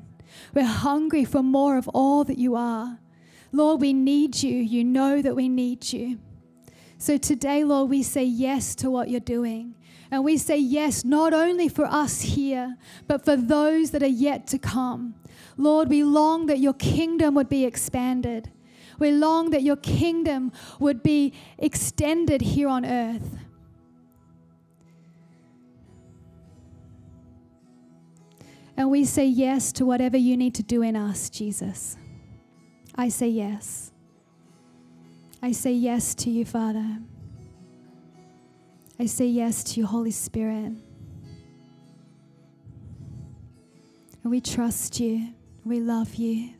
We're 0.53 0.65
hungry 0.65 1.23
for 1.23 1.41
more 1.41 1.77
of 1.77 1.87
all 1.93 2.25
that 2.25 2.37
you 2.37 2.55
are. 2.55 2.99
Lord, 3.53 3.79
we 3.79 3.93
need 3.93 4.43
you. 4.43 4.57
You 4.57 4.83
know 4.83 5.21
that 5.21 5.37
we 5.37 5.47
need 5.47 5.93
you. 5.93 6.19
So 6.99 7.17
today, 7.17 7.63
Lord, 7.63 7.89
we 7.89 8.03
say 8.03 8.25
yes 8.25 8.75
to 8.75 8.91
what 8.91 9.09
you're 9.09 9.21
doing. 9.21 9.73
And 10.11 10.23
we 10.25 10.37
say 10.37 10.57
yes, 10.57 11.05
not 11.05 11.33
only 11.33 11.69
for 11.69 11.85
us 11.85 12.21
here, 12.21 12.75
but 13.07 13.23
for 13.23 13.37
those 13.37 13.91
that 13.91 14.03
are 14.03 14.07
yet 14.07 14.47
to 14.47 14.59
come. 14.59 15.15
Lord, 15.55 15.89
we 15.89 16.03
long 16.03 16.47
that 16.47 16.59
your 16.59 16.73
kingdom 16.73 17.35
would 17.35 17.47
be 17.47 17.63
expanded. 17.63 18.51
We 18.99 19.11
long 19.11 19.51
that 19.51 19.63
your 19.63 19.77
kingdom 19.77 20.51
would 20.79 21.01
be 21.01 21.33
extended 21.57 22.41
here 22.41 22.67
on 22.67 22.85
earth. 22.85 23.37
And 28.75 28.89
we 28.91 29.05
say 29.05 29.25
yes 29.25 29.71
to 29.73 29.85
whatever 29.85 30.17
you 30.17 30.35
need 30.35 30.55
to 30.55 30.63
do 30.63 30.81
in 30.81 30.97
us, 30.97 31.29
Jesus. 31.29 31.95
I 32.93 33.07
say 33.07 33.29
yes. 33.29 33.88
I 35.41 35.53
say 35.53 35.71
yes 35.71 36.13
to 36.15 36.29
you, 36.29 36.43
Father. 36.43 36.99
I 38.99 39.05
say 39.05 39.27
yes 39.27 39.63
to 39.63 39.79
you, 39.79 39.85
Holy 39.85 40.11
Spirit. 40.11 40.73
And 44.21 44.31
we 44.31 44.41
trust 44.41 44.99
you. 44.99 45.29
We 45.63 45.79
love 45.79 46.15
you. 46.15 46.53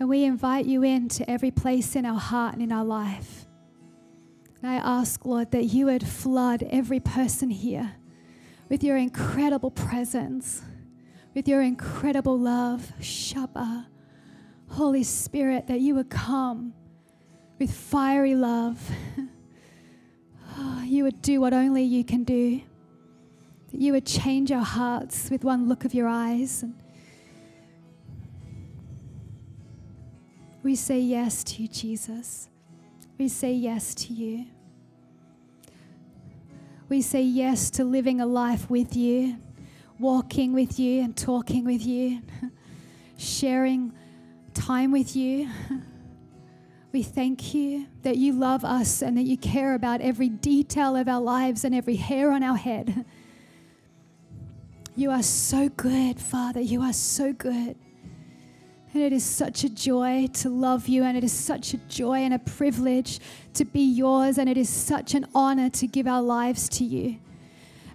And 0.00 0.08
we 0.08 0.24
invite 0.24 0.66
you 0.66 0.82
into 0.82 1.28
every 1.30 1.52
place 1.52 1.94
in 1.94 2.04
our 2.04 2.18
heart 2.18 2.54
and 2.54 2.62
in 2.62 2.72
our 2.72 2.84
life. 2.84 3.46
And 4.60 4.68
I 4.68 4.74
ask, 4.74 5.24
Lord, 5.24 5.52
that 5.52 5.66
you 5.66 5.86
would 5.86 6.04
flood 6.04 6.64
every 6.64 6.98
person 6.98 7.50
here 7.50 7.94
with 8.68 8.82
your 8.82 8.96
incredible 8.96 9.70
presence 9.70 10.62
with 11.34 11.48
your 11.48 11.62
incredible 11.62 12.38
love, 12.38 12.92
Shabbat. 13.00 13.86
Holy 14.68 15.02
Spirit, 15.02 15.66
that 15.66 15.80
you 15.80 15.94
would 15.94 16.08
come 16.08 16.72
with 17.58 17.70
fiery 17.70 18.34
love. 18.34 18.90
oh, 20.58 20.82
you 20.84 21.04
would 21.04 21.20
do 21.20 21.40
what 21.40 21.52
only 21.52 21.82
you 21.82 22.04
can 22.04 22.24
do. 22.24 22.62
That 23.70 23.80
you 23.80 23.92
would 23.92 24.06
change 24.06 24.50
our 24.50 24.64
hearts 24.64 25.30
with 25.30 25.44
one 25.44 25.68
look 25.68 25.84
of 25.84 25.92
your 25.92 26.08
eyes. 26.08 26.62
And 26.62 26.74
we 30.62 30.74
say 30.74 31.00
yes 31.00 31.44
to 31.44 31.62
you, 31.62 31.68
Jesus. 31.68 32.48
We 33.18 33.28
say 33.28 33.52
yes 33.52 33.94
to 33.96 34.12
you. 34.12 34.46
We 36.88 37.02
say 37.02 37.22
yes 37.22 37.70
to 37.72 37.84
living 37.84 38.20
a 38.20 38.26
life 38.26 38.70
with 38.70 38.96
you 38.96 39.36
walking 39.98 40.52
with 40.52 40.78
you 40.78 41.02
and 41.02 41.16
talking 41.16 41.64
with 41.64 41.84
you, 41.84 42.22
sharing 43.16 43.92
time 44.54 44.92
with 44.92 45.16
you. 45.16 45.48
We 46.92 47.02
thank 47.02 47.54
you 47.54 47.86
that 48.02 48.18
you 48.18 48.34
love 48.34 48.66
us 48.66 49.00
and 49.00 49.16
that 49.16 49.22
you 49.22 49.38
care 49.38 49.74
about 49.74 50.02
every 50.02 50.28
detail 50.28 50.94
of 50.94 51.08
our 51.08 51.22
lives 51.22 51.64
and 51.64 51.74
every 51.74 51.96
hair 51.96 52.30
on 52.30 52.42
our 52.42 52.58
head. 52.58 53.06
You 54.94 55.10
are 55.10 55.22
so 55.22 55.70
good, 55.70 56.20
Father. 56.20 56.60
You 56.60 56.82
are 56.82 56.92
so 56.92 57.32
good. 57.32 57.76
And 58.92 59.02
it 59.02 59.14
is 59.14 59.24
such 59.24 59.64
a 59.64 59.70
joy 59.70 60.26
to 60.34 60.50
love 60.50 60.86
you, 60.86 61.02
and 61.02 61.16
it 61.16 61.24
is 61.24 61.32
such 61.32 61.72
a 61.72 61.78
joy 61.88 62.18
and 62.18 62.34
a 62.34 62.38
privilege 62.38 63.20
to 63.54 63.64
be 63.64 63.80
yours, 63.80 64.36
and 64.36 64.50
it 64.50 64.58
is 64.58 64.68
such 64.68 65.14
an 65.14 65.24
honor 65.34 65.70
to 65.70 65.86
give 65.86 66.06
our 66.06 66.20
lives 66.20 66.68
to 66.70 66.84
you. 66.84 67.18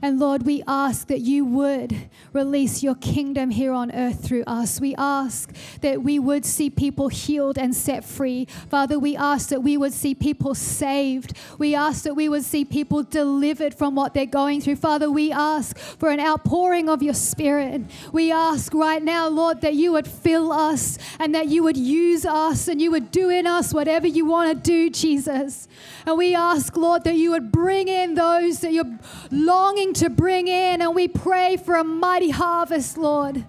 And 0.02 0.20
Lord, 0.20 0.46
we 0.46 0.64
ask 0.68 1.08
that 1.08 1.22
you 1.22 1.46
would 1.46 2.10
release 2.34 2.84
your 2.84 2.96
kingdom 2.96 3.50
here 3.50 3.72
on 3.72 3.92
earth 3.92 4.24
through 4.24 4.44
us. 4.46 4.80
We 4.80 4.96
ask 4.96 5.54
that 5.82 6.04
we 6.04 6.20
would 6.20 6.46
see 6.46 6.70
people 6.70 7.10
healed 7.10 7.58
and 7.58 7.76
set 7.76 8.06
free. 8.06 8.46
Father, 8.70 9.00
we 9.00 9.16
ask 9.16 9.50
that 9.50 9.64
we 9.64 9.78
would 9.78 9.94
see 9.94 10.14
people 10.14 10.54
saved. 10.56 11.34
We 11.58 11.76
ask 11.76 12.04
that 12.04 12.16
we 12.16 12.30
would 12.30 12.44
see 12.44 12.66
people 12.66 13.04
delivered 13.04 13.74
from 13.74 13.96
what 13.96 14.14
they're 14.14 14.26
going 14.26 14.62
through. 14.62 14.76
Father, 14.78 15.10
we 15.10 15.32
ask 15.32 15.78
for 15.78 16.10
an 16.10 16.20
outpouring 16.20 16.90
of 16.90 17.02
your 17.02 17.14
spirit. 17.14 17.82
We 18.12 18.32
ask 18.32 18.74
right 18.74 19.02
now, 19.02 19.28
Lord, 19.28 19.62
that 19.62 19.74
you 19.74 19.94
would 19.94 20.08
fill 20.08 20.52
us 20.52 20.98
and 21.20 21.34
that 21.34 21.48
you 21.48 21.64
would 21.64 21.78
use 21.78 22.26
us 22.26 22.68
and 22.68 22.82
you 22.82 22.92
would 22.92 23.12
do 23.12 23.30
in 23.30 23.48
us 23.48 23.74
whatever 23.74 24.08
you 24.08 24.26
want 24.26 24.50
to 24.50 24.72
do, 24.72 24.90
Jesus. 24.90 25.68
And 26.06 26.18
we 26.18 26.36
ask, 26.36 26.76
Lord, 26.78 27.04
that 27.04 27.16
you 27.16 27.32
would 27.32 27.52
bring 27.52 27.88
in 27.88 28.14
those 28.14 28.60
that 28.60 28.74
you're 28.74 29.00
longing 29.32 29.87
to 29.94 30.10
bring 30.10 30.48
in. 30.48 30.82
And 30.82 30.96
we 30.96 31.08
pray 31.08 31.58
for 31.58 31.76
a 31.76 31.84
mighty 31.84 32.30
harvest, 32.30 32.98
Lord. 32.98 33.46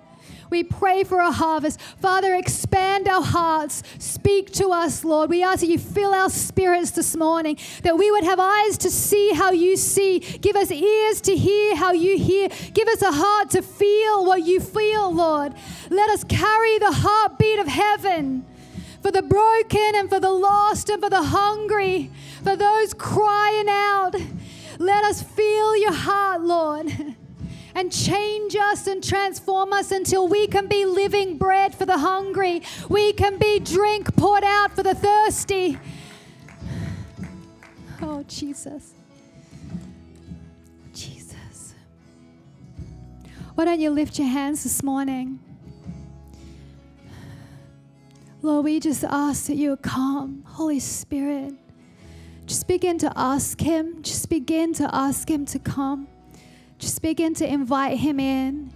We 0.50 0.64
pray 0.64 1.04
for 1.04 1.18
a 1.18 1.30
harvest. 1.30 1.80
Father, 1.80 2.34
expand 2.34 3.06
our 3.06 3.22
hearts. 3.22 3.82
Speak 3.98 4.50
to 4.52 4.70
us, 4.70 5.04
Lord. 5.04 5.28
We 5.28 5.42
ask 5.42 5.60
that 5.60 5.66
you 5.66 5.78
fill 5.78 6.14
our 6.14 6.30
spirits 6.30 6.92
this 6.92 7.14
morning, 7.14 7.58
that 7.82 7.98
we 7.98 8.10
would 8.10 8.24
have 8.24 8.40
eyes 8.40 8.78
to 8.78 8.90
see 8.90 9.32
how 9.34 9.50
you 9.50 9.76
see. 9.76 10.20
Give 10.20 10.56
us 10.56 10.70
ears 10.70 11.20
to 11.22 11.36
hear 11.36 11.76
how 11.76 11.92
you 11.92 12.16
hear. 12.16 12.48
Give 12.72 12.88
us 12.88 13.02
a 13.02 13.12
heart 13.12 13.50
to 13.50 13.62
feel 13.62 14.24
what 14.24 14.42
you 14.42 14.60
feel, 14.60 15.12
Lord. 15.14 15.52
Let 15.90 16.08
us 16.10 16.24
carry 16.24 16.78
the 16.78 16.92
heartbeat 16.92 17.58
of 17.58 17.66
heaven 17.66 18.46
for 19.02 19.10
the 19.12 19.22
broken 19.22 19.94
and 19.94 20.08
for 20.08 20.20
the 20.20 20.30
lost 20.30 20.88
and 20.88 21.02
for 21.02 21.10
the 21.10 21.22
hungry, 21.22 22.10
for 22.42 22.56
those 22.56 22.94
crying 22.94 23.68
out. 23.68 24.14
Let 24.78 25.04
us 25.04 25.22
feel 25.22 25.76
your 25.76 25.92
heart, 25.92 26.42
Lord. 26.42 27.16
and 27.78 27.92
change 27.92 28.56
us 28.56 28.88
and 28.88 29.04
transform 29.04 29.72
us 29.72 29.92
until 29.92 30.26
we 30.26 30.48
can 30.48 30.66
be 30.66 30.84
living 30.84 31.38
bread 31.38 31.74
for 31.74 31.86
the 31.86 31.98
hungry. 31.98 32.62
We 32.88 33.12
can 33.12 33.38
be 33.38 33.60
drink 33.60 34.16
poured 34.16 34.42
out 34.42 34.74
for 34.74 34.82
the 34.82 34.94
thirsty. 34.94 35.78
Oh, 38.00 38.22
Jesus. 38.28 38.94
Jesus. 40.94 41.74
Why 43.56 43.64
don't 43.64 43.80
you 43.80 43.90
lift 43.90 44.20
your 44.20 44.28
hands 44.28 44.62
this 44.62 44.84
morning? 44.84 45.40
Lord, 48.40 48.64
we 48.64 48.78
just 48.78 49.02
ask 49.02 49.46
that 49.46 49.56
you 49.56 49.76
come, 49.78 50.44
Holy 50.46 50.78
Spirit. 50.78 51.54
Just 52.48 52.66
begin 52.66 52.96
to 53.00 53.12
ask 53.14 53.60
Him. 53.60 54.02
Just 54.02 54.30
begin 54.30 54.72
to 54.72 54.88
ask 54.94 55.28
Him 55.28 55.44
to 55.44 55.58
come. 55.58 56.08
Just 56.78 57.02
begin 57.02 57.34
to 57.34 57.46
invite 57.46 57.98
Him 57.98 58.18
in. 58.18 58.72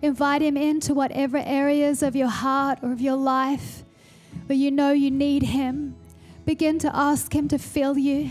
Invite 0.00 0.42
Him 0.42 0.56
into 0.56 0.94
whatever 0.94 1.38
areas 1.38 2.04
of 2.04 2.14
your 2.14 2.28
heart 2.28 2.78
or 2.82 2.92
of 2.92 3.00
your 3.00 3.16
life 3.16 3.82
where 4.46 4.56
you 4.56 4.70
know 4.70 4.92
you 4.92 5.10
need 5.10 5.42
Him. 5.42 5.96
Begin 6.44 6.78
to 6.78 6.96
ask 6.96 7.34
Him 7.34 7.48
to 7.48 7.58
fill 7.58 7.98
you 7.98 8.30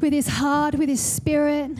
with 0.00 0.12
His 0.12 0.26
heart, 0.26 0.74
with 0.74 0.88
His 0.88 1.00
Spirit, 1.00 1.70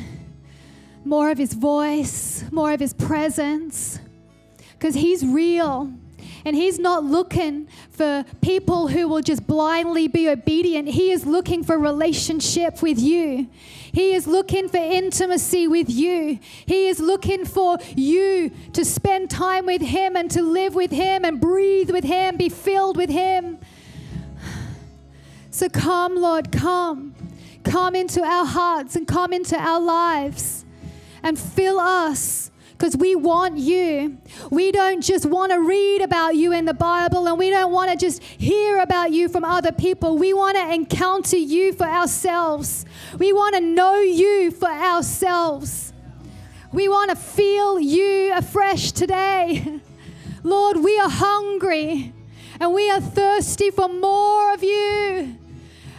more 1.04 1.32
of 1.32 1.38
His 1.38 1.54
voice, 1.54 2.44
more 2.52 2.72
of 2.72 2.78
His 2.78 2.94
presence. 2.94 3.98
Because 4.78 4.94
He's 4.94 5.26
real. 5.26 5.92
And 6.44 6.56
He's 6.56 6.78
not 6.78 7.04
looking 7.04 7.68
for 7.90 8.24
people 8.40 8.88
who 8.88 9.08
will 9.08 9.22
just 9.22 9.46
blindly 9.46 10.08
be 10.08 10.28
obedient. 10.28 10.88
He 10.88 11.10
is 11.10 11.26
looking 11.26 11.62
for 11.64 11.78
relationship 11.78 12.82
with 12.82 12.98
you. 12.98 13.48
He 13.92 14.14
is 14.14 14.26
looking 14.26 14.68
for 14.68 14.78
intimacy 14.78 15.66
with 15.68 15.90
you. 15.90 16.38
He 16.66 16.88
is 16.88 17.00
looking 17.00 17.44
for 17.44 17.78
you 17.96 18.50
to 18.72 18.84
spend 18.84 19.30
time 19.30 19.66
with 19.66 19.82
Him 19.82 20.16
and 20.16 20.30
to 20.30 20.42
live 20.42 20.74
with 20.74 20.90
Him 20.90 21.24
and 21.24 21.40
breathe 21.40 21.90
with 21.90 22.04
Him, 22.04 22.36
be 22.36 22.48
filled 22.48 22.96
with 22.96 23.10
Him. 23.10 23.58
So 25.50 25.68
come, 25.68 26.16
Lord, 26.16 26.52
come. 26.52 27.14
Come 27.64 27.94
into 27.94 28.22
our 28.22 28.46
hearts 28.46 28.96
and 28.96 29.06
come 29.06 29.32
into 29.32 29.56
our 29.58 29.80
lives 29.80 30.64
and 31.22 31.38
fill 31.38 31.78
us 31.78 32.49
because 32.80 32.96
we 32.96 33.14
want 33.14 33.58
you. 33.58 34.16
We 34.50 34.72
don't 34.72 35.02
just 35.02 35.26
want 35.26 35.52
to 35.52 35.60
read 35.60 36.00
about 36.00 36.34
you 36.34 36.54
in 36.54 36.64
the 36.64 36.72
Bible 36.72 37.28
and 37.28 37.38
we 37.38 37.50
don't 37.50 37.70
want 37.72 37.90
to 37.90 37.96
just 37.96 38.22
hear 38.22 38.78
about 38.78 39.12
you 39.12 39.28
from 39.28 39.44
other 39.44 39.70
people. 39.70 40.16
We 40.16 40.32
want 40.32 40.56
to 40.56 40.72
encounter 40.72 41.36
you 41.36 41.74
for 41.74 41.84
ourselves. 41.84 42.86
We 43.18 43.34
want 43.34 43.54
to 43.56 43.60
know 43.60 43.96
you 43.96 44.50
for 44.50 44.70
ourselves. 44.70 45.92
We 46.72 46.88
want 46.88 47.10
to 47.10 47.16
feel 47.16 47.78
you 47.78 48.32
afresh 48.32 48.92
today. 48.92 49.80
Lord, 50.42 50.78
we 50.78 50.98
are 51.00 51.10
hungry 51.10 52.14
and 52.58 52.72
we 52.72 52.90
are 52.90 53.02
thirsty 53.02 53.70
for 53.70 53.90
more 53.90 54.54
of 54.54 54.64
you. 54.64 55.36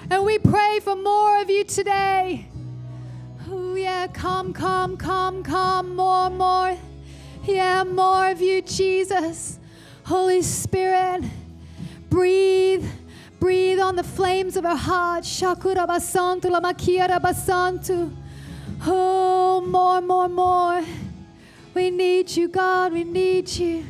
And 0.10 0.26
we 0.26 0.40
pray 0.40 0.80
for 0.82 0.96
more 0.96 1.44
of 1.44 1.50
you 1.52 1.64
today. 1.64 2.48
Yeah, 3.82 4.06
come, 4.06 4.54
come, 4.54 4.96
come, 4.96 5.42
come, 5.42 5.96
more, 5.96 6.30
more. 6.30 6.78
Yeah, 7.46 7.84
more 7.84 8.30
of 8.30 8.40
you, 8.40 8.62
Jesus. 8.62 9.58
Holy 10.04 10.44
Spirit, 10.44 11.24
breathe. 12.08 12.86
Breathe 13.40 13.80
on 13.80 13.96
the 13.96 14.04
flames 14.04 14.56
of 14.56 14.68
our 14.68 14.76
heart. 14.76 15.24
Shakura 15.24 15.88
basantu 15.88 16.52
la 16.52 16.62
makiara 16.62 17.20
basantu. 17.20 18.16
Oh, 18.86 19.62
more, 19.66 20.00
more, 20.00 20.30
more. 20.30 20.84
We 21.74 21.90
need 21.90 22.30
you, 22.38 22.50
God. 22.50 22.94
We 22.94 23.04
need 23.04 23.50
you. 23.50 23.84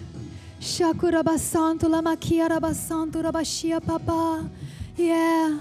Shakura 0.61 1.21
basantu 1.21 1.89
la 1.89 2.01
makiara 2.01 2.61
basantu 2.61 3.21
rabashia 3.21 3.85
papa. 3.85 4.49
Yeah. 4.95 5.59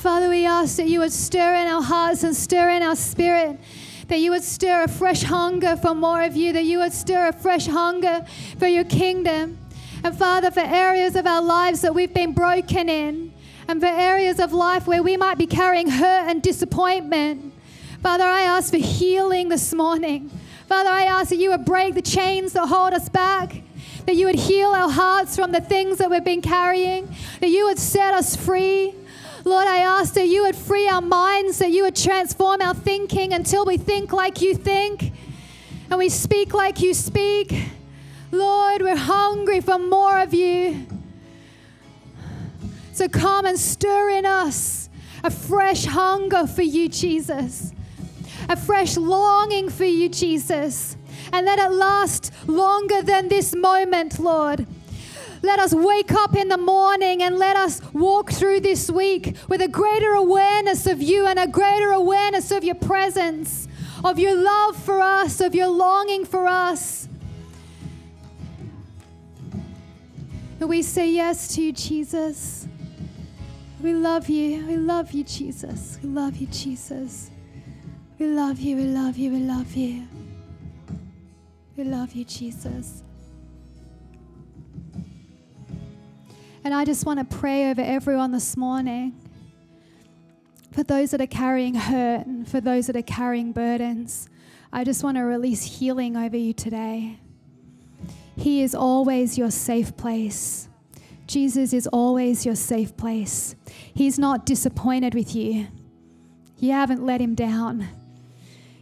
Father, 0.00 0.30
we 0.30 0.46
ask 0.46 0.78
that 0.78 0.86
you 0.86 1.00
would 1.00 1.12
stir 1.12 1.56
in 1.56 1.66
our 1.66 1.82
hearts 1.82 2.24
and 2.24 2.34
stir 2.34 2.70
in 2.70 2.82
our 2.82 2.96
spirit, 2.96 3.60
that 4.08 4.18
you 4.18 4.30
would 4.30 4.42
stir 4.42 4.84
a 4.84 4.88
fresh 4.88 5.22
hunger 5.24 5.76
for 5.76 5.94
more 5.94 6.22
of 6.22 6.34
you, 6.34 6.54
that 6.54 6.64
you 6.64 6.78
would 6.78 6.94
stir 6.94 7.28
a 7.28 7.32
fresh 7.34 7.66
hunger 7.66 8.24
for 8.58 8.66
your 8.66 8.84
kingdom. 8.84 9.58
And 10.02 10.16
Father, 10.16 10.50
for 10.50 10.60
areas 10.60 11.16
of 11.16 11.26
our 11.26 11.42
lives 11.42 11.82
that 11.82 11.94
we've 11.94 12.14
been 12.14 12.32
broken 12.32 12.88
in, 12.88 13.34
and 13.68 13.78
for 13.78 13.88
areas 13.88 14.40
of 14.40 14.54
life 14.54 14.86
where 14.86 15.02
we 15.02 15.18
might 15.18 15.36
be 15.36 15.46
carrying 15.46 15.90
hurt 15.90 16.30
and 16.30 16.40
disappointment, 16.40 17.52
Father, 18.02 18.24
I 18.24 18.40
ask 18.40 18.70
for 18.70 18.78
healing 18.78 19.50
this 19.50 19.74
morning. 19.74 20.30
Father, 20.66 20.88
I 20.88 21.04
ask 21.04 21.28
that 21.28 21.36
you 21.36 21.50
would 21.50 21.66
break 21.66 21.92
the 21.92 22.00
chains 22.00 22.54
that 22.54 22.68
hold 22.68 22.94
us 22.94 23.10
back, 23.10 23.62
that 24.06 24.16
you 24.16 24.24
would 24.24 24.36
heal 24.36 24.70
our 24.70 24.90
hearts 24.90 25.36
from 25.36 25.52
the 25.52 25.60
things 25.60 25.98
that 25.98 26.10
we've 26.10 26.24
been 26.24 26.40
carrying, 26.40 27.14
that 27.40 27.50
you 27.50 27.66
would 27.66 27.78
set 27.78 28.14
us 28.14 28.34
free. 28.34 28.94
Lord, 29.44 29.66
I 29.66 29.78
ask 29.78 30.14
that 30.14 30.26
you 30.26 30.42
would 30.42 30.56
free 30.56 30.88
our 30.88 31.00
minds, 31.00 31.58
that 31.58 31.70
you 31.70 31.84
would 31.84 31.96
transform 31.96 32.60
our 32.60 32.74
thinking 32.74 33.32
until 33.32 33.64
we 33.64 33.76
think 33.76 34.12
like 34.12 34.40
you 34.40 34.54
think 34.54 35.12
and 35.90 35.98
we 35.98 36.08
speak 36.08 36.54
like 36.54 36.80
you 36.80 36.94
speak. 36.94 37.52
Lord, 38.30 38.82
we're 38.82 38.96
hungry 38.96 39.60
for 39.60 39.78
more 39.78 40.20
of 40.20 40.32
you. 40.32 40.86
So 42.92 43.08
come 43.08 43.46
and 43.46 43.58
stir 43.58 44.10
in 44.10 44.26
us 44.26 44.88
a 45.24 45.30
fresh 45.30 45.84
hunger 45.84 46.46
for 46.46 46.62
you, 46.62 46.88
Jesus, 46.88 47.72
a 48.48 48.56
fresh 48.56 48.96
longing 48.96 49.68
for 49.68 49.84
you, 49.84 50.08
Jesus, 50.08 50.96
and 51.32 51.46
let 51.46 51.58
it 51.58 51.70
last 51.72 52.32
longer 52.46 53.02
than 53.02 53.28
this 53.28 53.54
moment, 53.54 54.18
Lord. 54.18 54.66
Let 55.42 55.58
us 55.58 55.72
wake 55.72 56.12
up 56.12 56.36
in 56.36 56.48
the 56.48 56.58
morning 56.58 57.22
and 57.22 57.38
let 57.38 57.56
us 57.56 57.80
walk 57.92 58.30
through 58.30 58.60
this 58.60 58.90
week 58.90 59.36
with 59.48 59.62
a 59.62 59.68
greater 59.68 60.12
awareness 60.12 60.86
of 60.86 61.00
you 61.00 61.26
and 61.26 61.38
a 61.38 61.46
greater 61.46 61.90
awareness 61.92 62.50
of 62.50 62.62
your 62.62 62.74
presence, 62.74 63.66
of 64.04 64.18
your 64.18 64.34
love 64.34 64.76
for 64.76 65.00
us, 65.00 65.40
of 65.40 65.54
your 65.54 65.68
longing 65.68 66.26
for 66.26 66.46
us. 66.46 67.08
We 70.58 70.82
say 70.82 71.10
yes 71.10 71.54
to 71.54 71.62
you, 71.62 71.72
Jesus. 71.72 72.68
We 73.80 73.94
love 73.94 74.28
you. 74.28 74.66
We 74.66 74.76
love 74.76 75.12
you, 75.12 75.24
Jesus. 75.24 75.98
We 76.02 76.10
love 76.10 76.36
you, 76.36 76.46
Jesus. 76.48 77.30
We 78.18 78.26
love 78.26 78.60
you. 78.60 78.76
We 78.76 78.84
love 78.84 79.16
you. 79.16 79.30
We 79.30 79.38
love 79.38 79.74
you. 79.74 80.06
We 81.78 81.84
love 81.84 82.12
you, 82.12 82.24
Jesus. 82.24 83.02
And 86.62 86.74
I 86.74 86.84
just 86.84 87.06
want 87.06 87.18
to 87.18 87.36
pray 87.38 87.70
over 87.70 87.80
everyone 87.80 88.32
this 88.32 88.54
morning. 88.54 89.18
For 90.72 90.82
those 90.82 91.10
that 91.12 91.20
are 91.20 91.26
carrying 91.26 91.74
hurt 91.74 92.26
and 92.26 92.46
for 92.46 92.60
those 92.60 92.86
that 92.86 92.96
are 92.96 93.02
carrying 93.02 93.52
burdens, 93.52 94.28
I 94.70 94.84
just 94.84 95.02
want 95.02 95.16
to 95.16 95.22
release 95.22 95.62
healing 95.64 96.16
over 96.16 96.36
you 96.36 96.52
today. 96.52 97.18
He 98.36 98.62
is 98.62 98.74
always 98.74 99.38
your 99.38 99.50
safe 99.50 99.96
place. 99.96 100.68
Jesus 101.26 101.72
is 101.72 101.86
always 101.86 102.44
your 102.44 102.56
safe 102.56 102.94
place. 102.96 103.56
He's 103.94 104.18
not 104.18 104.44
disappointed 104.44 105.14
with 105.14 105.34
you. 105.34 105.68
You 106.58 106.72
haven't 106.72 107.04
let 107.04 107.22
him 107.22 107.34
down. 107.34 107.88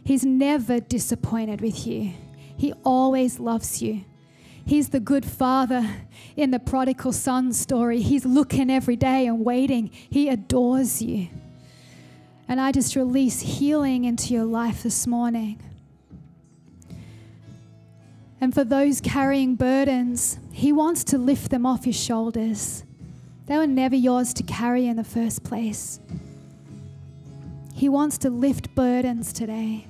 He's 0.03 0.25
never 0.25 0.79
disappointed 0.79 1.61
with 1.61 1.87
you. 1.87 2.11
He 2.57 2.73
always 2.83 3.39
loves 3.39 3.81
you. 3.81 4.03
He's 4.65 4.89
the 4.89 4.99
good 4.99 5.25
father 5.25 5.89
in 6.35 6.51
the 6.51 6.59
prodigal 6.59 7.11
son 7.11 7.53
story. 7.53 8.01
He's 8.01 8.25
looking 8.25 8.69
every 8.69 8.95
day 8.95 9.25
and 9.27 9.43
waiting. 9.43 9.89
He 9.91 10.29
adores 10.29 11.01
you. 11.01 11.29
And 12.47 12.59
I 12.59 12.71
just 12.71 12.95
release 12.95 13.41
healing 13.41 14.05
into 14.05 14.33
your 14.33 14.45
life 14.45 14.83
this 14.83 15.05
morning. 15.05 15.61
And 18.41 18.53
for 18.53 18.63
those 18.63 19.01
carrying 19.01 19.55
burdens, 19.55 20.39
He 20.51 20.71
wants 20.71 21.03
to 21.05 21.17
lift 21.17 21.51
them 21.51 21.65
off 21.65 21.85
your 21.85 21.93
shoulders. 21.93 22.83
They 23.45 23.57
were 23.57 23.67
never 23.67 23.95
yours 23.95 24.33
to 24.35 24.43
carry 24.43 24.87
in 24.87 24.95
the 24.95 25.03
first 25.03 25.43
place. 25.43 25.99
He 27.73 27.89
wants 27.89 28.17
to 28.19 28.29
lift 28.29 28.75
burdens 28.75 29.33
today 29.33 29.87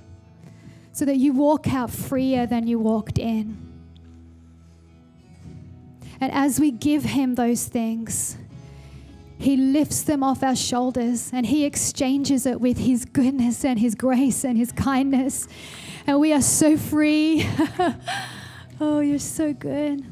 so 0.91 1.05
that 1.05 1.17
you 1.17 1.33
walk 1.33 1.73
out 1.73 1.91
freer 1.91 2.45
than 2.45 2.67
you 2.67 2.79
walked 2.79 3.17
in. 3.17 3.68
And 6.21 6.31
as 6.31 6.59
we 6.59 6.71
give 6.71 7.03
Him 7.03 7.35
those 7.35 7.65
things, 7.65 8.37
He 9.37 9.55
lifts 9.55 10.01
them 10.03 10.23
off 10.23 10.43
our 10.43 10.55
shoulders 10.55 11.31
and 11.33 11.45
He 11.45 11.65
exchanges 11.65 12.45
it 12.45 12.59
with 12.59 12.77
His 12.77 13.05
goodness 13.05 13.63
and 13.63 13.79
His 13.79 13.95
grace 13.95 14.43
and 14.43 14.57
His 14.57 14.71
kindness. 14.71 15.47
And 16.05 16.19
we 16.19 16.33
are 16.33 16.41
so 16.41 16.77
free. 16.77 17.47
oh, 18.81 18.99
you're 18.99 19.19
so 19.19 19.53
good. 19.53 20.05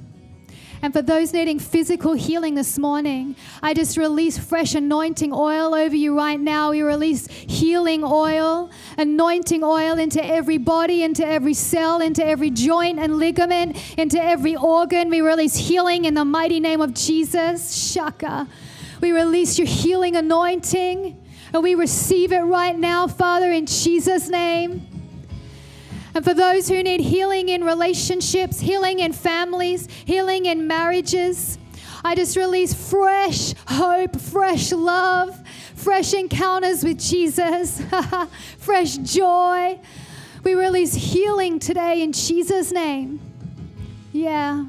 And 0.81 0.93
for 0.93 1.01
those 1.01 1.33
needing 1.33 1.59
physical 1.59 2.13
healing 2.13 2.55
this 2.55 2.77
morning, 2.77 3.35
I 3.63 3.73
just 3.73 3.97
release 3.97 4.37
fresh 4.37 4.75
anointing 4.75 5.33
oil 5.33 5.73
over 5.73 5.95
you 5.95 6.15
right 6.15 6.39
now. 6.39 6.71
We 6.71 6.81
release 6.81 7.27
healing 7.27 8.03
oil, 8.03 8.69
anointing 8.97 9.63
oil 9.63 9.97
into 9.97 10.23
every 10.23 10.57
body, 10.57 11.03
into 11.03 11.25
every 11.25 11.53
cell, 11.53 12.01
into 12.01 12.25
every 12.25 12.51
joint 12.51 12.99
and 12.99 13.17
ligament, 13.17 13.77
into 13.97 14.21
every 14.21 14.55
organ. 14.55 15.09
We 15.09 15.21
release 15.21 15.55
healing 15.55 16.05
in 16.05 16.13
the 16.13 16.25
mighty 16.25 16.59
name 16.59 16.81
of 16.81 16.93
Jesus. 16.93 17.91
Shaka. 17.91 18.47
We 19.01 19.11
release 19.11 19.57
your 19.57 19.67
healing 19.67 20.15
anointing 20.15 21.23
and 21.53 21.63
we 21.63 21.75
receive 21.75 22.31
it 22.31 22.39
right 22.39 22.77
now, 22.77 23.07
Father, 23.07 23.51
in 23.51 23.65
Jesus' 23.65 24.27
name. 24.27 24.86
And 26.17 26.25
for 26.25 26.33
those 26.33 26.67
who 26.67 26.81
need 26.81 26.99
healing 26.99 27.49
in 27.49 27.63
relationships, 27.63 28.59
healing 28.59 29.01
in 29.01 29.13
families, 29.13 29.87
healing 30.03 30.47
in 30.47 30.65
marriages, 30.65 31.59
I 32.03 32.15
just 32.15 32.35
release 32.35 32.73
fresh 32.73 33.53
hope, 33.67 34.19
fresh 34.19 34.71
love, 34.71 35.39
fresh 35.75 36.15
encounters 36.15 36.83
with 36.83 36.97
Jesus, 36.97 37.83
fresh 38.57 38.97
joy. 38.97 39.79
We 40.43 40.55
release 40.55 40.95
healing 40.95 41.59
today 41.59 42.01
in 42.01 42.13
Jesus' 42.13 42.71
name. 42.71 43.19
Yeah. 44.11 44.65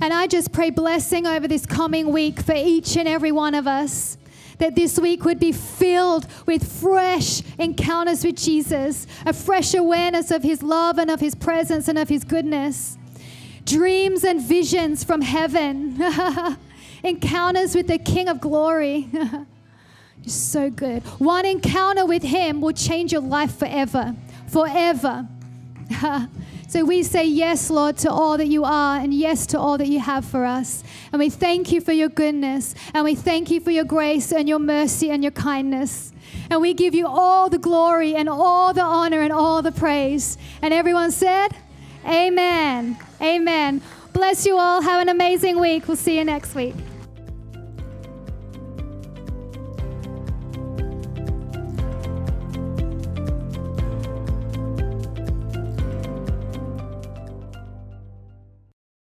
And 0.00 0.14
I 0.14 0.28
just 0.28 0.52
pray 0.52 0.70
blessing 0.70 1.26
over 1.26 1.48
this 1.48 1.66
coming 1.66 2.12
week 2.12 2.38
for 2.38 2.54
each 2.54 2.96
and 2.96 3.08
every 3.08 3.32
one 3.32 3.56
of 3.56 3.66
us 3.66 4.16
that 4.60 4.76
this 4.76 4.98
week 4.98 5.24
would 5.24 5.40
be 5.40 5.52
filled 5.52 6.26
with 6.46 6.70
fresh 6.80 7.42
encounters 7.58 8.24
with 8.24 8.36
Jesus, 8.36 9.06
a 9.26 9.32
fresh 9.32 9.74
awareness 9.74 10.30
of 10.30 10.42
His 10.42 10.62
love 10.62 10.98
and 10.98 11.10
of 11.10 11.18
His 11.18 11.34
presence 11.34 11.88
and 11.88 11.98
of 11.98 12.08
His 12.08 12.22
goodness. 12.22 12.96
Dreams 13.64 14.22
and 14.22 14.40
visions 14.40 15.02
from 15.02 15.22
heaven, 15.22 16.00
encounters 17.02 17.74
with 17.74 17.88
the 17.88 17.98
King 17.98 18.28
of 18.28 18.40
glory. 18.40 19.08
You're 19.12 19.46
so 20.26 20.70
good. 20.70 21.02
One 21.18 21.46
encounter 21.46 22.04
with 22.04 22.22
Him 22.22 22.60
will 22.60 22.72
change 22.72 23.12
your 23.12 23.22
life 23.22 23.58
forever. 23.58 24.14
Forever. 24.48 25.26
So 26.70 26.84
we 26.84 27.02
say 27.02 27.24
yes, 27.24 27.68
Lord, 27.68 27.96
to 27.96 28.12
all 28.12 28.38
that 28.38 28.46
you 28.46 28.62
are 28.62 28.96
and 29.00 29.12
yes 29.12 29.44
to 29.46 29.58
all 29.58 29.76
that 29.78 29.88
you 29.88 29.98
have 29.98 30.24
for 30.24 30.44
us. 30.44 30.84
And 31.10 31.18
we 31.18 31.28
thank 31.28 31.72
you 31.72 31.80
for 31.80 31.90
your 31.90 32.08
goodness 32.08 32.76
and 32.94 33.02
we 33.02 33.16
thank 33.16 33.50
you 33.50 33.58
for 33.58 33.72
your 33.72 33.82
grace 33.82 34.30
and 34.30 34.48
your 34.48 34.60
mercy 34.60 35.10
and 35.10 35.24
your 35.24 35.32
kindness. 35.32 36.12
And 36.48 36.60
we 36.60 36.72
give 36.74 36.94
you 36.94 37.08
all 37.08 37.50
the 37.50 37.58
glory 37.58 38.14
and 38.14 38.28
all 38.28 38.72
the 38.72 38.84
honor 38.84 39.20
and 39.20 39.32
all 39.32 39.62
the 39.62 39.72
praise. 39.72 40.38
And 40.62 40.72
everyone 40.72 41.10
said, 41.10 41.48
Amen. 42.06 42.96
Amen. 43.20 43.82
Bless 44.12 44.46
you 44.46 44.56
all. 44.56 44.80
Have 44.80 45.02
an 45.02 45.08
amazing 45.08 45.58
week. 45.58 45.88
We'll 45.88 45.96
see 45.96 46.18
you 46.18 46.24
next 46.24 46.54
week. 46.54 46.76